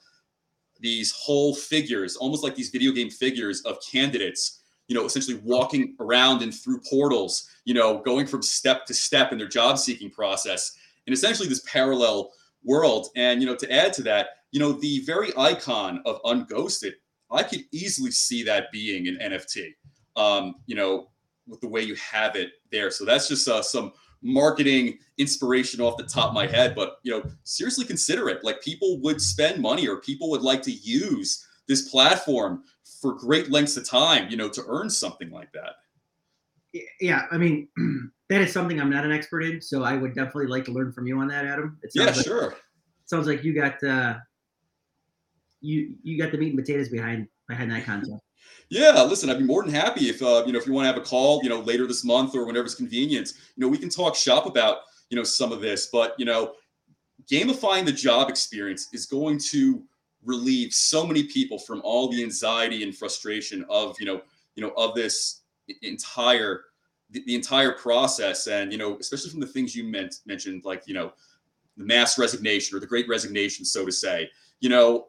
these 0.80 1.12
whole 1.12 1.54
figures, 1.54 2.16
almost 2.16 2.42
like 2.42 2.54
these 2.54 2.70
video 2.70 2.92
game 2.92 3.10
figures 3.10 3.60
of 3.62 3.76
candidates. 3.90 4.62
You 4.88 4.94
know, 4.94 5.04
essentially 5.04 5.38
walking 5.44 5.94
around 6.00 6.40
and 6.40 6.54
through 6.54 6.80
portals. 6.88 7.50
You 7.66 7.74
know, 7.74 7.98
going 7.98 8.26
from 8.26 8.40
step 8.40 8.86
to 8.86 8.94
step 8.94 9.32
in 9.32 9.38
their 9.38 9.48
job 9.48 9.78
seeking 9.78 10.10
process, 10.10 10.78
and 11.06 11.12
essentially 11.12 11.48
this 11.48 11.62
parallel 11.70 12.32
world. 12.64 13.08
And 13.14 13.42
you 13.42 13.46
know, 13.46 13.56
to 13.56 13.70
add 13.70 13.92
to 13.94 14.02
that, 14.04 14.28
you 14.50 14.60
know, 14.60 14.72
the 14.72 15.00
very 15.00 15.30
icon 15.36 16.02
of 16.06 16.22
Unghosted, 16.22 16.92
I 17.30 17.42
could 17.42 17.64
easily 17.72 18.10
see 18.10 18.42
that 18.44 18.72
being 18.72 19.08
an 19.08 19.18
NFT. 19.20 19.74
Um, 20.16 20.56
you 20.66 20.74
know, 20.74 21.10
with 21.46 21.60
the 21.60 21.68
way 21.68 21.82
you 21.82 21.94
have 21.96 22.36
it 22.36 22.50
there. 22.70 22.90
So 22.90 23.04
that's 23.04 23.28
just 23.28 23.48
uh, 23.48 23.62
some 23.62 23.92
marketing 24.22 24.98
inspiration 25.16 25.80
off 25.80 25.96
the 25.96 26.04
top 26.04 26.28
of 26.28 26.34
my 26.34 26.46
head. 26.46 26.74
But 26.74 26.98
you 27.02 27.12
know, 27.12 27.22
seriously 27.44 27.84
consider 27.84 28.28
it. 28.28 28.44
Like 28.44 28.60
people 28.62 29.00
would 29.00 29.20
spend 29.20 29.60
money 29.60 29.88
or 29.88 29.96
people 30.00 30.30
would 30.30 30.42
like 30.42 30.62
to 30.62 30.72
use 30.72 31.46
this 31.66 31.88
platform 31.88 32.64
for 33.00 33.14
great 33.14 33.50
lengths 33.50 33.76
of 33.76 33.88
time, 33.88 34.28
you 34.30 34.36
know, 34.36 34.48
to 34.48 34.62
earn 34.66 34.90
something 34.90 35.30
like 35.30 35.52
that. 35.52 35.74
Yeah, 37.00 37.26
I 37.30 37.38
mean, 37.38 37.68
that 38.28 38.40
is 38.40 38.52
something 38.52 38.80
I'm 38.80 38.90
not 38.90 39.04
an 39.04 39.12
expert 39.12 39.42
in, 39.42 39.60
so 39.60 39.84
I 39.84 39.96
would 39.96 40.14
definitely 40.14 40.46
like 40.46 40.64
to 40.66 40.72
learn 40.72 40.92
from 40.92 41.06
you 41.06 41.18
on 41.18 41.28
that, 41.28 41.46
Adam. 41.46 41.78
It 41.82 41.92
yeah, 41.94 42.06
like, 42.06 42.14
sure. 42.14 42.56
Sounds 43.06 43.26
like 43.26 43.42
you 43.42 43.54
got 43.54 43.82
uh, 43.82 44.16
you 45.60 45.94
you 46.02 46.18
got 46.18 46.32
the 46.32 46.38
meat 46.38 46.54
and 46.54 46.58
potatoes 46.58 46.88
behind 46.88 47.28
behind 47.48 47.70
that 47.70 47.84
concept. 47.84 48.20
Yeah, 48.70 49.02
listen, 49.02 49.30
I'd 49.30 49.38
be 49.38 49.44
more 49.44 49.62
than 49.64 49.72
happy 49.72 50.10
if 50.10 50.20
uh, 50.22 50.42
you 50.46 50.52
know 50.52 50.58
if 50.58 50.66
you 50.66 50.74
want 50.74 50.84
to 50.84 50.92
have 50.92 51.00
a 51.00 51.04
call, 51.04 51.42
you 51.42 51.48
know, 51.48 51.60
later 51.60 51.86
this 51.86 52.04
month 52.04 52.34
or 52.34 52.44
whenever 52.44 52.66
it's 52.66 52.74
convenient. 52.74 53.32
You 53.56 53.62
know, 53.62 53.68
we 53.68 53.78
can 53.78 53.88
talk 53.88 54.14
shop 54.14 54.44
about 54.44 54.80
you 55.08 55.16
know 55.16 55.24
some 55.24 55.52
of 55.52 55.62
this, 55.62 55.86
but 55.90 56.14
you 56.18 56.26
know, 56.26 56.52
gamifying 57.30 57.86
the 57.86 57.92
job 57.92 58.28
experience 58.28 58.88
is 58.92 59.06
going 59.06 59.38
to 59.50 59.82
relieve 60.22 60.74
so 60.74 61.06
many 61.06 61.22
people 61.22 61.58
from 61.58 61.80
all 61.82 62.10
the 62.10 62.22
anxiety 62.22 62.82
and 62.82 62.94
frustration 62.94 63.64
of 63.70 63.96
you 64.00 64.04
know 64.04 64.20
you 64.54 64.62
know 64.62 64.72
of 64.76 64.94
this 64.94 65.42
entire 65.80 66.64
the, 67.10 67.22
the 67.24 67.34
entire 67.34 67.72
process, 67.72 68.46
and 68.46 68.70
you 68.72 68.78
know, 68.78 68.96
especially 68.98 69.30
from 69.30 69.40
the 69.40 69.46
things 69.46 69.74
you 69.74 69.84
meant 69.84 70.20
mentioned, 70.26 70.64
like 70.64 70.86
you 70.86 70.94
know, 70.94 71.12
the 71.76 71.84
mass 71.84 72.18
resignation 72.18 72.76
or 72.76 72.80
the 72.80 72.86
great 72.86 73.08
resignation, 73.08 73.64
so 73.64 73.86
to 73.86 73.92
say. 73.92 74.28
You 74.60 74.68
know, 74.68 75.06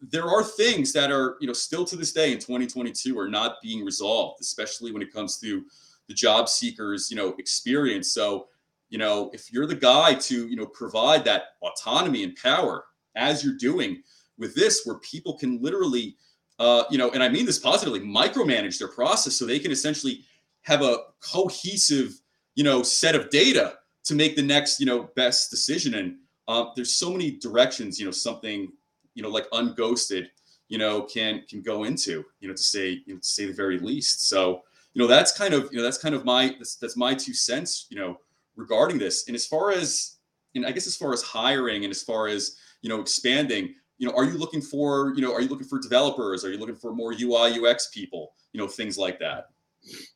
there 0.00 0.26
are 0.26 0.42
things 0.42 0.92
that 0.92 1.12
are 1.12 1.36
you 1.40 1.46
know 1.46 1.52
still 1.52 1.84
to 1.84 1.96
this 1.96 2.12
day 2.12 2.32
in 2.32 2.38
2022 2.38 3.18
are 3.18 3.28
not 3.28 3.56
being 3.62 3.84
resolved 3.84 4.40
especially 4.40 4.92
when 4.92 5.02
it 5.02 5.12
comes 5.12 5.38
to 5.38 5.64
the 6.10 6.14
job 6.14 6.48
seekers, 6.48 7.08
you 7.08 7.16
know, 7.16 7.36
experience. 7.38 8.12
So, 8.12 8.48
you 8.88 8.98
know, 8.98 9.30
if 9.32 9.52
you're 9.52 9.68
the 9.68 9.76
guy 9.76 10.14
to, 10.14 10.48
you 10.48 10.56
know, 10.56 10.66
provide 10.66 11.24
that 11.24 11.54
autonomy 11.62 12.24
and 12.24 12.34
power 12.34 12.84
as 13.14 13.44
you're 13.44 13.56
doing 13.56 14.02
with 14.36 14.52
this, 14.56 14.82
where 14.84 14.98
people 14.98 15.38
can 15.38 15.62
literally, 15.62 16.16
uh, 16.58 16.82
you 16.90 16.98
know, 16.98 17.10
and 17.12 17.22
I 17.22 17.28
mean 17.28 17.46
this 17.46 17.60
positively, 17.60 18.00
micromanage 18.00 18.76
their 18.76 18.88
process 18.88 19.36
so 19.36 19.46
they 19.46 19.60
can 19.60 19.70
essentially 19.70 20.24
have 20.62 20.82
a 20.82 20.96
cohesive, 21.20 22.20
you 22.56 22.64
know, 22.64 22.82
set 22.82 23.14
of 23.14 23.30
data 23.30 23.74
to 24.02 24.16
make 24.16 24.34
the 24.34 24.42
next, 24.42 24.80
you 24.80 24.86
know, 24.86 25.10
best 25.14 25.48
decision. 25.48 25.94
And 25.94 26.16
uh, 26.48 26.70
there's 26.74 26.92
so 26.92 27.12
many 27.12 27.30
directions, 27.30 28.00
you 28.00 28.04
know, 28.04 28.10
something, 28.10 28.72
you 29.14 29.22
know, 29.22 29.28
like 29.28 29.48
unghosted, 29.50 30.26
you 30.68 30.78
know, 30.78 31.02
can 31.02 31.42
can 31.48 31.62
go 31.62 31.84
into, 31.84 32.24
you 32.40 32.48
know, 32.48 32.54
to 32.54 32.62
say, 32.62 33.02
you 33.06 33.14
know, 33.14 33.20
to 33.20 33.26
say 33.26 33.46
the 33.46 33.52
very 33.52 33.78
least. 33.78 34.28
So, 34.28 34.62
you 34.94 35.02
know, 35.02 35.08
that's 35.08 35.36
kind 35.36 35.54
of, 35.54 35.68
you 35.72 35.78
know, 35.78 35.82
that's 35.82 35.98
kind 35.98 36.14
of 36.14 36.24
my 36.24 36.54
that's, 36.58 36.76
that's 36.76 36.96
my 36.96 37.14
two 37.14 37.34
cents, 37.34 37.86
you 37.90 37.98
know, 37.98 38.18
regarding 38.56 38.98
this. 38.98 39.26
And 39.26 39.34
as 39.34 39.46
far 39.46 39.72
as, 39.72 40.16
and 40.54 40.66
I 40.66 40.72
guess 40.72 40.86
as 40.86 40.96
far 40.96 41.12
as 41.12 41.22
hiring 41.22 41.84
and 41.84 41.90
as 41.90 42.02
far 42.02 42.26
as, 42.28 42.56
you 42.82 42.88
know, 42.88 43.00
expanding, 43.00 43.74
you 43.98 44.08
know, 44.08 44.14
are 44.16 44.24
you 44.24 44.38
looking 44.38 44.62
for, 44.62 45.12
you 45.14 45.22
know, 45.22 45.32
are 45.32 45.40
you 45.40 45.48
looking 45.48 45.66
for 45.66 45.78
developers? 45.78 46.44
Are 46.44 46.50
you 46.50 46.58
looking 46.58 46.76
for 46.76 46.92
more 46.92 47.12
UI 47.12 47.58
UX 47.60 47.88
people? 47.88 48.32
You 48.52 48.60
know, 48.60 48.66
things 48.66 48.96
like 48.98 49.18
that. 49.20 49.48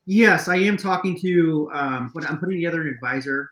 Yes, 0.07 0.49
I 0.49 0.57
am 0.57 0.76
talking 0.76 1.18
to. 1.20 1.70
Um, 1.72 2.12
I'm 2.28 2.38
putting 2.38 2.57
together 2.57 2.82
an 2.82 2.88
advisor 2.88 3.51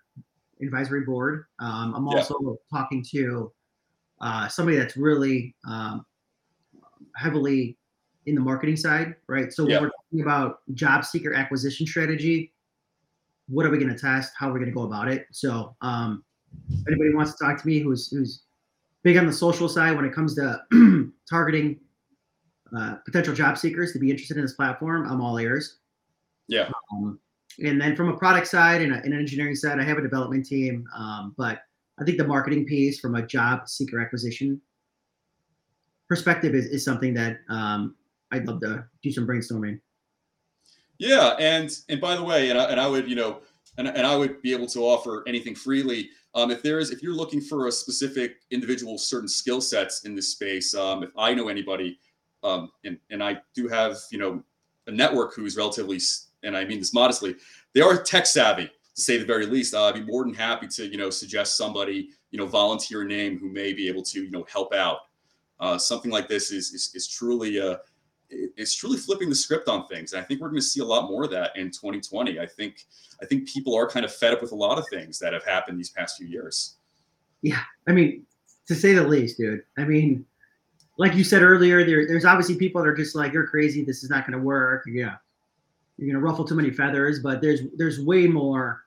advisory 0.61 1.03
board. 1.03 1.47
Um, 1.59 1.95
I'm 1.95 2.07
Yeah. 2.07 2.19
also 2.19 2.57
talking 2.71 3.05
to 3.11 3.53
uh, 4.23 4.49
somebody 4.49 4.77
that's 4.77 4.97
really 4.97 5.55
um, 5.69 6.07
heavily 7.17 7.77
in 8.27 8.35
the 8.35 8.41
marketing 8.41 8.77
side, 8.77 9.17
right? 9.27 9.53
So 9.53 9.65
when 9.65 9.83
we're 9.83 9.91
talking 9.91 10.23
about 10.23 10.61
job 10.75 11.05
seeker 11.05 11.35
acquisition 11.35 11.87
strategy, 11.87 12.53
what 13.49 13.67
are 13.67 13.71
we 13.71 13.79
going 13.79 13.93
to 13.93 13.99
test? 13.99 14.33
How 14.39 14.49
are 14.49 14.53
we 14.53 14.61
going 14.61 14.71
to 14.71 14.75
go 14.75 14.85
about 14.85 15.09
it? 15.09 15.27
So 15.33 15.75
um, 15.83 16.25
if 16.71 16.87
anybody 16.87 17.13
wants 17.15 17.33
to 17.33 17.45
talk 17.45 17.61
to 17.61 17.67
me 17.67 17.81
who's 17.81 18.11
who's 18.11 18.43
big 19.03 19.17
on 19.17 19.27
the 19.27 19.33
social 19.33 19.69
side 19.69 19.97
when 19.97 20.05
it 20.05 20.13
comes 20.13 20.37
to 20.37 20.63
targeting 21.29 21.81
uh, 22.77 22.95
potential 23.05 23.35
job 23.35 23.59
seekers 23.59 23.93
to 23.93 23.99
be 23.99 24.11
interested 24.11 24.37
in 24.37 24.43
this 24.43 24.55
platform, 24.55 25.07
I'm 25.11 25.21
all 25.21 25.39
ears. 25.39 25.79
Yeah. 26.47 26.71
Um, 26.93 27.19
and 27.59 27.81
then 27.81 27.97
from 27.97 28.09
a 28.09 28.17
product 28.17 28.47
side 28.47 28.81
and, 28.81 28.93
a, 28.93 28.97
and 28.97 29.13
an 29.13 29.19
engineering 29.19 29.57
side, 29.57 29.81
I 29.81 29.83
have 29.83 29.99
a 29.99 30.03
development 30.03 30.47
team. 30.47 30.87
Um, 30.97 31.35
but 31.37 31.63
I 32.01 32.05
think 32.05 32.19
the 32.19 32.27
marketing 32.27 32.65
piece 32.65 33.01
from 33.01 33.15
a 33.15 33.27
job 33.27 33.69
seeker 33.69 34.01
acquisition 34.01 34.61
perspective 36.09 36.55
is, 36.55 36.67
is 36.67 36.85
something 36.85 37.15
that 37.15 37.39
um, 37.49 37.95
I'd 38.33 38.47
love 38.47 38.61
to 38.61 38.85
do 39.03 39.13
some 39.13 39.27
brainstorming. 39.27 39.81
Yeah, 40.99 41.35
and 41.39 41.71
and 41.89 42.01
by 42.01 42.17
the 42.17 42.23
way, 42.23 42.51
and 42.51 42.59
I, 42.59 42.65
and 42.65 42.81
I 42.81 42.87
would 42.87 43.09
you 43.09 43.17
know, 43.17 43.41
and, 43.79 43.89
and 43.89 44.07
I 44.07 44.15
would 44.17 44.41
be 44.43 44.53
able 44.53 44.67
to 44.69 44.81
offer 44.81 45.25
anything 45.27 45.55
freely. 45.55 46.11
Um, 46.35 46.51
if 46.51 46.63
there 46.63 46.79
is, 46.79 46.91
if 46.91 47.03
you're 47.03 47.15
looking 47.15 47.41
for 47.41 47.67
a 47.67 47.73
specific 47.73 48.37
individual, 48.51 48.99
certain 48.99 49.29
skill 49.29 49.61
sets 49.61 50.05
in 50.05 50.15
this 50.15 50.29
space, 50.29 50.75
um, 50.75 51.03
if 51.03 51.11
I 51.19 51.35
know 51.35 51.49
anybody, 51.49 51.99
um, 52.43 52.71
and 52.85 52.99
and 53.11 53.23
I 53.23 53.39
do 53.55 53.69
have 53.69 53.97
you 54.11 54.19
know 54.19 54.43
a 54.87 54.91
network 54.91 55.35
who's 55.35 55.57
relatively, 55.57 55.99
and 56.43 56.57
I 56.57 56.65
mean 56.65 56.79
this 56.79 56.95
modestly, 56.95 57.37
they 57.75 57.81
are 57.81 58.03
tech 58.03 58.27
savvy 58.27 58.71
to 58.95 59.03
say 59.03 59.19
the 59.19 59.25
very 59.25 59.47
least. 59.47 59.75
Uh, 59.75 59.85
I'd 59.85 59.95
be 59.95 60.03
more 60.03 60.25
than 60.25 60.35
happy 60.35 60.69
to 60.69 60.87
you 60.87 60.97
know 60.97 61.11
suggest 61.11 61.57
somebody 61.57 62.11
you 62.31 62.39
know 62.39 62.47
volunteer 62.47 63.05
name 63.05 63.39
who 63.39 63.49
may 63.49 63.73
be 63.73 63.89
able 63.89 64.03
to 64.05 64.23
you 64.23 64.31
know 64.31 64.45
help 64.51 64.75
out. 64.75 64.99
Uh, 65.61 65.79
something 65.79 66.11
like 66.11 66.29
this 66.29 66.51
is 66.51 66.73
is, 66.73 66.93
is 66.95 67.09
truly 67.09 67.61
uh, 67.61 67.77
it's 68.31 68.75
truly 68.75 68.97
flipping 68.97 69.29
the 69.29 69.35
script 69.35 69.69
on 69.69 69.87
things. 69.87 70.13
And 70.13 70.23
I 70.23 70.25
think 70.25 70.41
we're 70.41 70.49
going 70.49 70.61
to 70.61 70.67
see 70.67 70.81
a 70.81 70.85
lot 70.85 71.11
more 71.11 71.25
of 71.25 71.31
that 71.31 71.57
in 71.57 71.71
2020. 71.71 72.39
I 72.41 72.47
think 72.47 72.87
I 73.23 73.27
think 73.27 73.49
people 73.49 73.77
are 73.77 73.89
kind 73.89 74.05
of 74.05 74.15
fed 74.15 74.33
up 74.33 74.43
with 74.43 74.53
a 74.53 74.57
lot 74.57 74.79
of 74.79 74.87
things 74.89 75.19
that 75.19 75.33
have 75.33 75.45
happened 75.45 75.79
these 75.79 75.91
past 75.91 76.17
few 76.17 76.27
years. 76.27 76.77
Yeah, 77.43 77.61
I 77.89 77.93
mean, 77.93 78.25
to 78.67 78.75
say 78.75 78.95
the 78.95 79.07
least, 79.07 79.39
dude. 79.39 79.63
I 79.77 79.85
mean, 79.85 80.25
like 80.99 81.15
you 81.15 81.25
said 81.25 81.43
earlier, 81.43 81.85
there, 81.85 82.07
there's 82.07 82.25
obviously 82.25 82.57
people 82.57 82.83
that 82.83 82.89
are 82.89 82.97
just 82.97 83.15
like, 83.15 83.33
you're 83.33 83.47
crazy. 83.47 83.85
This 83.85 84.05
is 84.05 84.11
not 84.11 84.27
going 84.27 84.39
to 84.39 84.45
work. 84.45 84.85
Yeah. 84.87 85.17
You're 85.99 86.13
going 86.13 86.21
to 86.21 86.27
ruffle 86.27 86.45
too 86.45 86.55
many 86.55 86.71
feathers, 86.71 87.21
but 87.21 87.41
there's, 87.41 87.61
there's 87.77 88.01
way 88.01 88.27
more 88.27 88.82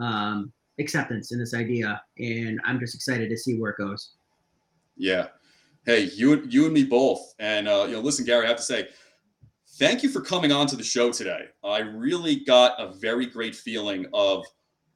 um, 0.00 0.52
acceptance 0.78 1.32
in 1.32 1.38
this 1.38 1.54
idea. 1.54 2.00
And 2.18 2.60
I'm 2.64 2.78
just 2.78 2.94
excited 2.94 3.30
to 3.30 3.36
see 3.36 3.58
where 3.58 3.72
it 3.72 3.78
goes. 3.78 4.12
Yeah. 4.96 5.28
Hey, 5.86 6.10
you 6.14 6.34
and 6.34 6.52
you 6.52 6.64
and 6.64 6.74
me 6.74 6.84
both. 6.84 7.34
And 7.38 7.68
uh, 7.68 7.84
you 7.88 7.94
know, 7.94 8.00
listen, 8.00 8.24
Gary, 8.24 8.44
I 8.44 8.48
have 8.48 8.58
to 8.58 8.62
say, 8.62 8.88
thank 9.78 10.02
you 10.02 10.08
for 10.08 10.20
coming 10.20 10.52
on 10.52 10.66
to 10.68 10.76
the 10.76 10.84
show 10.84 11.10
today. 11.12 11.46
I 11.64 11.78
really 11.78 12.36
got 12.36 12.78
a 12.78 12.92
very 12.92 13.26
great 13.26 13.54
feeling 13.54 14.06
of 14.12 14.44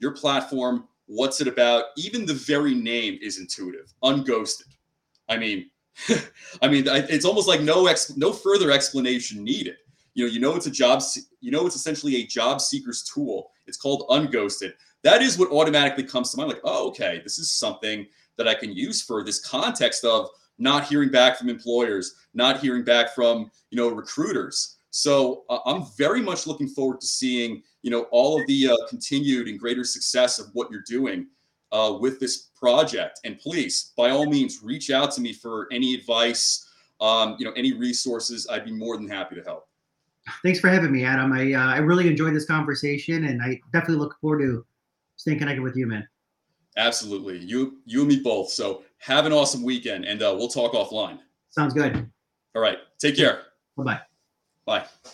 your 0.00 0.12
platform. 0.12 0.88
What's 1.06 1.40
it 1.40 1.48
about? 1.48 1.86
Even 1.96 2.26
the 2.26 2.34
very 2.34 2.74
name 2.74 3.18
is 3.22 3.38
intuitive. 3.38 3.92
Unghosted. 4.02 4.74
I 5.28 5.36
mean, 5.36 5.70
I 6.62 6.68
mean, 6.68 6.84
it's 6.86 7.24
almost 7.24 7.48
like 7.48 7.60
no 7.60 7.86
ex, 7.86 8.16
no 8.16 8.32
further 8.32 8.70
explanation 8.70 9.44
needed. 9.44 9.76
You 10.14 10.26
know, 10.26 10.32
you 10.32 10.40
know, 10.40 10.56
it's 10.56 10.66
a 10.66 10.70
job. 10.70 11.02
You 11.40 11.50
know, 11.50 11.66
it's 11.66 11.76
essentially 11.76 12.16
a 12.16 12.26
job 12.26 12.60
seeker's 12.60 13.02
tool. 13.02 13.50
It's 13.66 13.78
called 13.78 14.04
Unghosted. 14.10 14.72
That 15.02 15.22
is 15.22 15.38
what 15.38 15.50
automatically 15.50 16.04
comes 16.04 16.30
to 16.30 16.36
mind. 16.36 16.50
Like, 16.50 16.60
oh, 16.64 16.88
okay, 16.88 17.20
this 17.22 17.38
is 17.38 17.50
something 17.50 18.06
that 18.36 18.48
I 18.48 18.54
can 18.54 18.72
use 18.72 19.02
for 19.02 19.24
this 19.24 19.44
context 19.44 20.04
of 20.04 20.28
not 20.58 20.84
hearing 20.84 21.10
back 21.10 21.38
from 21.38 21.48
employers, 21.48 22.14
not 22.34 22.60
hearing 22.60 22.84
back 22.84 23.14
from 23.14 23.50
you 23.70 23.76
know 23.76 23.88
recruiters. 23.88 24.78
So 24.90 25.44
uh, 25.48 25.58
I'm 25.64 25.84
very 25.96 26.20
much 26.20 26.46
looking 26.46 26.68
forward 26.68 27.00
to 27.00 27.06
seeing 27.06 27.62
you 27.82 27.90
know 27.90 28.02
all 28.10 28.40
of 28.40 28.46
the 28.46 28.68
uh, 28.68 28.76
continued 28.88 29.48
and 29.48 29.58
greater 29.58 29.84
success 29.84 30.38
of 30.38 30.46
what 30.52 30.70
you're 30.70 30.84
doing 30.86 31.26
uh, 31.72 31.96
with 31.98 32.20
this 32.20 32.50
project. 32.54 33.20
And 33.24 33.38
please, 33.38 33.92
by 33.96 34.10
all 34.10 34.26
means, 34.26 34.62
reach 34.62 34.90
out 34.90 35.10
to 35.12 35.20
me 35.20 35.32
for 35.32 35.66
any 35.72 35.94
advice, 35.94 36.68
um, 37.00 37.36
you 37.38 37.44
know, 37.44 37.52
any 37.52 37.72
resources. 37.72 38.46
I'd 38.48 38.64
be 38.64 38.72
more 38.72 38.96
than 38.96 39.08
happy 39.08 39.34
to 39.34 39.42
help. 39.42 39.66
Thanks 40.44 40.60
for 40.60 40.68
having 40.68 40.92
me, 40.92 41.04
Adam. 41.04 41.32
I, 41.32 41.52
uh, 41.52 41.74
I 41.74 41.78
really 41.78 42.06
enjoyed 42.06 42.34
this 42.34 42.44
conversation 42.44 43.24
and 43.24 43.42
I 43.42 43.60
definitely 43.72 43.96
look 43.96 44.16
forward 44.20 44.38
to 44.42 44.64
staying 45.16 45.38
connected 45.38 45.62
with 45.62 45.76
you, 45.76 45.86
man. 45.86 46.06
Absolutely, 46.76 47.38
you 47.38 47.78
you 47.84 48.00
and 48.00 48.08
me 48.08 48.20
both. 48.22 48.50
So 48.50 48.82
have 48.98 49.26
an 49.26 49.32
awesome 49.32 49.62
weekend, 49.62 50.04
and 50.04 50.22
uh, 50.22 50.34
we'll 50.36 50.48
talk 50.48 50.72
offline. 50.72 51.18
Sounds 51.50 51.74
good. 51.74 52.10
All 52.54 52.62
right, 52.62 52.78
take 52.98 53.16
care. 53.16 53.42
Bye 53.76 53.84
bye. 53.84 54.00
Bye. 54.64 55.12